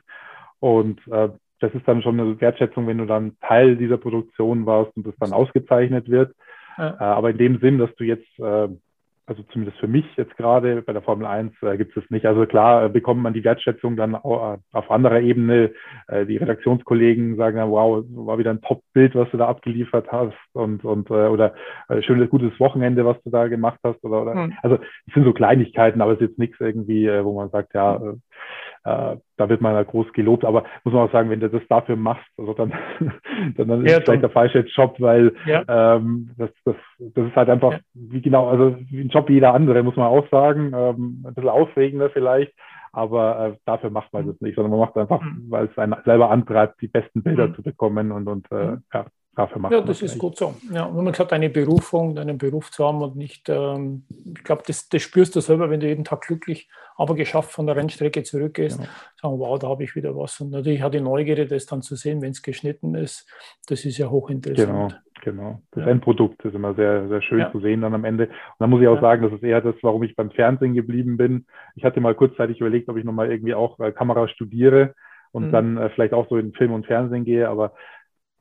Und 0.59 0.99
äh, 1.07 1.29
das 1.59 1.73
ist 1.73 1.87
dann 1.87 2.01
schon 2.01 2.19
eine 2.19 2.39
Wertschätzung, 2.39 2.87
wenn 2.87 2.97
du 2.97 3.05
dann 3.05 3.37
Teil 3.41 3.75
dieser 3.75 3.97
Produktion 3.97 4.65
warst 4.65 4.95
und 4.95 5.07
das 5.07 5.15
dann 5.19 5.33
ausgezeichnet 5.33 6.09
wird. 6.09 6.35
Ja. 6.77 6.91
Äh, 6.99 7.03
aber 7.03 7.31
in 7.31 7.37
dem 7.37 7.59
Sinn, 7.59 7.77
dass 7.77 7.93
du 7.95 8.03
jetzt 8.03 8.27
äh, 8.39 8.67
also 9.27 9.43
zumindest 9.51 9.77
für 9.79 9.89
mich 9.89 10.05
jetzt 10.15 10.35
gerade 10.37 10.81
bei 10.81 10.93
der 10.93 11.01
Formel 11.01 11.27
1 11.27 11.51
äh, 11.61 11.77
gibt 11.77 11.95
es 11.97 12.09
nicht. 12.09 12.25
Also 12.25 12.45
klar 12.45 12.85
äh, 12.85 12.89
bekommt 12.89 13.21
man 13.21 13.33
die 13.33 13.43
Wertschätzung 13.43 13.97
dann 13.97 14.15
auch, 14.15 14.53
äh, 14.53 14.57
auf 14.71 14.89
anderer 14.89 15.19
Ebene. 15.19 15.73
Äh, 16.07 16.25
die 16.25 16.37
Redaktionskollegen 16.37 17.35
sagen 17.35 17.57
dann, 17.57 17.69
wow, 17.69 18.05
war 18.09 18.37
wieder 18.37 18.51
ein 18.51 18.61
Top-Bild, 18.61 19.15
was 19.15 19.29
du 19.31 19.37
da 19.37 19.47
abgeliefert 19.47 20.07
hast 20.13 20.37
und, 20.53 20.85
und 20.85 21.09
äh, 21.09 21.27
oder 21.27 21.53
äh, 21.89 22.01
schönes, 22.01 22.29
gutes 22.29 22.57
Wochenende, 22.57 23.05
was 23.05 23.21
du 23.23 23.29
da 23.29 23.49
gemacht 23.49 23.79
hast. 23.83 24.01
Oder, 24.05 24.21
oder 24.21 24.33
mhm. 24.33 24.53
also 24.63 24.77
es 25.07 25.13
sind 25.13 25.25
so 25.25 25.33
Kleinigkeiten, 25.33 26.01
aber 26.01 26.13
es 26.13 26.21
ist 26.21 26.29
jetzt 26.29 26.39
nichts 26.39 26.59
irgendwie, 26.61 27.05
äh, 27.05 27.25
wo 27.25 27.33
man 27.33 27.49
sagt, 27.49 27.73
ja, 27.73 27.97
äh, 27.97 28.13
da 28.87 29.49
wird 29.49 29.61
man 29.61 29.73
ja 29.73 29.83
groß 29.83 30.11
gelobt, 30.13 30.45
aber 30.45 30.63
muss 30.83 30.93
man 30.93 31.07
auch 31.07 31.11
sagen, 31.11 31.29
wenn 31.29 31.39
du 31.39 31.49
das 31.49 31.61
dafür 31.69 31.95
machst, 31.95 32.27
also 32.37 32.53
dann, 32.53 32.73
dann, 33.57 33.67
dann 33.67 33.85
ja, 33.85 33.93
ist 33.93 33.97
es 33.99 34.03
vielleicht 34.05 34.23
der 34.23 34.29
falsche 34.29 34.59
Job, 34.59 34.95
weil 34.99 35.33
ja. 35.45 35.63
ähm, 35.67 36.31
das, 36.37 36.49
das, 36.63 36.75
das 36.99 37.27
ist 37.27 37.35
halt 37.35 37.49
einfach, 37.49 37.73
ja. 37.73 37.79
wie 37.93 38.21
genau, 38.21 38.47
also 38.47 38.77
wie 38.89 39.01
ein 39.01 39.09
Job 39.09 39.27
wie 39.29 39.33
jeder 39.33 39.53
andere, 39.53 39.83
muss 39.83 39.95
man 39.95 40.07
auch 40.07 40.27
sagen, 40.29 40.71
ähm, 40.75 41.23
ein 41.25 41.33
bisschen 41.33 41.49
aufregender 41.49 42.09
vielleicht, 42.09 42.53
aber 42.93 43.47
äh, 43.47 43.57
dafür 43.65 43.89
macht 43.89 44.13
man 44.13 44.25
mhm. 44.25 44.31
das 44.31 44.41
nicht, 44.41 44.55
sondern 44.55 44.71
man 44.71 44.79
macht 44.79 44.95
es 44.95 45.01
einfach, 45.01 45.21
mhm. 45.21 45.45
weil 45.49 45.65
es 45.65 45.77
einen 45.77 45.95
selber 46.05 46.31
antreibt, 46.31 46.81
die 46.81 46.87
besten 46.87 47.21
Bilder 47.23 47.49
mhm. 47.49 47.55
zu 47.55 47.63
bekommen 47.63 48.11
und, 48.11 48.27
und 48.27 48.51
äh, 48.51 48.71
mhm. 48.71 48.83
ja, 48.93 49.05
dafür 49.37 49.61
macht 49.61 49.71
Ja, 49.71 49.81
das 49.81 50.01
ist 50.01 50.17
gut 50.17 50.37
so. 50.37 50.55
Ja, 50.71 50.87
wenn 50.87 51.03
man 51.03 51.13
gesagt, 51.13 51.31
eine 51.31 51.49
Berufung, 51.49 52.15
deinen 52.15 52.37
Beruf 52.37 52.71
zu 52.71 52.85
haben 52.85 53.01
und 53.01 53.15
nicht, 53.15 53.47
ähm, 53.49 54.03
ich 54.09 54.43
glaube, 54.43 54.63
das, 54.65 54.89
das, 54.89 55.01
spürst 55.01 55.35
du 55.35 55.39
selber, 55.39 55.69
wenn 55.69 55.79
du 55.79 55.87
jeden 55.87 56.03
Tag 56.03 56.21
glücklich, 56.21 56.67
aber 56.95 57.15
geschafft 57.15 57.51
von 57.51 57.67
der 57.67 57.75
Rennstrecke 57.75 58.23
zurückgehst. 58.23 58.79
Ja. 58.79 58.87
Sagen, 59.21 59.39
wow, 59.39 59.57
da 59.59 59.67
habe 59.69 59.83
ich 59.83 59.95
wieder 59.95 60.15
was. 60.15 60.41
Und 60.41 60.49
natürlich 60.49 60.81
hat 60.81 60.93
die 60.93 61.01
Neugierde, 61.01 61.45
das 61.45 61.65
dann 61.67 61.81
zu 61.81 61.95
sehen, 61.95 62.21
wenn 62.21 62.31
es 62.31 62.41
geschnitten 62.41 62.95
ist, 62.95 63.29
das 63.67 63.85
ist 63.85 63.97
ja 63.97 64.09
hochinteressant. 64.09 64.67
Genau. 64.67 64.89
Genau. 65.23 65.61
Das 65.71 65.83
ja. 65.83 65.91
Endprodukt 65.91 66.45
ist 66.45 66.53
immer 66.53 66.73
sehr, 66.75 67.07
sehr 67.09 67.21
schön 67.21 67.39
ja. 67.39 67.51
zu 67.51 67.59
sehen 67.59 67.81
dann 67.81 67.93
am 67.93 68.05
Ende. 68.05 68.25
Und 68.27 68.33
dann 68.59 68.69
muss 68.69 68.81
ich 68.81 68.87
auch 68.87 68.95
ja. 68.95 69.01
sagen, 69.01 69.23
das 69.23 69.33
ist 69.33 69.43
eher 69.43 69.61
das, 69.61 69.75
warum 69.81 70.03
ich 70.03 70.15
beim 70.15 70.31
Fernsehen 70.31 70.73
geblieben 70.73 71.17
bin. 71.17 71.45
Ich 71.75 71.83
hatte 71.83 71.99
mal 71.99 72.15
kurzzeitig 72.15 72.61
überlegt, 72.61 72.87
ob 72.87 72.97
ich 72.97 73.03
nochmal 73.03 73.31
irgendwie 73.31 73.55
auch 73.55 73.79
äh, 73.79 73.91
Kamera 73.91 74.27
studiere 74.27 74.93
und 75.31 75.47
mhm. 75.47 75.51
dann 75.51 75.77
äh, 75.77 75.89
vielleicht 75.89 76.13
auch 76.13 76.29
so 76.29 76.37
in 76.37 76.53
Film 76.53 76.71
und 76.71 76.85
Fernsehen 76.85 77.25
gehe. 77.25 77.49
Aber 77.49 77.73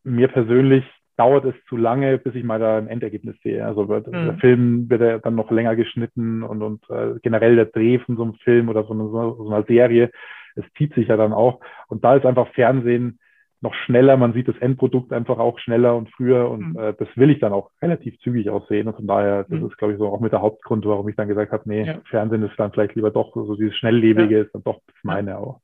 mir 0.07 0.29
persönlich 0.29 0.85
dauert 1.17 1.45
es 1.47 1.55
zu 1.69 1.77
lange, 1.77 2.19
bis 2.19 2.35
ich 2.35 2.45
mal 2.45 2.59
da 2.59 2.79
ein 2.79 2.89
Endergebnis 2.89 3.37
sehe. 3.43 3.65
Also 3.65 3.89
wird, 3.89 4.07
mhm. 4.07 4.13
der 4.13 4.39
Film 4.39 4.91
wird 4.91 5.01
ja 5.01 5.19
dann 5.19 5.35
noch 5.35 5.51
länger 5.51 5.75
geschnitten 5.75 6.43
und, 6.43 6.63
und 6.63 6.89
äh, 6.91 7.19
generell 7.23 7.57
der 7.57 7.67
Dreh 7.67 7.99
von 7.99 8.17
so 8.17 8.23
einem 8.23 8.35
Film 8.35 8.69
oder 8.69 8.85
von 8.85 8.99
so, 8.99 9.45
so 9.45 9.51
einer 9.51 9.65
Serie, 9.65 10.11
es 10.57 10.65
zieht 10.77 10.95
sich 10.95 11.09
ja 11.09 11.17
dann 11.17 11.33
auch. 11.33 11.61
Und 11.89 12.05
da 12.05 12.17
ist 12.17 12.27
einfach 12.27 12.49
Fernsehen 12.49 13.19
noch 13.63 13.75
schneller, 13.75 14.19
man 14.19 14.35
sieht 14.35 14.49
das 14.49 14.59
Endprodukt 14.59 15.13
einfach 15.13 15.39
auch 15.39 15.59
schneller 15.59 15.97
und 15.97 16.11
früher 16.11 16.51
und 16.51 16.75
mhm. 16.75 16.79
äh, 16.79 16.95
das 16.99 17.09
will 17.17 17.31
ich 17.31 17.41
dann 17.41 17.55
auch 17.55 17.71
relativ 17.81 18.19
zügig 18.21 18.51
aussehen. 18.51 18.87
Und 18.87 18.97
von 18.97 19.07
daher, 19.07 19.45
das 19.45 19.61
mhm. 19.61 19.67
ist, 19.69 19.79
glaube 19.79 19.95
ich, 19.95 19.99
so 19.99 20.09
auch 20.09 20.21
mit 20.21 20.33
der 20.33 20.43
Hauptgrund, 20.43 20.85
warum 20.85 21.09
ich 21.09 21.17
dann 21.17 21.29
gesagt 21.29 21.53
habe, 21.53 21.63
nee, 21.67 21.85
ja. 21.85 22.01
Fernsehen 22.11 22.43
ist 22.43 22.59
dann 22.59 22.73
vielleicht 22.73 22.95
lieber 22.95 23.11
doch, 23.11 23.35
so 23.35 23.57
dieses 23.57 23.75
Schnelllebige 23.77 24.37
ja. 24.37 24.43
ist 24.43 24.55
dann 24.55 24.63
doch 24.63 24.81
das 24.87 24.97
meine 25.03 25.39
auch. 25.39 25.61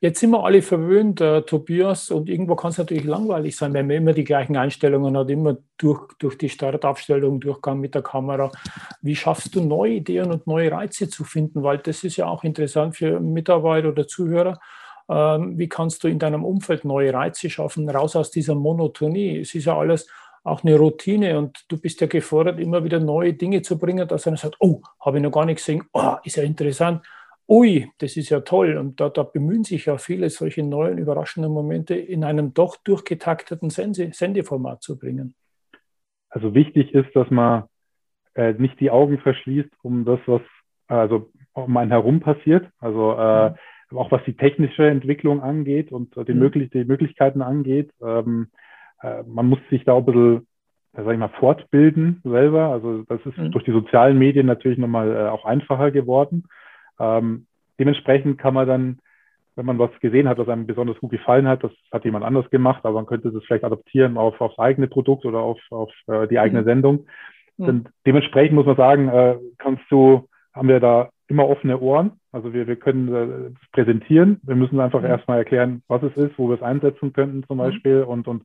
Jetzt 0.00 0.20
sind 0.20 0.30
wir 0.30 0.44
alle 0.44 0.62
verwöhnt, 0.62 1.20
äh, 1.20 1.42
Tobias, 1.42 2.10
und 2.10 2.28
irgendwo 2.28 2.56
kann 2.56 2.70
es 2.70 2.78
natürlich 2.78 3.04
langweilig 3.04 3.56
sein, 3.56 3.72
wenn 3.72 3.86
man 3.86 3.96
immer 3.96 4.12
die 4.12 4.24
gleichen 4.24 4.56
Einstellungen 4.56 5.16
hat, 5.16 5.30
immer 5.30 5.56
durch, 5.78 6.08
durch 6.18 6.36
die 6.38 6.48
Startaufstellung, 6.48 7.40
Durchgang 7.40 7.78
mit 7.78 7.94
der 7.94 8.02
Kamera. 8.02 8.50
Wie 9.00 9.14
schaffst 9.14 9.54
du 9.54 9.62
neue 9.62 9.94
Ideen 9.94 10.30
und 10.32 10.46
neue 10.46 10.72
Reize 10.72 11.08
zu 11.08 11.24
finden? 11.24 11.62
Weil 11.62 11.78
das 11.78 12.04
ist 12.04 12.16
ja 12.16 12.26
auch 12.26 12.44
interessant 12.44 12.96
für 12.96 13.20
Mitarbeiter 13.20 13.88
oder 13.88 14.08
Zuhörer. 14.08 14.58
Ähm, 15.08 15.58
wie 15.58 15.68
kannst 15.68 16.02
du 16.04 16.08
in 16.08 16.18
deinem 16.18 16.44
Umfeld 16.44 16.84
neue 16.84 17.12
Reize 17.12 17.50
schaffen, 17.50 17.88
raus 17.88 18.16
aus 18.16 18.30
dieser 18.30 18.54
Monotonie? 18.54 19.40
Es 19.40 19.54
ist 19.54 19.66
ja 19.66 19.76
alles 19.76 20.08
auch 20.44 20.64
eine 20.64 20.76
Routine 20.76 21.38
und 21.38 21.64
du 21.68 21.78
bist 21.78 22.00
ja 22.00 22.06
gefordert, 22.06 22.58
immer 22.58 22.82
wieder 22.82 22.98
neue 22.98 23.34
Dinge 23.34 23.62
zu 23.62 23.78
bringen, 23.78 24.08
dass 24.08 24.26
einer 24.26 24.36
sagt, 24.36 24.56
oh, 24.58 24.82
habe 25.00 25.18
ich 25.18 25.22
noch 25.22 25.30
gar 25.30 25.44
nicht 25.44 25.58
gesehen, 25.58 25.84
oh, 25.92 26.16
ist 26.24 26.36
ja 26.36 26.42
interessant 26.42 27.02
ui, 27.48 27.90
das 27.98 28.16
ist 28.16 28.30
ja 28.30 28.40
toll. 28.40 28.76
Und 28.76 29.00
da, 29.00 29.08
da, 29.08 29.22
bemühen 29.22 29.64
sich 29.64 29.86
ja 29.86 29.98
viele, 29.98 30.30
solche 30.30 30.62
neuen, 30.62 30.98
überraschenden 30.98 31.52
Momente 31.52 31.94
in 31.94 32.24
einem 32.24 32.54
doch 32.54 32.76
durchgetakteten 32.76 33.70
Sende 33.70 34.12
Sendeformat 34.12 34.82
zu 34.82 34.98
bringen. 34.98 35.34
Also 36.28 36.54
wichtig 36.54 36.94
ist, 36.94 37.14
dass 37.14 37.30
man 37.30 37.64
äh, 38.34 38.54
nicht 38.54 38.80
die 38.80 38.90
Augen 38.90 39.18
verschließt 39.18 39.70
um 39.82 40.04
das, 40.04 40.20
was 40.26 40.42
also 40.86 41.30
um 41.52 41.76
einen 41.76 41.90
herum 41.90 42.20
passiert. 42.20 42.68
Also 42.78 43.12
äh, 43.12 43.50
mhm. 43.90 43.98
auch 43.98 44.10
was 44.10 44.24
die 44.24 44.36
technische 44.36 44.86
Entwicklung 44.86 45.42
angeht 45.42 45.92
und 45.92 46.16
die, 46.16 46.32
mhm. 46.32 46.38
möglich 46.38 46.70
die 46.70 46.84
Möglichkeiten 46.84 47.42
angeht. 47.42 47.90
Ähm, 48.02 48.48
äh, 49.02 49.22
man 49.24 49.46
muss 49.48 49.58
sich 49.70 49.84
da 49.84 49.92
auch 49.92 50.06
ein 50.06 50.06
bisschen 50.06 50.46
sag 50.94 51.12
ich 51.12 51.18
mal, 51.18 51.30
fortbilden 51.40 52.20
selber. 52.22 52.68
Also 52.68 53.02
das 53.04 53.20
ist 53.24 53.38
mhm. 53.38 53.50
durch 53.52 53.64
die 53.64 53.72
sozialen 53.72 54.18
Medien 54.18 54.46
natürlich 54.46 54.78
nochmal 54.78 55.14
äh, 55.14 55.28
auch 55.28 55.44
einfacher 55.44 55.90
geworden. 55.90 56.44
Ähm, 57.00 57.46
dementsprechend 57.78 58.38
kann 58.38 58.54
man 58.54 58.66
dann, 58.66 58.98
wenn 59.56 59.66
man 59.66 59.78
was 59.78 59.90
gesehen 60.00 60.28
hat, 60.28 60.38
was 60.38 60.48
einem 60.48 60.66
besonders 60.66 60.98
gut 60.98 61.10
gefallen 61.10 61.46
hat, 61.46 61.62
das 61.62 61.72
hat 61.92 62.04
jemand 62.04 62.24
anders 62.24 62.48
gemacht, 62.50 62.80
aber 62.84 62.94
man 62.94 63.06
könnte 63.06 63.30
das 63.30 63.44
vielleicht 63.44 63.64
adaptieren 63.64 64.16
auf, 64.16 64.40
aufs 64.40 64.58
eigene 64.58 64.88
Produkt 64.88 65.24
oder 65.24 65.40
auf, 65.40 65.58
auf 65.70 65.92
äh, 66.06 66.26
die 66.28 66.38
eigene 66.38 66.62
mhm. 66.62 66.66
Sendung. 66.66 67.06
Mhm. 67.58 67.84
Dementsprechend 68.06 68.54
muss 68.54 68.66
man 68.66 68.76
sagen, 68.76 69.08
äh, 69.08 69.36
kannst 69.58 69.84
du, 69.90 70.28
haben 70.54 70.68
wir 70.68 70.80
da 70.80 71.10
immer 71.28 71.48
offene 71.48 71.80
Ohren. 71.80 72.12
Also 72.30 72.52
wir, 72.52 72.66
wir 72.66 72.76
können 72.76 73.14
äh, 73.14 73.50
präsentieren. 73.72 74.40
Wir 74.42 74.54
müssen 74.54 74.80
einfach 74.80 75.00
mhm. 75.00 75.06
erstmal 75.06 75.38
erklären, 75.38 75.82
was 75.88 76.02
es 76.02 76.16
ist, 76.16 76.38
wo 76.38 76.48
wir 76.48 76.56
es 76.56 76.62
einsetzen 76.62 77.12
könnten 77.12 77.44
zum 77.44 77.56
mhm. 77.56 77.62
Beispiel 77.62 78.02
und, 78.02 78.28
und 78.28 78.44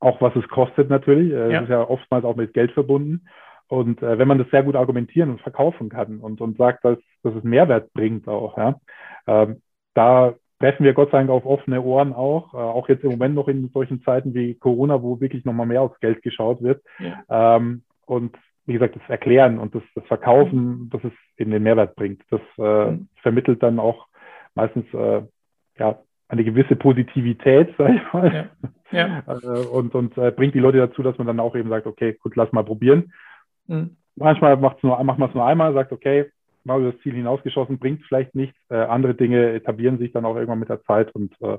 auch 0.00 0.20
was 0.20 0.34
es 0.36 0.48
kostet 0.48 0.90
natürlich. 0.90 1.32
Äh, 1.32 1.52
ja. 1.52 1.60
ist 1.60 1.68
ja 1.68 1.82
oftmals 1.82 2.24
auch 2.24 2.36
mit 2.36 2.54
Geld 2.54 2.72
verbunden. 2.72 3.26
Und 3.68 4.02
äh, 4.02 4.18
wenn 4.18 4.28
man 4.28 4.38
das 4.38 4.50
sehr 4.50 4.62
gut 4.62 4.76
argumentieren 4.76 5.30
und 5.30 5.40
verkaufen 5.40 5.90
kann 5.90 6.18
und, 6.18 6.40
und 6.40 6.56
sagt, 6.56 6.84
dass, 6.84 6.98
dass 7.22 7.34
es 7.34 7.44
Mehrwert 7.44 7.92
bringt 7.92 8.26
auch, 8.26 8.56
ja, 8.56 8.80
ähm, 9.26 9.60
da 9.94 10.34
treffen 10.58 10.84
wir 10.84 10.94
Gott 10.94 11.10
sei 11.10 11.18
Dank 11.18 11.30
auf 11.30 11.44
offene 11.44 11.82
Ohren 11.82 12.12
auch, 12.12 12.54
äh, 12.54 12.56
auch 12.56 12.88
jetzt 12.88 13.04
im 13.04 13.10
Moment 13.10 13.34
noch 13.34 13.48
in 13.48 13.68
solchen 13.68 14.02
Zeiten 14.02 14.34
wie 14.34 14.54
Corona, 14.54 15.02
wo 15.02 15.20
wirklich 15.20 15.44
nochmal 15.44 15.66
mehr 15.66 15.82
aufs 15.82 16.00
Geld 16.00 16.22
geschaut 16.22 16.62
wird. 16.62 16.82
Ja. 16.98 17.56
Ähm, 17.56 17.82
und 18.06 18.36
wie 18.66 18.72
gesagt, 18.72 18.96
das 18.96 19.08
Erklären 19.08 19.58
und 19.58 19.74
das, 19.74 19.82
das 19.94 20.04
Verkaufen, 20.06 20.58
mhm. 20.58 20.90
dass 20.90 21.04
es 21.04 21.12
eben 21.36 21.50
den 21.50 21.62
Mehrwert 21.62 21.94
bringt, 21.94 22.22
das 22.30 22.40
äh, 22.58 22.90
mhm. 22.90 23.08
vermittelt 23.22 23.62
dann 23.62 23.78
auch 23.78 24.06
meistens 24.54 24.86
äh, 24.94 25.22
ja, 25.78 25.98
eine 26.28 26.44
gewisse 26.44 26.76
Positivität, 26.76 27.74
sag 27.78 27.94
ich 27.94 28.12
mal. 28.12 28.34
Ja. 28.34 28.44
Ja. 28.90 29.22
Äh, 29.28 29.66
und 29.66 29.94
und 29.94 30.16
äh, 30.16 30.30
bringt 30.30 30.54
die 30.54 30.60
Leute 30.60 30.78
dazu, 30.78 31.02
dass 31.02 31.18
man 31.18 31.26
dann 31.26 31.40
auch 31.40 31.54
eben 31.54 31.68
sagt, 31.68 31.86
okay, 31.86 32.16
gut, 32.22 32.36
lass 32.36 32.52
mal 32.52 32.64
probieren. 32.64 33.12
Mhm. 33.68 33.96
Manchmal 34.16 34.56
macht 34.56 34.82
man 34.82 35.28
es 35.28 35.34
nur 35.34 35.46
einmal, 35.46 35.72
sagt, 35.74 35.92
okay, 35.92 36.26
mal 36.64 36.80
über 36.80 36.92
das 36.92 37.00
Ziel 37.02 37.14
hinausgeschossen, 37.14 37.78
bringt 37.78 38.02
vielleicht 38.06 38.34
nichts. 38.34 38.56
Äh, 38.68 38.76
andere 38.76 39.14
Dinge 39.14 39.52
etablieren 39.52 39.98
sich 39.98 40.12
dann 40.12 40.24
auch 40.24 40.34
irgendwann 40.34 40.58
mit 40.58 40.68
der 40.68 40.82
Zeit 40.84 41.14
und 41.14 41.32
äh, 41.40 41.58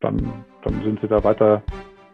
dann, 0.00 0.44
dann 0.62 0.82
sind 0.82 1.00
sie 1.00 1.08
da 1.08 1.22
weiter 1.22 1.62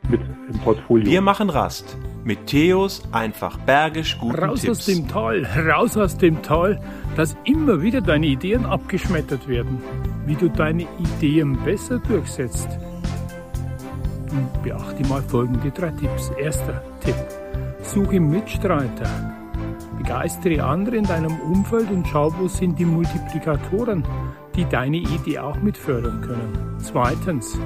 mit 0.09 0.21
im 0.53 0.59
Portfolio. 0.61 1.11
Wir 1.11 1.21
machen 1.21 1.51
Rast 1.51 1.99
mit 2.25 2.47
Theos 2.47 3.09
einfach 3.13 3.59
bergisch 3.59 4.19
guten 4.19 4.37
Raus 4.37 4.63
Tipps. 4.63 4.79
aus 4.79 4.87
dem 4.87 5.09
Tal, 5.09 5.45
raus 5.69 5.97
aus 5.97 6.17
dem 6.19 6.43
Tal, 6.43 6.81
dass 7.17 7.37
immer 7.45 7.83
wieder 7.83 8.01
deine 8.01 8.27
Ideen 8.27 8.65
abgeschmettert 8.67 9.49
werden. 9.49 9.83
Wie 10.27 10.35
du 10.37 10.49
deine 10.49 10.87
Ideen 10.99 11.59
besser 11.65 11.99
durchsetzt. 11.99 12.69
beachte 14.63 15.07
mal 15.09 15.23
folgende 15.23 15.71
drei 15.71 15.91
Tipps. 15.91 16.31
Erster 16.39 16.83
Tipp. 17.01 17.15
Suche 17.93 18.21
Mitstreiter. 18.21 19.09
Begeistere 19.97 20.65
andere 20.65 20.97
in 20.97 21.05
deinem 21.05 21.39
Umfeld 21.41 21.91
und 21.91 22.07
schau, 22.07 22.33
wo 22.39 22.49
sind 22.49 22.79
die 22.79 22.85
Multiplikatoren, 22.85 24.05
die 24.55 24.65
deine 24.65 24.99
Idee 24.99 25.39
auch 25.39 25.57
mit 25.63 25.79
fördern 25.79 26.21
können. 26.21 26.77
Zweitens, 26.79 27.59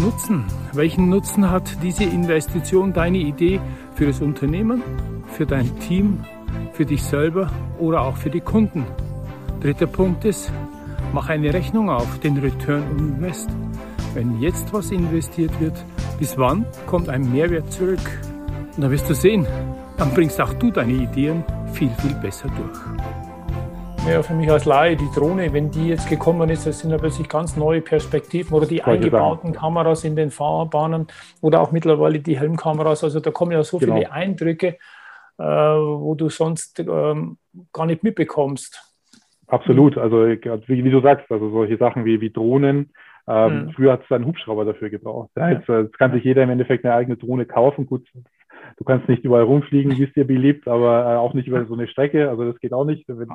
Nutzen. 0.00 0.44
Welchen 0.72 1.10
Nutzen 1.10 1.50
hat 1.50 1.76
diese 1.82 2.04
Investition, 2.04 2.94
deine 2.94 3.18
Idee 3.18 3.60
für 3.94 4.06
das 4.06 4.22
Unternehmen, 4.22 4.82
für 5.26 5.44
dein 5.44 5.78
Team, 5.80 6.24
für 6.72 6.86
dich 6.86 7.02
selber 7.02 7.50
oder 7.78 8.00
auch 8.00 8.16
für 8.16 8.30
die 8.30 8.40
Kunden? 8.40 8.86
Dritter 9.60 9.86
Punkt 9.86 10.24
ist, 10.24 10.50
mach 11.12 11.28
eine 11.28 11.52
Rechnung 11.52 11.90
auf, 11.90 12.18
den 12.20 12.38
Return 12.38 12.82
on 12.90 12.98
Invest. 12.98 13.50
Wenn 14.14 14.40
jetzt 14.40 14.72
was 14.72 14.90
investiert 14.90 15.52
wird, 15.60 15.84
bis 16.18 16.38
wann 16.38 16.64
kommt 16.86 17.10
ein 17.10 17.30
Mehrwert 17.30 17.70
zurück? 17.70 18.00
Und 18.80 18.84
dann 18.84 18.92
wirst 18.92 19.10
du 19.10 19.14
sehen, 19.14 19.46
dann 19.98 20.14
bringst 20.14 20.40
auch 20.40 20.54
du 20.54 20.70
deine 20.70 20.94
Ideen 20.94 21.44
viel, 21.74 21.90
viel 22.00 22.14
besser 22.14 22.48
durch. 22.48 24.10
Ja, 24.10 24.22
für 24.22 24.32
mich 24.32 24.50
als 24.50 24.64
Laie, 24.64 24.96
die 24.96 25.10
Drohne, 25.14 25.52
wenn 25.52 25.70
die 25.70 25.88
jetzt 25.88 26.08
gekommen 26.08 26.48
ist, 26.48 26.66
das 26.66 26.78
sind 26.78 26.90
ja 26.90 26.96
plötzlich 26.96 27.28
ganz 27.28 27.58
neue 27.58 27.82
Perspektiven 27.82 28.54
oder 28.54 28.66
die 28.66 28.78
Solche 28.78 28.92
eingebauten. 28.92 29.52
Kameras 29.52 30.04
in 30.04 30.16
den 30.16 30.30
Fahrbahnen 30.30 31.08
oder 31.42 31.60
auch 31.60 31.72
mittlerweile 31.72 32.20
die 32.20 32.38
Helmkameras. 32.38 33.04
Also 33.04 33.20
da 33.20 33.30
kommen 33.30 33.52
ja 33.52 33.62
so 33.62 33.76
genau. 33.76 33.96
viele 33.96 34.10
Eindrücke, 34.10 34.78
äh, 35.36 35.42
wo 35.42 36.14
du 36.14 36.30
sonst 36.30 36.80
ähm, 36.80 37.36
gar 37.74 37.84
nicht 37.84 38.02
mitbekommst. 38.02 38.82
Absolut, 39.46 39.98
also 39.98 40.24
wie, 40.24 40.84
wie, 40.84 40.90
du 40.90 41.02
sagst, 41.02 41.30
also 41.30 41.50
solche 41.50 41.76
Sachen 41.76 42.06
wie, 42.06 42.22
wie 42.22 42.30
Drohnen. 42.30 42.94
Ähm, 43.28 43.66
mhm. 43.66 43.72
Früher 43.72 43.92
hat 43.92 44.04
es 44.04 44.10
einen 44.10 44.24
Hubschrauber 44.24 44.64
dafür 44.64 44.88
gebraucht. 44.88 45.28
Ja, 45.36 45.50
jetzt, 45.50 45.68
jetzt, 45.68 45.98
kann 45.98 46.12
sich 46.12 46.24
jeder 46.24 46.44
im 46.44 46.50
Endeffekt 46.50 46.86
eine 46.86 46.94
eigene 46.94 47.18
Drohne 47.18 47.44
kaufen. 47.44 47.84
Gut, 47.84 48.08
du 48.80 48.84
kannst 48.84 49.08
nicht 49.08 49.24
überall 49.24 49.44
rumfliegen, 49.44 49.96
wie 49.96 50.04
es 50.04 50.12
dir 50.14 50.26
beliebt, 50.26 50.66
aber 50.66 51.04
äh, 51.04 51.16
auch 51.16 51.34
nicht 51.34 51.46
über 51.46 51.64
so 51.66 51.74
eine 51.74 51.86
Strecke. 51.86 52.30
Also 52.30 52.50
das 52.50 52.58
geht 52.60 52.72
auch 52.72 52.86
nicht. 52.86 53.04
Wenn, 53.06 53.28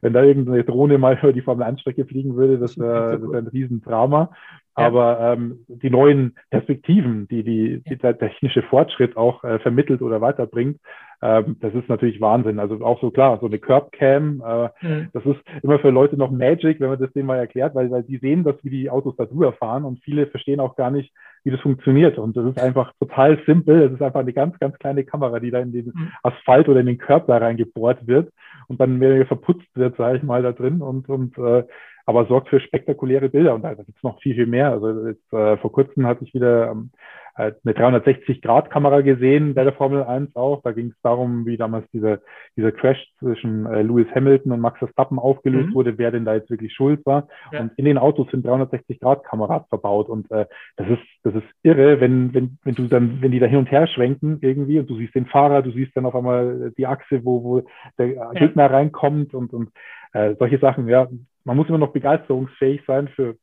wenn 0.00 0.12
da 0.12 0.22
irgendeine 0.22 0.62
Drohne 0.62 0.98
mal 0.98 1.18
über 1.22 1.32
die 1.32 1.42
Formel 1.42 1.66
1-Strecke 1.66 2.06
fliegen 2.06 2.36
würde, 2.36 2.58
das 2.58 2.78
wäre 2.78 3.20
wär 3.20 3.40
ein 3.40 3.48
Riesendrama. 3.48 4.30
Ja. 4.78 4.86
Aber 4.86 5.20
ähm, 5.20 5.64
die 5.66 5.90
neuen 5.90 6.36
Perspektiven, 6.50 7.26
die, 7.26 7.42
die, 7.42 7.82
die 7.88 7.96
der 7.96 8.16
technische 8.16 8.62
Fortschritt 8.62 9.16
auch 9.16 9.42
äh, 9.42 9.58
vermittelt 9.58 10.00
oder 10.00 10.20
weiterbringt, 10.20 10.78
ähm, 11.24 11.56
das 11.60 11.72
ist 11.74 11.88
natürlich 11.88 12.20
Wahnsinn. 12.20 12.58
Also 12.58 12.84
auch 12.84 13.00
so 13.00 13.10
klar, 13.10 13.38
so 13.40 13.46
eine 13.46 13.58
Curbcam, 13.58 14.42
äh, 14.46 14.68
mhm. 14.86 15.08
das 15.14 15.24
ist 15.24 15.40
immer 15.62 15.78
für 15.78 15.88
Leute 15.88 16.18
noch 16.18 16.30
Magic, 16.30 16.80
wenn 16.80 16.90
man 16.90 16.98
das 16.98 17.12
denen 17.14 17.26
mal 17.26 17.38
erklärt, 17.38 17.74
weil, 17.74 17.90
weil 17.90 18.02
die 18.02 18.18
sehen, 18.18 18.44
dass 18.44 18.56
wie 18.62 18.68
die 18.68 18.90
Autos 18.90 19.16
da 19.16 19.24
drüber 19.24 19.54
fahren 19.54 19.84
und 19.84 20.00
viele 20.04 20.26
verstehen 20.26 20.60
auch 20.60 20.76
gar 20.76 20.90
nicht, 20.90 21.14
wie 21.42 21.50
das 21.50 21.60
funktioniert. 21.60 22.18
Und 22.18 22.36
das 22.36 22.44
ist 22.44 22.60
einfach 22.60 22.92
total 23.00 23.38
simpel. 23.46 23.84
Es 23.84 23.92
ist 23.92 24.02
einfach 24.02 24.20
eine 24.20 24.34
ganz, 24.34 24.58
ganz 24.58 24.78
kleine 24.78 25.04
Kamera, 25.04 25.40
die 25.40 25.50
da 25.50 25.60
in 25.60 25.72
den 25.72 25.86
mhm. 25.86 26.12
Asphalt 26.22 26.68
oder 26.68 26.80
in 26.80 26.86
den 26.86 26.98
Körper 26.98 27.40
reingebohrt 27.40 28.06
wird 28.06 28.30
und 28.68 28.78
dann 28.78 28.98
mehr 28.98 29.24
verputzt 29.24 29.68
wird, 29.74 29.96
sage 29.96 30.18
ich 30.18 30.22
mal, 30.22 30.42
da 30.42 30.52
drin 30.52 30.82
und, 30.82 31.08
und 31.08 31.38
äh, 31.38 31.64
aber 32.04 32.26
sorgt 32.26 32.50
für 32.50 32.60
spektakuläre 32.60 33.30
Bilder 33.30 33.54
und 33.54 33.62
da, 33.62 33.74
da 33.74 33.82
gibt 33.82 33.96
es 33.96 34.02
noch 34.02 34.20
viel, 34.20 34.34
viel 34.34 34.46
mehr. 34.46 34.72
Also 34.72 35.06
jetzt, 35.06 35.32
äh, 35.32 35.56
vor 35.56 35.72
kurzem 35.72 36.06
hatte 36.06 36.24
ich 36.24 36.34
wieder 36.34 36.70
ähm, 36.70 36.90
halt 37.36 37.56
eine 37.64 37.74
360-Grad-Kamera 37.74 39.00
gesehen 39.00 39.54
bei 39.54 39.64
der 39.64 39.72
Formel 39.72 40.04
1 40.04 40.36
auch. 40.36 40.62
Da 40.62 40.72
ging 40.72 40.88
es 40.88 41.00
darum, 41.02 41.46
wie 41.46 41.56
damals 41.56 41.88
dieser, 41.90 42.20
dieser 42.56 42.70
Crash 42.70 43.04
zwischen 43.18 43.66
äh, 43.66 43.82
Lewis 43.82 44.06
Hamilton 44.14 44.52
und 44.52 44.60
Max 44.60 44.78
Verstappen 44.78 45.18
aufgelöst 45.18 45.70
mhm. 45.70 45.74
wurde, 45.74 45.98
wer 45.98 46.12
denn 46.12 46.24
da 46.24 46.34
jetzt 46.34 46.50
wirklich 46.50 46.72
schuld 46.72 47.04
war. 47.04 47.28
Ja. 47.52 47.60
Und 47.60 47.72
in 47.76 47.84
den 47.86 47.98
Autos 47.98 48.30
sind 48.30 48.46
360-Grad-Kameras 48.46 49.68
verbaut. 49.68 50.08
Und 50.08 50.30
äh, 50.30 50.46
das 50.76 50.88
ist, 50.88 51.02
das 51.24 51.34
ist 51.34 51.46
irre, 51.62 52.00
wenn, 52.00 52.32
wenn, 52.34 52.58
wenn 52.62 52.74
du 52.74 52.86
dann, 52.86 53.20
wenn 53.20 53.32
die 53.32 53.40
da 53.40 53.46
hin 53.46 53.58
und 53.58 53.70
her 53.70 53.86
schwenken 53.88 54.38
irgendwie 54.40 54.78
und 54.78 54.88
du 54.88 54.96
siehst 54.96 55.14
den 55.14 55.26
Fahrer, 55.26 55.62
du 55.62 55.72
siehst 55.72 55.96
dann 55.96 56.06
auf 56.06 56.14
einmal 56.14 56.72
die 56.78 56.86
Achse, 56.86 57.24
wo, 57.24 57.42
wo 57.42 57.62
der 57.98 58.06
ja. 58.14 58.30
Gegner 58.32 58.70
reinkommt 58.70 59.34
und, 59.34 59.52
und 59.52 59.70
äh, 60.12 60.34
solche 60.38 60.58
Sachen, 60.58 60.88
ja, 60.88 61.08
man 61.44 61.56
muss 61.56 61.68
immer 61.68 61.78
noch 61.78 61.92
begeisterungsfähig 61.92 62.82
sein 62.86 63.08
für 63.08 63.34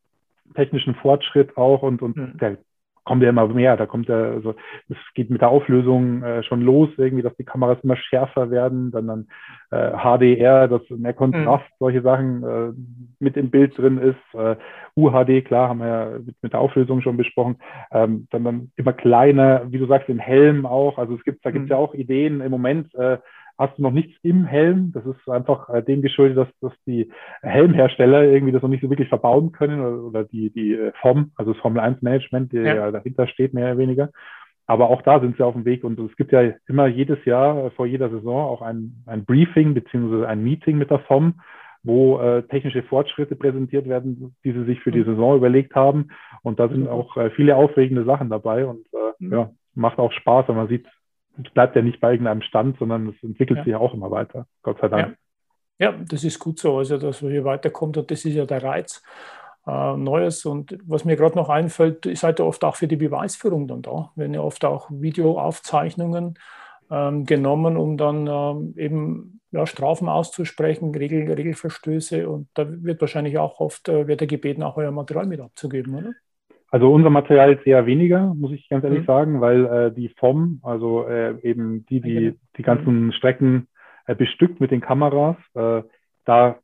technischen 0.55 0.95
Fortschritt 0.95 1.57
auch 1.57 1.83
und, 1.83 2.01
und 2.01 2.17
mhm. 2.17 2.37
der 2.37 2.57
kommt 3.03 3.23
ja 3.23 3.29
immer 3.29 3.47
mehr. 3.47 3.77
Da 3.77 3.85
kommt 3.85 4.07
ja, 4.07 4.15
also 4.15 4.55
es 4.89 4.97
geht 5.15 5.29
mit 5.29 5.41
der 5.41 5.49
Auflösung 5.49 6.23
äh, 6.23 6.43
schon 6.43 6.61
los, 6.61 6.89
irgendwie, 6.97 7.23
dass 7.23 7.35
die 7.35 7.43
Kameras 7.43 7.79
immer 7.83 7.95
schärfer 7.95 8.51
werden, 8.51 8.91
dann 8.91 9.07
dann 9.07 9.27
äh, 9.71 9.91
HDR, 9.97 10.67
dass 10.67 10.81
mehr 10.89 11.13
Kontrast, 11.13 11.63
mhm. 11.63 11.75
solche 11.79 12.01
Sachen 12.01 12.43
äh, 12.43 12.73
mit 13.19 13.37
im 13.37 13.49
Bild 13.49 13.77
drin 13.77 13.97
ist. 13.97 14.39
Äh, 14.39 14.55
UHD, 14.95 15.45
klar, 15.45 15.69
haben 15.69 15.79
wir 15.79 15.87
ja 15.87 16.09
mit, 16.19 16.35
mit 16.41 16.53
der 16.53 16.59
Auflösung 16.59 17.01
schon 17.01 17.17
besprochen. 17.17 17.57
Ähm, 17.91 18.27
dann, 18.31 18.43
dann 18.43 18.71
immer 18.75 18.93
kleiner, 18.93 19.63
wie 19.71 19.77
du 19.77 19.87
sagst, 19.87 20.09
im 20.09 20.19
Helm 20.19 20.65
auch. 20.65 20.97
Also 20.97 21.15
es 21.15 21.23
gibt, 21.23 21.45
da 21.45 21.51
gibt 21.51 21.63
es 21.63 21.69
mhm. 21.69 21.71
ja 21.71 21.77
auch 21.77 21.93
Ideen 21.93 22.41
im 22.41 22.51
Moment, 22.51 22.93
äh, 22.95 23.17
hast 23.61 23.77
du 23.77 23.83
noch 23.83 23.91
nichts 23.91 24.13
im 24.23 24.45
Helm. 24.45 24.91
Das 24.93 25.05
ist 25.05 25.29
einfach 25.29 25.69
äh, 25.69 25.83
dem 25.83 26.01
geschuldet, 26.01 26.37
dass, 26.37 26.47
dass 26.59 26.73
die 26.85 27.11
Helmhersteller 27.41 28.23
irgendwie 28.23 28.51
das 28.51 28.61
noch 28.61 28.69
nicht 28.69 28.81
so 28.81 28.89
wirklich 28.89 29.09
verbauen 29.09 29.51
können 29.51 29.79
oder, 29.79 30.03
oder 30.03 30.23
die, 30.23 30.49
die 30.49 30.73
äh, 30.73 30.91
FOM, 31.01 31.31
also 31.35 31.53
das 31.53 31.61
Formel 31.61 31.79
1 31.79 32.01
Management, 32.01 32.51
der 32.51 32.63
ja. 32.63 32.75
ja 32.75 32.91
dahinter 32.91 33.27
steht, 33.27 33.53
mehr 33.53 33.67
oder 33.67 33.77
weniger. 33.77 34.09
Aber 34.65 34.89
auch 34.89 35.01
da 35.01 35.19
sind 35.19 35.37
sie 35.37 35.43
auf 35.43 35.53
dem 35.53 35.65
Weg 35.65 35.83
und 35.83 35.99
es 35.99 36.15
gibt 36.15 36.31
ja 36.31 36.53
immer 36.67 36.87
jedes 36.87 37.23
Jahr 37.25 37.65
äh, 37.65 37.69
vor 37.71 37.85
jeder 37.85 38.09
Saison 38.09 38.41
auch 38.45 38.61
ein, 38.61 39.03
ein 39.05 39.25
Briefing 39.25 39.73
beziehungsweise 39.73 40.27
ein 40.27 40.43
Meeting 40.43 40.77
mit 40.77 40.89
der 40.89 40.99
FOM, 40.99 41.41
wo 41.83 42.19
äh, 42.19 42.43
technische 42.43 42.83
Fortschritte 42.83 43.35
präsentiert 43.35 43.87
werden, 43.87 44.35
die 44.43 44.51
sie 44.51 44.65
sich 44.65 44.79
für 44.81 44.91
die 44.91 44.99
mhm. 44.99 45.05
Saison 45.05 45.37
überlegt 45.37 45.75
haben. 45.75 46.09
Und 46.41 46.59
da 46.59 46.67
sind 46.67 46.87
auch 46.87 47.17
äh, 47.17 47.31
viele 47.31 47.55
aufregende 47.55 48.05
Sachen 48.05 48.29
dabei 48.29 48.65
und 48.65 48.85
äh, 48.93 49.23
mhm. 49.23 49.31
ja, 49.31 49.49
macht 49.75 49.99
auch 49.99 50.11
Spaß, 50.11 50.47
wenn 50.47 50.55
man 50.55 50.67
sieht, 50.67 50.87
es 51.43 51.51
bleibt 51.51 51.75
ja 51.75 51.81
nicht 51.81 51.99
bei 51.99 52.11
irgendeinem 52.11 52.41
Stand, 52.41 52.77
sondern 52.77 53.09
es 53.09 53.23
entwickelt 53.23 53.59
ja. 53.59 53.63
sich 53.63 53.71
ja 53.71 53.79
auch 53.79 53.93
immer 53.93 54.11
weiter, 54.11 54.47
Gott 54.63 54.79
sei 54.81 54.87
Dank. 54.89 55.17
Ja. 55.79 55.91
ja. 55.91 55.97
das 56.07 56.23
ist 56.23 56.39
gut 56.39 56.59
so, 56.59 56.77
also 56.77 56.97
dass 56.97 57.21
man 57.21 57.31
hier 57.31 57.45
weiterkommt 57.45 57.97
und 57.97 58.11
das 58.11 58.25
ist 58.25 58.33
ja 58.33 58.45
der 58.45 58.63
Reiz. 58.63 59.01
Äh, 59.67 59.95
Neues 59.95 60.45
und 60.45 60.77
was 60.85 61.05
mir 61.05 61.15
gerade 61.15 61.35
noch 61.35 61.49
einfällt, 61.49 62.05
ihr 62.07 62.15
seid 62.15 62.39
ja 62.39 62.45
oft 62.45 62.63
auch 62.63 62.75
für 62.75 62.87
die 62.87 62.95
Beweisführung 62.95 63.67
dann 63.67 63.83
da, 63.83 64.11
wenn 64.15 64.33
ihr 64.33 64.43
oft 64.43 64.65
auch 64.65 64.89
Videoaufzeichnungen 64.89 66.39
ähm, 66.89 67.25
genommen, 67.25 67.77
um 67.77 67.95
dann 67.95 68.27
ähm, 68.27 68.73
eben 68.75 69.39
ja, 69.51 69.67
Strafen 69.67 70.09
auszusprechen, 70.09 70.95
Regel, 70.95 71.31
Regelverstöße 71.31 72.27
und 72.27 72.47
da 72.55 72.65
wird 72.67 73.01
wahrscheinlich 73.01 73.37
auch 73.37 73.59
oft, 73.59 73.87
äh, 73.87 74.07
wird 74.07 74.21
er 74.21 74.27
gebeten, 74.27 74.63
auch 74.63 74.77
euer 74.77 74.91
Material 74.91 75.27
mit 75.27 75.41
abzugeben, 75.41 75.93
oder? 75.93 76.11
Also 76.71 76.91
unser 76.91 77.09
Material 77.09 77.51
ist 77.51 77.67
eher 77.67 77.85
weniger, 77.85 78.33
muss 78.33 78.53
ich 78.53 78.69
ganz 78.69 78.85
ehrlich 78.85 79.01
mhm. 79.01 79.05
sagen, 79.05 79.41
weil 79.41 79.65
äh, 79.65 79.91
die 79.93 80.09
FOM, 80.17 80.61
also 80.63 81.05
äh, 81.05 81.35
eben 81.41 81.85
die, 81.87 81.99
die 81.99 82.35
die 82.57 82.63
ganzen 82.63 83.07
mhm. 83.07 83.11
Strecken 83.11 83.67
äh, 84.07 84.15
bestückt 84.15 84.61
mit 84.61 84.71
den 84.71 84.79
Kameras, 84.79 85.35
äh, 85.53 85.83
da 86.23 86.59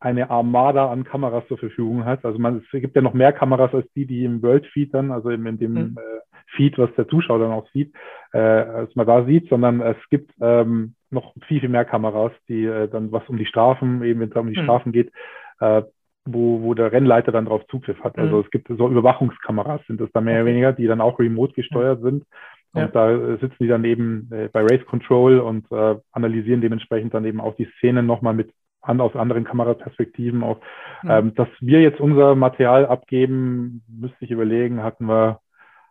eine 0.00 0.28
Armada 0.28 0.90
an 0.90 1.04
Kameras 1.04 1.46
zur 1.46 1.58
Verfügung 1.58 2.04
hat. 2.04 2.24
Also 2.24 2.38
man, 2.38 2.58
es 2.58 2.80
gibt 2.80 2.96
ja 2.96 3.00
noch 3.00 3.14
mehr 3.14 3.32
Kameras 3.32 3.72
als 3.72 3.86
die, 3.94 4.06
die 4.06 4.24
im 4.24 4.42
World 4.42 4.66
Feed 4.66 4.92
dann, 4.92 5.12
also 5.12 5.30
in, 5.30 5.46
in 5.46 5.58
dem 5.58 5.72
mhm. 5.72 5.98
äh, 5.98 6.20
Feed, 6.56 6.76
was 6.76 6.90
der 6.96 7.08
Zuschauer 7.08 7.38
dann 7.38 7.52
auch 7.52 7.68
sieht, 7.70 7.94
äh, 8.32 8.38
als 8.38 8.94
man 8.96 9.06
da 9.06 9.24
sieht, 9.24 9.48
sondern 9.48 9.80
es 9.80 9.96
gibt 10.10 10.32
ähm, 10.40 10.94
noch 11.10 11.32
viel, 11.46 11.60
viel 11.60 11.68
mehr 11.68 11.84
Kameras, 11.84 12.32
die 12.48 12.64
äh, 12.64 12.88
dann, 12.88 13.12
was 13.12 13.26
um 13.28 13.38
die 13.38 13.46
Strafen, 13.46 14.02
eben 14.02 14.20
wenn 14.20 14.30
es 14.30 14.36
um 14.36 14.52
die 14.52 14.58
mhm. 14.58 14.64
Strafen 14.64 14.92
geht, 14.92 15.12
äh, 15.60 15.82
wo, 16.24 16.62
wo 16.62 16.74
der 16.74 16.92
Rennleiter 16.92 17.32
dann 17.32 17.46
drauf 17.46 17.62
Zugriff 17.68 18.02
hat. 18.02 18.18
Also 18.18 18.36
mhm. 18.36 18.42
es 18.44 18.50
gibt 18.50 18.68
so 18.68 18.88
Überwachungskameras, 18.88 19.82
sind 19.86 20.00
das 20.00 20.10
da 20.12 20.20
mehr 20.20 20.36
oder 20.36 20.46
weniger, 20.46 20.72
die 20.72 20.86
dann 20.86 21.00
auch 21.00 21.18
remote 21.18 21.52
gesteuert 21.54 22.02
sind. 22.02 22.24
Und 22.72 22.80
ja. 22.80 22.88
da 22.88 23.36
sitzen 23.36 23.56
die 23.60 23.68
dann 23.68 23.84
eben 23.84 24.28
äh, 24.32 24.48
bei 24.52 24.62
Race 24.62 24.84
Control 24.86 25.38
und 25.38 25.70
äh, 25.70 25.96
analysieren 26.10 26.60
dementsprechend 26.60 27.14
dann 27.14 27.24
eben 27.24 27.40
auch 27.40 27.54
die 27.54 27.68
Szenen 27.78 28.04
nochmal 28.06 28.34
mit 28.34 28.50
an, 28.80 29.00
aus 29.00 29.14
anderen 29.14 29.44
Kameraperspektiven 29.44 30.42
auch. 30.42 30.60
Mhm. 31.02 31.10
Ähm, 31.10 31.34
dass 31.34 31.48
wir 31.60 31.80
jetzt 31.80 32.00
unser 32.00 32.34
Material 32.34 32.86
abgeben, 32.86 33.82
müsste 33.88 34.24
ich 34.24 34.30
überlegen, 34.30 34.82
hatten 34.82 35.06
wir, 35.06 35.40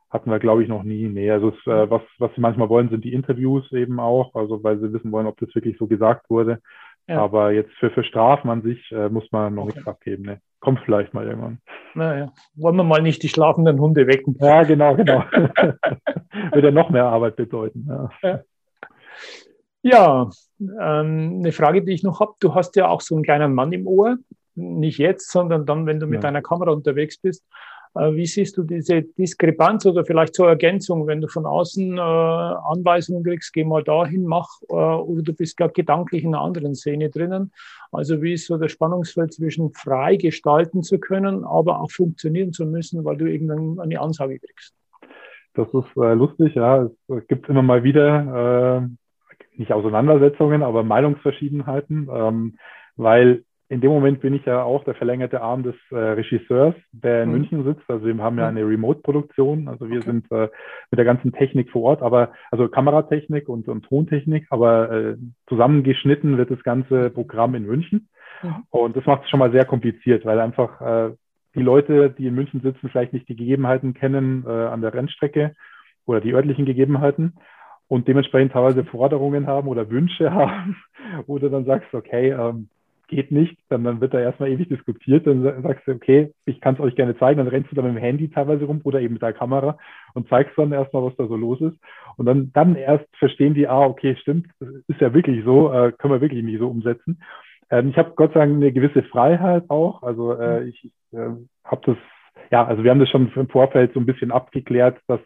hatten 0.10 0.30
wir, 0.30 0.39
glaube 0.39 0.63
ich, 0.63 0.69
noch 0.69 0.84
nie. 0.84 1.08
Nee, 1.08 1.32
also 1.32 1.50
es, 1.50 1.67
äh, 1.67 1.89
was, 1.89 2.02
was 2.19 2.34
sie 2.36 2.41
manchmal 2.41 2.69
wollen, 2.69 2.89
sind 2.89 3.04
die 3.04 3.13
Interviews 3.13 3.72
eben 3.72 4.00
auch, 4.00 4.36
also 4.36 4.63
weil 4.63 4.78
sie 4.80 4.93
wissen 4.93 5.12
wollen, 5.12 5.28
ob 5.28 5.39
das 5.39 5.54
wirklich 5.56 5.78
so 5.78 5.88
gesagt 5.88 6.30
wurde. 6.30 6.60
Ja. 7.08 7.22
Aber 7.22 7.52
jetzt 7.52 7.72
für, 7.74 7.89
für 7.92 8.04
Strafen 8.04 8.50
an 8.50 8.62
sich 8.62 8.92
äh, 8.92 9.10
muss 9.10 9.30
man 9.32 9.56
noch 9.56 9.63
okay. 9.63 9.74
nichts 9.74 9.88
abgeben. 9.88 10.24
Ne? 10.24 10.42
Kommt 10.60 10.80
vielleicht 10.86 11.13
mal 11.13 11.28
irgendwann. 11.28 11.60
Naja, 11.94 12.32
wollen 12.56 12.78
wir 12.78 12.86
mal 12.86 13.02
nicht 13.02 13.22
die 13.24 13.30
schlafenden 13.30 13.80
Hunde 13.80 14.08
wecken. 14.08 14.38
Ja, 14.39 14.63
genau, 14.63 14.96
genau. 14.96 15.24
Würde 16.54 16.68
ja 16.68 16.72
noch 16.72 16.89
mehr 16.89 17.06
Arbeit 17.06 17.36
bedeuten. 17.36 17.86
Ja, 17.89 18.10
ja. 18.22 18.39
ja 19.82 20.30
ähm, 20.60 21.39
eine 21.39 21.52
Frage, 21.52 21.84
die 21.84 21.92
ich 21.92 22.04
noch 22.04 22.22
habe. 22.22 22.34
Du 22.39 22.56
hast 22.56 22.78
ja 22.78 22.88
auch 22.88 23.02
so 23.02 23.16
einen 23.16 23.26
kleinen 23.26 23.54
Mann 23.54 23.74
im 23.74 23.86
Ohr. 23.86 24.18
Nicht 24.56 25.00
jetzt, 25.00 25.32
sondern 25.32 25.66
dann, 25.66 25.86
wenn 25.86 26.00
du 26.00 26.06
mit 26.06 26.24
deiner 26.24 26.42
Kamera 26.42 26.72
unterwegs 26.72 27.18
bist. 27.18 27.44
Äh, 27.95 28.13
wie 28.15 28.25
siehst 28.25 28.58
du 28.58 28.63
diese 28.63 29.03
Diskrepanz 29.03 29.86
oder 29.86 30.06
vielleicht 30.06 30.36
zur 30.36 30.49
Ergänzung, 30.49 31.06
wenn 31.08 31.21
du 31.21 31.27
von 31.27 31.45
außen 31.45 31.97
äh, 31.97 32.01
Anweisungen 32.01 33.23
kriegst, 33.23 33.53
geh 33.53 33.63
mal 33.63 33.84
dahin, 33.84 34.25
mach, 34.25 34.47
äh, 34.69 34.73
oder 34.73 35.21
du 35.21 35.34
bist 35.34 35.58
gerade 35.58 35.73
gedanklich 35.73 36.23
in 36.23 36.34
einer 36.34 36.43
anderen 36.43 36.75
Szene 36.75 37.10
drinnen. 37.10 37.51
Also 37.91 38.21
wie 38.21 38.34
ist 38.34 38.47
so 38.47 38.58
das 38.58 38.71
Spannungsfeld 38.71 39.34
zwischen 39.34 39.71
frei 39.73 40.15
gestalten 40.15 40.82
zu 40.82 40.99
können, 40.99 41.43
aber 41.43 41.82
auch 41.82 41.91
funktionieren 41.91 42.51
zu 42.51 42.65
müssen, 42.65 43.06
weil 43.06 43.17
du 43.17 43.29
irgendwann 43.29 43.79
eine 43.79 43.99
Ansage 43.99 44.39
kriegst? 44.39 44.73
Das 45.53 45.67
ist 45.67 45.97
äh, 45.97 46.13
lustig, 46.13 46.56
ja. 46.56 46.89
Es 47.08 47.27
gibt 47.27 47.47
immer 47.47 47.62
mal 47.62 47.84
wieder 47.84 48.82
äh, 48.82 49.58
nicht 49.58 49.71
Auseinandersetzungen, 49.71 50.63
aber 50.63 50.84
Meinungsverschiedenheiten, 50.84 52.10
ähm, 52.12 52.58
weil 52.95 53.43
in 53.69 53.82
dem 53.82 53.91
Moment 53.91 54.19
bin 54.21 54.34
ich 54.34 54.45
ja 54.45 54.62
auch 54.62 54.84
der 54.84 54.93
verlängerte 54.93 55.41
Arm 55.41 55.63
des 55.63 55.76
äh, 55.89 55.95
Regisseurs, 55.95 56.76
der 56.91 57.23
in 57.23 57.30
mhm. 57.30 57.36
München 57.36 57.63
sitzt. 57.63 57.89
Also 57.89 58.06
wir 58.06 58.17
haben 58.17 58.38
ja 58.38 58.52
mhm. 58.52 58.58
eine 58.58 58.67
Remote-Produktion. 58.67 59.67
Also 59.67 59.89
wir 59.89 59.97
okay. 59.97 60.06
sind 60.06 60.32
äh, 60.32 60.49
mit 60.91 60.97
der 60.97 61.06
ganzen 61.06 61.32
Technik 61.32 61.71
vor 61.71 61.84
Ort, 61.84 62.02
aber 62.02 62.34
also 62.52 62.67
Kameratechnik 62.67 63.49
und, 63.49 63.67
und 63.67 63.86
Tontechnik, 63.86 64.47
aber 64.49 64.91
äh, 64.91 65.17
zusammengeschnitten 65.47 66.38
wird 66.38 66.52
das 66.52 66.63
ganze 66.63 67.10
Programm 67.10 67.56
in 67.56 67.65
München. 67.65 68.10
Mhm. 68.41 68.56
Und 68.69 68.95
das 68.95 69.06
macht 69.06 69.23
es 69.23 69.30
schon 69.30 69.39
mal 69.39 69.52
sehr 69.52 69.65
kompliziert, 69.65 70.26
weil 70.26 70.39
einfach 70.39 70.82
äh, 70.82 71.13
die 71.56 71.62
Leute, 71.62 72.10
die 72.10 72.28
in 72.28 72.36
München 72.36 72.62
sitzen, 72.62 72.89
vielleicht 72.89 73.13
nicht 73.13 73.30
die 73.30 73.36
Gegebenheiten 73.36 73.93
kennen 73.93 74.43
äh, 74.45 74.52
an 74.52 74.82
der 74.82 74.93
Rennstrecke 74.93 75.56
oder 76.06 76.19
die 76.19 76.34
örtlichen 76.34 76.65
Gegebenheiten 76.65 77.38
und 77.88 78.08
dementsprechend 78.08 78.54
teilweise 78.54 78.84
Forderungen 78.84 79.47
haben 79.47 79.68
oder 79.68 79.89
Wünsche 79.89 80.32
haben, 80.34 80.76
wo 81.28 81.39
du 81.39 81.49
dann 81.49 81.66
sagst, 81.66 81.93
okay, 81.93 82.32
ähm, 82.32 82.70
geht 83.16 83.32
nicht, 83.32 83.57
dann, 83.70 83.84
dann 83.84 84.01
wird 84.01 84.14
da 84.14 84.20
erstmal 84.20 84.49
ewig 84.49 84.68
diskutiert, 84.70 85.28
dann 85.28 85.43
sagst 85.61 85.88
du, 85.88 85.91
okay, 85.91 86.34
ich 86.45 86.59
kann 86.61 86.76
es 86.76 86.80
euch 86.80 86.95
gerne 86.95 87.18
zeigen, 87.18 87.38
dann 87.38 87.47
rennst 87.47 87.72
du 87.72 87.76
da 87.76 87.82
mit 87.82 87.91
dem 87.91 87.97
Handy 87.97 88.30
teilweise 88.30 88.66
rum 88.66 88.82
oder 88.84 89.01
eben 89.01 89.14
mit 89.14 89.22
der 89.22 89.34
Kamera 89.34 89.78
und 90.14 90.28
zeigst 90.30 90.57
dann 90.57 90.72
erstmal, 90.72 91.03
was 91.03 91.16
da 91.16 91.28
so 91.28 91.36
los 91.36 91.61
ist. 91.61 91.78
Und 92.18 92.26
dann, 92.26 92.51
dann 92.53 92.76
erst 92.76 93.05
verstehen 93.18 93.53
die, 93.53 93.68
ah, 93.68 93.86
okay, 93.86 94.16
stimmt, 94.16 94.47
das 94.59 94.70
ist 94.88 95.01
ja 95.01 95.14
wirklich 95.14 95.43
so, 95.45 95.72
äh, 95.72 95.91
können 95.91 96.14
wir 96.14 96.22
wirklich 96.22 96.43
nicht 96.43 96.59
so 96.59 96.70
umsetzen. 96.70 97.22
Ähm, 97.70 97.89
ich 97.89 97.97
habe 97.97 98.14
Gott 98.16 98.34
sei 98.34 98.39
Dank 98.39 98.55
eine 98.55 98.72
gewisse 98.72 99.03
Freiheit 99.03 99.70
auch, 99.70 100.03
also 100.03 100.34
äh, 100.34 100.61
mhm. 100.61 100.68
ich 100.68 100.91
äh, 101.11 101.30
habe 101.64 101.82
das, 101.86 101.97
ja, 102.51 102.66
also 102.66 102.84
wir 102.84 102.91
haben 102.91 102.99
das 102.99 103.09
schon 103.09 103.32
im 103.36 103.49
Vorfeld 103.49 103.93
so 103.93 103.99
ein 103.99 104.05
bisschen 104.05 104.32
abgeklärt, 104.32 104.99
dass 105.07 105.22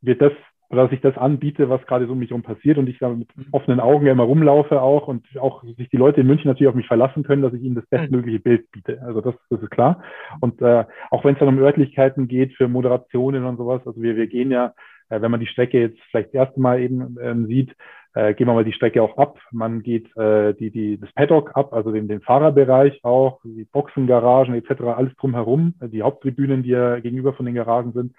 wir 0.00 0.16
das 0.16 0.32
oder 0.72 0.84
dass 0.84 0.92
ich 0.92 1.02
das 1.02 1.18
anbiete, 1.18 1.68
was 1.68 1.84
gerade 1.86 2.06
so 2.06 2.12
um 2.12 2.18
mich 2.18 2.30
herum 2.30 2.42
passiert 2.42 2.78
und 2.78 2.88
ich 2.88 2.98
da 2.98 3.10
mit 3.10 3.28
mhm. 3.36 3.44
offenen 3.52 3.78
Augen 3.78 4.06
immer 4.06 4.24
rumlaufe 4.24 4.80
auch 4.80 5.06
und 5.06 5.26
auch 5.38 5.62
sich 5.62 5.90
die 5.90 5.98
Leute 5.98 6.22
in 6.22 6.26
München 6.26 6.48
natürlich 6.48 6.70
auf 6.70 6.74
mich 6.74 6.86
verlassen 6.86 7.24
können, 7.24 7.42
dass 7.42 7.52
ich 7.52 7.62
ihnen 7.62 7.74
das 7.74 7.84
mhm. 7.84 7.96
bestmögliche 7.98 8.40
Bild 8.40 8.70
biete. 8.72 9.00
Also 9.02 9.20
das, 9.20 9.34
das 9.50 9.62
ist 9.62 9.70
klar. 9.70 10.02
Und 10.40 10.62
äh, 10.62 10.84
auch 11.10 11.24
wenn 11.24 11.34
es 11.34 11.40
dann 11.40 11.48
um 11.48 11.58
Örtlichkeiten 11.58 12.26
geht 12.26 12.54
für 12.54 12.68
Moderationen 12.68 13.44
und 13.44 13.58
sowas, 13.58 13.82
also 13.84 14.00
wir, 14.00 14.16
wir 14.16 14.26
gehen 14.28 14.50
ja, 14.50 14.72
äh, 15.10 15.20
wenn 15.20 15.30
man 15.30 15.40
die 15.40 15.46
Strecke 15.46 15.78
jetzt 15.78 15.98
vielleicht 16.10 16.28
das 16.28 16.46
erste 16.46 16.60
Mal 16.60 16.80
eben 16.80 17.18
ähm, 17.22 17.46
sieht, 17.48 17.76
äh, 18.14 18.32
gehen 18.32 18.46
wir 18.46 18.54
mal 18.54 18.64
die 18.64 18.72
Strecke 18.72 19.02
auch 19.02 19.18
ab. 19.18 19.38
Man 19.50 19.82
geht 19.82 20.16
äh, 20.16 20.54
die, 20.54 20.70
die, 20.70 20.98
das 20.98 21.12
Paddock 21.12 21.54
ab, 21.54 21.74
also 21.74 21.92
den, 21.92 22.08
den 22.08 22.22
Fahrerbereich 22.22 23.04
auch, 23.04 23.40
die 23.44 23.66
Boxengaragen 23.70 24.54
etc., 24.54 24.80
alles 24.84 25.14
drumherum, 25.16 25.74
die 25.82 26.00
Haupttribünen, 26.00 26.62
die 26.62 26.70
ja 26.70 26.98
gegenüber 27.00 27.34
von 27.34 27.44
den 27.44 27.54
Garagen 27.54 27.92
sind 27.92 28.14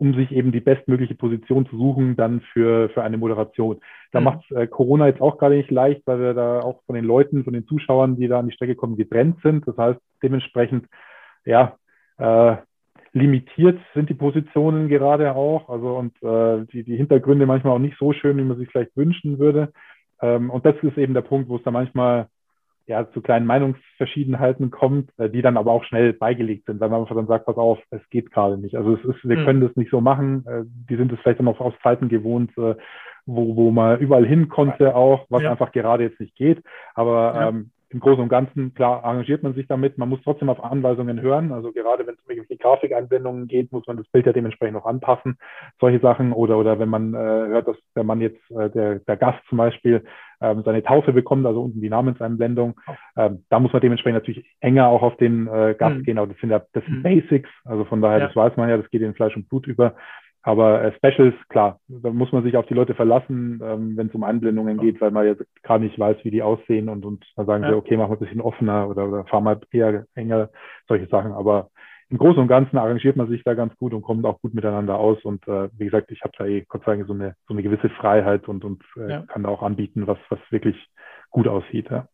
um 0.00 0.14
sich 0.14 0.32
eben 0.32 0.50
die 0.50 0.60
bestmögliche 0.60 1.14
Position 1.14 1.66
zu 1.66 1.76
suchen, 1.76 2.16
dann 2.16 2.40
für, 2.52 2.88
für 2.88 3.02
eine 3.02 3.18
Moderation. 3.18 3.80
Da 4.12 4.20
mhm. 4.20 4.24
macht 4.24 4.50
äh, 4.50 4.66
Corona 4.66 5.06
jetzt 5.06 5.20
auch 5.20 5.36
gerade 5.36 5.56
nicht 5.56 5.70
leicht, 5.70 6.02
weil 6.06 6.20
wir 6.20 6.32
da 6.32 6.60
auch 6.60 6.82
von 6.86 6.94
den 6.94 7.04
Leuten, 7.04 7.44
von 7.44 7.52
den 7.52 7.66
Zuschauern, 7.66 8.16
die 8.16 8.26
da 8.26 8.38
an 8.38 8.46
die 8.46 8.54
Strecke 8.54 8.74
kommen, 8.74 8.96
getrennt 8.96 9.40
sind. 9.42 9.68
Das 9.68 9.76
heißt, 9.76 10.00
dementsprechend, 10.22 10.86
ja, 11.44 11.76
äh, 12.16 12.56
limitiert 13.12 13.78
sind 13.94 14.08
die 14.08 14.14
Positionen 14.14 14.88
gerade 14.88 15.34
auch. 15.34 15.68
Also 15.68 15.98
und 15.98 16.16
äh, 16.22 16.64
die, 16.72 16.82
die 16.82 16.96
Hintergründe 16.96 17.44
manchmal 17.44 17.74
auch 17.74 17.78
nicht 17.78 17.98
so 17.98 18.14
schön, 18.14 18.38
wie 18.38 18.44
man 18.44 18.56
sich 18.56 18.70
vielleicht 18.70 18.96
wünschen 18.96 19.38
würde. 19.38 19.70
Ähm, 20.22 20.48
und 20.48 20.64
das 20.64 20.76
ist 20.82 20.96
eben 20.96 21.12
der 21.12 21.20
Punkt, 21.20 21.50
wo 21.50 21.56
es 21.56 21.62
da 21.62 21.70
manchmal 21.70 22.28
ja, 22.90 23.08
zu 23.12 23.20
kleinen 23.20 23.46
Meinungsverschiedenheiten 23.46 24.72
kommt, 24.72 25.16
äh, 25.16 25.30
die 25.30 25.42
dann 25.42 25.56
aber 25.56 25.70
auch 25.70 25.84
schnell 25.84 26.12
beigelegt 26.12 26.66
sind, 26.66 26.80
weil 26.80 26.88
man 26.88 27.02
einfach 27.02 27.14
dann 27.14 27.28
sagt, 27.28 27.46
pass 27.46 27.56
auf, 27.56 27.78
es 27.90 28.02
geht 28.10 28.32
gerade 28.32 28.58
nicht. 28.58 28.74
Also 28.74 28.94
es 28.94 29.04
ist, 29.04 29.22
wir 29.22 29.38
mhm. 29.38 29.44
können 29.44 29.60
das 29.60 29.76
nicht 29.76 29.92
so 29.92 30.00
machen. 30.00 30.44
Äh, 30.44 30.64
die 30.66 30.96
sind 30.96 31.12
es 31.12 31.20
vielleicht 31.20 31.38
dann 31.38 31.46
auch 31.46 31.60
aus 31.60 31.72
Zeiten 31.84 32.08
gewohnt, 32.08 32.50
äh, 32.58 32.74
wo, 33.26 33.54
wo 33.54 33.70
man 33.70 34.00
überall 34.00 34.26
hin 34.26 34.48
konnte 34.48 34.96
auch, 34.96 35.24
was 35.28 35.44
ja. 35.44 35.52
einfach 35.52 35.70
gerade 35.70 36.02
jetzt 36.02 36.18
nicht 36.18 36.34
geht. 36.34 36.64
Aber 36.94 37.32
ja. 37.36 37.48
ähm, 37.50 37.70
im 37.92 37.98
Großen 37.98 38.22
und 38.22 38.28
Ganzen, 38.28 38.72
klar, 38.74 39.04
arrangiert 39.04 39.42
man 39.42 39.54
sich 39.54 39.66
damit. 39.66 39.98
Man 39.98 40.08
muss 40.08 40.20
trotzdem 40.22 40.48
auf 40.48 40.62
Anweisungen 40.62 41.20
hören. 41.20 41.50
Also 41.52 41.72
gerade 41.72 42.06
wenn 42.06 42.14
es 42.14 42.20
um 42.20 42.30
irgendwelche 42.30 42.62
Grafikeinblendungen 42.62 43.48
geht, 43.48 43.72
muss 43.72 43.86
man 43.86 43.96
das 43.96 44.06
Bild 44.08 44.26
ja 44.26 44.32
dementsprechend 44.32 44.74
noch 44.74 44.86
anpassen. 44.86 45.38
Solche 45.80 45.98
Sachen. 45.98 46.32
Oder, 46.32 46.56
oder 46.56 46.78
wenn 46.78 46.88
man 46.88 47.14
äh, 47.14 47.18
hört, 47.18 47.66
dass 47.66 47.76
der 47.96 48.04
Mann 48.04 48.20
jetzt, 48.20 48.40
äh, 48.52 48.70
der, 48.70 49.00
der 49.00 49.16
Gast 49.16 49.40
zum 49.48 49.58
Beispiel, 49.58 50.04
ähm, 50.40 50.62
seine 50.64 50.82
Taufe 50.82 51.12
bekommt, 51.12 51.44
also 51.44 51.62
unten 51.62 51.80
die 51.80 51.90
Namenseinblendung, 51.90 52.80
ähm, 53.16 53.44
da 53.50 53.58
muss 53.58 53.72
man 53.72 53.82
dementsprechend 53.82 54.20
natürlich 54.20 54.46
enger 54.60 54.86
auch 54.86 55.02
auf 55.02 55.16
den 55.16 55.48
äh, 55.48 55.74
Gast 55.76 55.96
mhm. 55.96 56.02
gehen. 56.04 56.18
Aber 56.18 56.28
das 56.28 56.40
sind 56.40 56.50
ja 56.50 56.62
das 56.72 56.84
sind 56.84 56.98
mhm. 56.98 57.02
Basics. 57.02 57.50
Also 57.64 57.84
von 57.84 58.00
daher, 58.00 58.20
ja. 58.20 58.26
das 58.28 58.36
weiß 58.36 58.56
man 58.56 58.68
ja, 58.68 58.76
das 58.76 58.88
geht 58.90 59.02
in 59.02 59.14
Fleisch 59.14 59.34
und 59.36 59.48
Blut 59.48 59.66
über. 59.66 59.96
Aber 60.42 60.82
äh, 60.82 60.92
Specials, 60.96 61.34
klar, 61.48 61.80
da 61.88 62.10
muss 62.10 62.32
man 62.32 62.42
sich 62.42 62.56
auf 62.56 62.66
die 62.66 62.74
Leute 62.74 62.94
verlassen, 62.94 63.60
ähm, 63.62 63.96
wenn 63.96 64.06
es 64.06 64.14
um 64.14 64.24
Einblendungen 64.24 64.78
geht, 64.78 65.00
weil 65.00 65.10
man 65.10 65.26
jetzt 65.26 65.44
gerade 65.62 65.84
nicht 65.84 65.98
weiß, 65.98 66.16
wie 66.22 66.30
die 66.30 66.42
aussehen 66.42 66.88
und, 66.88 67.04
und 67.04 67.26
dann 67.36 67.46
sagen 67.46 67.64
ja. 67.64 67.70
wir, 67.70 67.76
okay, 67.76 67.96
machen 67.96 68.12
wir 68.12 68.16
ein 68.16 68.20
bisschen 68.20 68.40
offener 68.40 68.88
oder, 68.88 69.08
oder 69.08 69.24
fahren 69.26 69.44
mal 69.44 69.60
eher 69.70 70.06
enger, 70.14 70.48
solche 70.88 71.08
Sachen. 71.08 71.32
Aber 71.32 71.68
im 72.08 72.16
Großen 72.16 72.40
und 72.40 72.48
Ganzen 72.48 72.78
arrangiert 72.78 73.16
man 73.16 73.28
sich 73.28 73.44
da 73.44 73.54
ganz 73.54 73.76
gut 73.76 73.92
und 73.92 74.02
kommt 74.02 74.24
auch 74.24 74.40
gut 74.40 74.54
miteinander 74.54 74.98
aus. 74.98 75.22
Und 75.24 75.46
äh, 75.46 75.68
wie 75.76 75.84
gesagt, 75.84 76.10
ich 76.10 76.22
habe 76.22 76.32
da 76.36 76.46
eh 76.46 76.64
Gott 76.68 76.82
sei 76.84 76.96
Dank 76.96 77.06
so 77.06 77.12
eine, 77.12 77.36
so 77.46 77.54
eine 77.54 77.62
gewisse 77.62 77.90
Freiheit 77.90 78.48
und, 78.48 78.64
und 78.64 78.82
äh, 78.96 79.10
ja. 79.10 79.22
kann 79.22 79.42
da 79.42 79.50
auch 79.50 79.62
anbieten, 79.62 80.06
was, 80.06 80.18
was 80.30 80.40
wirklich 80.50 80.76
gut 81.28 81.46
aussieht. 81.48 81.90
Ja. 81.90 82.08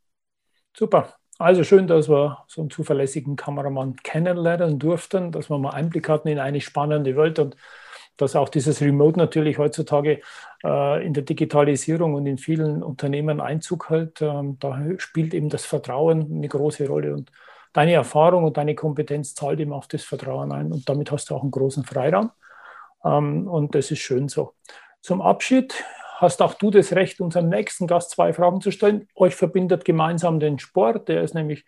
Super. 0.74 1.14
Also 1.38 1.64
schön, 1.64 1.86
dass 1.86 2.08
wir 2.08 2.38
so 2.48 2.62
einen 2.62 2.70
zuverlässigen 2.70 3.36
Kameramann 3.36 3.96
kennenlernen 3.96 4.78
durften, 4.78 5.32
dass 5.32 5.48
wir 5.48 5.58
mal 5.58 5.70
Einblick 5.70 6.08
hatten 6.08 6.28
in 6.28 6.38
eine 6.38 6.60
spannende 6.60 7.14
Welt 7.16 7.38
und 7.38 7.56
dass 8.16 8.36
auch 8.36 8.48
dieses 8.48 8.80
Remote 8.80 9.18
natürlich 9.18 9.58
heutzutage 9.58 10.20
äh, 10.64 11.06
in 11.06 11.14
der 11.14 11.22
Digitalisierung 11.22 12.14
und 12.14 12.26
in 12.26 12.38
vielen 12.38 12.82
Unternehmen 12.82 13.40
Einzug 13.40 13.90
hält. 13.90 14.22
Ähm, 14.22 14.58
da 14.58 14.80
spielt 14.98 15.34
eben 15.34 15.48
das 15.48 15.64
Vertrauen 15.64 16.30
eine 16.32 16.48
große 16.48 16.86
Rolle 16.86 17.14
und 17.14 17.30
deine 17.72 17.92
Erfahrung 17.92 18.44
und 18.44 18.56
deine 18.56 18.74
Kompetenz 18.74 19.34
zahlt 19.34 19.60
eben 19.60 19.72
auf 19.72 19.86
das 19.86 20.02
Vertrauen 20.02 20.52
ein 20.52 20.72
und 20.72 20.88
damit 20.88 21.10
hast 21.10 21.30
du 21.30 21.34
auch 21.34 21.42
einen 21.42 21.50
großen 21.50 21.84
Freiraum. 21.84 22.30
Ähm, 23.04 23.46
und 23.48 23.74
das 23.74 23.90
ist 23.90 24.00
schön 24.00 24.28
so. 24.28 24.54
Zum 25.02 25.20
Abschied 25.20 25.84
hast 26.16 26.40
auch 26.40 26.54
du 26.54 26.70
das 26.70 26.92
Recht, 26.92 27.20
unserem 27.20 27.48
nächsten 27.48 27.86
Gast 27.86 28.10
zwei 28.10 28.32
Fragen 28.32 28.60
zu 28.60 28.70
stellen. 28.70 29.06
Euch 29.14 29.34
verbindet 29.34 29.84
gemeinsam 29.84 30.40
den 30.40 30.58
Sport, 30.58 31.08
der 31.08 31.22
ist 31.22 31.34
nämlich 31.34 31.64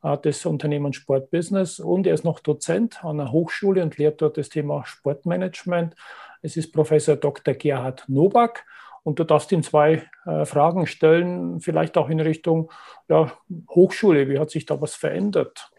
das 0.00 0.46
Unternehmen 0.46 0.92
Sportbusiness 0.92 1.80
und 1.80 2.06
er 2.06 2.14
ist 2.14 2.24
noch 2.24 2.40
Dozent 2.40 3.04
an 3.04 3.18
der 3.18 3.32
Hochschule 3.32 3.82
und 3.82 3.98
lehrt 3.98 4.22
dort 4.22 4.36
das 4.36 4.48
Thema 4.48 4.84
Sportmanagement. 4.84 5.94
Es 6.42 6.56
ist 6.56 6.72
Professor 6.72 7.16
Dr. 7.16 7.54
Gerhard 7.54 8.04
Nowak 8.08 8.64
und 9.02 9.18
du 9.18 9.24
darfst 9.24 9.50
ihm 9.52 9.62
zwei 9.62 10.04
äh, 10.26 10.44
Fragen 10.44 10.86
stellen, 10.86 11.60
vielleicht 11.60 11.96
auch 11.96 12.08
in 12.10 12.20
Richtung 12.20 12.70
ja, 13.08 13.32
Hochschule. 13.70 14.28
Wie 14.28 14.38
hat 14.38 14.50
sich 14.50 14.66
da 14.66 14.80
was 14.80 14.94
verändert? 14.94 15.70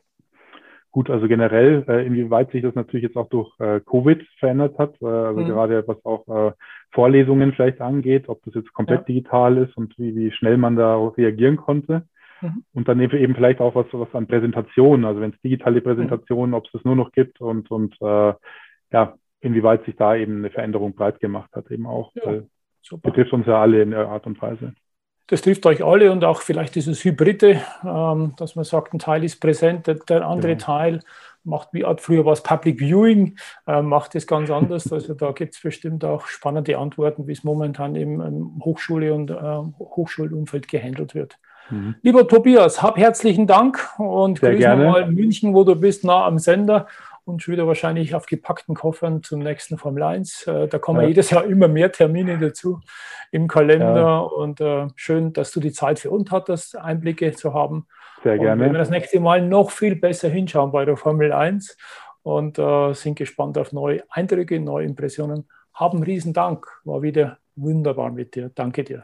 Gut, 0.91 1.11
also 1.11 1.27
generell, 1.27 1.85
äh, 1.87 2.05
inwieweit 2.05 2.51
sich 2.51 2.63
das 2.63 2.73
natürlich 2.73 3.03
jetzt 3.03 3.15
auch 3.15 3.29
durch 3.29 3.51
äh, 3.59 3.79
Covid 3.81 4.25
verändert 4.39 4.79
hat, 4.79 4.95
äh, 5.01 5.05
also 5.05 5.41
mhm. 5.41 5.45
gerade 5.45 5.87
was 5.87 6.03
auch 6.03 6.27
äh, 6.27 6.51
Vorlesungen 6.91 7.53
vielleicht 7.53 7.79
angeht, 7.79 8.27
ob 8.27 8.43
das 8.43 8.55
jetzt 8.55 8.73
komplett 8.73 9.01
ja. 9.01 9.05
digital 9.05 9.57
ist 9.57 9.77
und 9.77 9.97
wie, 9.99 10.15
wie 10.15 10.31
schnell 10.31 10.57
man 10.57 10.75
da 10.75 10.97
reagieren 11.09 11.57
konnte. 11.57 12.07
Mhm. 12.41 12.63
Und 12.73 12.87
dann 12.87 12.99
eben 12.99 13.35
vielleicht 13.35 13.59
auch 13.59 13.75
was, 13.75 13.87
was 13.91 14.13
an 14.13 14.27
Präsentationen, 14.27 15.05
also 15.05 15.21
wenn 15.21 15.31
es 15.31 15.41
digitale 15.41 15.81
Präsentationen, 15.81 16.51
mhm. 16.51 16.55
ob 16.55 16.65
es 16.65 16.71
das 16.71 16.83
nur 16.83 16.95
noch 16.95 17.11
gibt 17.11 17.41
und, 17.41 17.69
und 17.71 17.95
äh, 18.01 18.33
ja, 18.91 19.15
inwieweit 19.41 19.85
sich 19.85 19.95
da 19.95 20.15
eben 20.15 20.39
eine 20.39 20.49
Veränderung 20.49 20.93
breit 20.93 21.19
gemacht 21.19 21.49
hat, 21.53 21.69
eben 21.71 21.85
auch. 21.85 22.11
Ja, 22.15 22.41
betrifft 23.01 23.33
uns 23.33 23.45
ja 23.45 23.61
alle 23.61 23.81
in 23.81 23.91
der 23.91 24.07
Art 24.07 24.25
und 24.25 24.41
Weise. 24.41 24.73
Das 25.27 25.43
trifft 25.43 25.65
euch 25.67 25.83
alle 25.83 26.11
und 26.11 26.23
auch 26.23 26.41
vielleicht 26.41 26.73
dieses 26.73 27.03
Hybride, 27.05 27.61
ähm, 27.83 28.33
dass 28.37 28.55
man 28.55 28.65
sagt, 28.65 28.93
ein 28.93 28.99
Teil 28.99 29.23
ist 29.23 29.39
präsent, 29.39 29.85
der, 29.85 29.95
der 29.95 30.25
andere 30.25 30.53
genau. 30.53 30.65
Teil 30.65 30.99
macht 31.43 31.69
wie 31.71 31.85
früher 31.97 32.25
was 32.25 32.41
Public 32.41 32.79
Viewing, 32.79 33.37
äh, 33.67 33.83
macht 33.83 34.15
es 34.15 34.25
ganz 34.25 34.49
anders. 34.49 34.91
Also 34.91 35.13
da 35.13 35.31
gibt 35.31 35.53
es 35.53 35.61
bestimmt 35.61 36.03
auch 36.03 36.25
spannende 36.25 36.79
Antworten, 36.79 37.27
wie 37.27 37.33
es 37.33 37.43
momentan 37.43 37.95
im, 37.95 38.19
im 38.21 38.59
Hochschule 38.65 39.13
und 39.13 39.29
äh, 39.29 39.35
Hochschulumfeld 39.77 40.67
gehandelt 40.67 41.13
wird. 41.13 41.37
Mhm. 41.69 41.95
Lieber 42.01 42.27
Tobias, 42.27 42.81
hab 42.81 42.97
herzlichen 42.97 43.47
Dank 43.47 43.87
und 43.97 44.39
Sehr 44.39 44.55
grüß 44.55 44.65
nochmal 44.65 45.11
München, 45.11 45.53
wo 45.53 45.63
du 45.63 45.75
bist, 45.75 46.03
nah 46.03 46.25
am 46.25 46.39
Sender 46.39 46.87
und 47.29 47.43
schon 47.43 47.53
wieder 47.53 47.67
wahrscheinlich 47.67 48.15
auf 48.15 48.25
gepackten 48.25 48.75
Koffern 48.75 49.23
zum 49.23 49.39
nächsten 49.39 49.77
Formel 49.77 50.03
1. 50.03 50.47
Äh, 50.47 50.67
da 50.67 50.79
kommen 50.79 51.01
ja. 51.01 51.07
jedes 51.07 51.29
Jahr 51.29 51.45
immer 51.45 51.67
mehr 51.67 51.91
Termine 51.91 52.37
dazu 52.37 52.81
im 53.31 53.47
Kalender 53.47 53.95
ja. 53.95 54.17
und 54.17 54.59
äh, 54.59 54.87
schön, 54.95 55.31
dass 55.33 55.51
du 55.51 55.59
die 55.59 55.71
Zeit 55.71 55.99
für 55.99 56.09
uns 56.09 56.31
hattest, 56.31 56.75
Einblicke 56.75 57.31
zu 57.33 57.53
haben. 57.53 57.87
Sehr 58.23 58.33
und 58.33 58.39
gerne. 58.39 58.71
Wir 58.71 58.77
das 58.77 58.89
nächste 58.89 59.19
Mal 59.19 59.47
noch 59.47 59.71
viel 59.71 59.95
besser 59.95 60.29
hinschauen 60.29 60.71
bei 60.71 60.83
der 60.83 60.97
Formel 60.97 61.31
1 61.31 61.77
und 62.23 62.59
äh, 62.59 62.93
sind 62.93 63.15
gespannt 63.15 63.57
auf 63.57 63.71
neue 63.71 64.03
Eindrücke, 64.09 64.59
neue 64.59 64.85
Impressionen. 64.85 65.47
Haben 65.73 66.03
riesen 66.03 66.33
Dank, 66.33 66.67
war 66.83 67.01
wieder 67.01 67.37
wunderbar 67.55 68.11
mit 68.11 68.35
dir. 68.35 68.51
Danke 68.53 68.83
dir. 68.83 69.03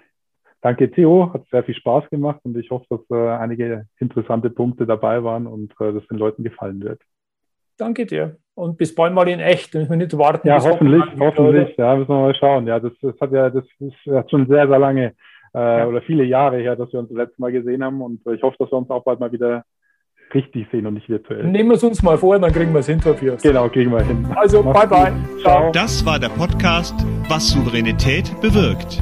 Danke, 0.62 0.90
Theo. 0.90 1.32
Hat 1.34 1.44
sehr 1.52 1.64
viel 1.64 1.76
Spaß 1.76 2.10
gemacht 2.10 2.40
und 2.44 2.58
ich 2.58 2.72
hoffe, 2.72 2.86
dass 2.90 3.02
äh, 3.12 3.30
einige 3.38 3.86
interessante 4.00 4.50
Punkte 4.50 4.86
dabei 4.86 5.24
waren 5.24 5.48
und 5.48 5.72
äh, 5.80 5.94
das 5.94 6.06
den 6.08 6.18
Leuten 6.18 6.44
gefallen 6.44 6.82
wird. 6.84 7.02
Danke 7.78 8.06
dir. 8.06 8.38
Und 8.56 8.78
bis 8.78 8.96
bald 8.96 9.14
mal 9.14 9.28
in 9.28 9.40
echt. 9.40 9.74
Müssen 9.74 9.90
wir 9.90 9.98
nicht 9.98 10.18
warten. 10.18 10.48
Ja, 10.48 10.64
hoffentlich, 10.64 11.04
hoffentlich. 11.20 11.76
Ja, 11.78 11.96
müssen 11.96 12.10
wir 12.10 12.22
mal 12.22 12.36
schauen. 12.36 12.68
Ja, 12.68 12.80
das, 12.80 12.94
das 13.02 13.14
hat 13.20 13.32
ja, 13.34 13.50
das 13.50 13.66
ist 13.80 14.30
schon 14.30 14.48
sehr, 14.48 14.68
sehr 14.68 14.80
lange 14.80 15.14
äh, 15.54 15.80
ja. 15.80 15.88
oder 15.88 16.02
viele 16.02 16.24
Jahre 16.24 16.58
her, 16.58 16.76
dass 16.76 16.92
wir 16.94 17.00
uns 17.00 17.10
das 17.10 17.18
letzte 17.18 17.42
Mal 17.42 17.52
gesehen 17.52 17.84
haben. 17.84 18.02
Und 18.02 18.22
ich 18.28 18.42
hoffe, 18.44 18.56
dass 18.60 18.72
wir 18.72 18.78
uns 18.78 18.90
auch 18.90 19.04
bald 19.04 19.20
mal 19.20 19.32
wieder 19.32 19.64
richtig 20.34 20.68
sehen 20.72 20.86
und 20.86 20.96
nicht 20.96 21.10
virtuell. 21.10 21.44
Nehmen 21.46 21.70
wir 21.70 21.76
es 21.76 21.84
uns 21.84 22.02
mal 22.04 22.18
vor, 22.18 22.38
dann 22.40 22.52
kriegen 22.52 22.74
wir 22.74 22.80
es 22.80 22.88
hin, 22.88 23.00
Tobias. 23.00 23.42
Genau, 23.42 23.70
kriegen 23.70 23.92
wir 23.92 24.04
hin. 24.04 24.28
Also, 24.36 24.64
Mach's 24.64 24.90
bye, 24.90 25.12
bye. 25.12 25.42
Ciao. 25.42 25.72
Das 25.72 26.06
war 26.06 26.20
der 26.20 26.30
Podcast, 26.30 26.96
was 27.30 27.52
Souveränität 27.52 28.30
bewirkt. 28.42 29.02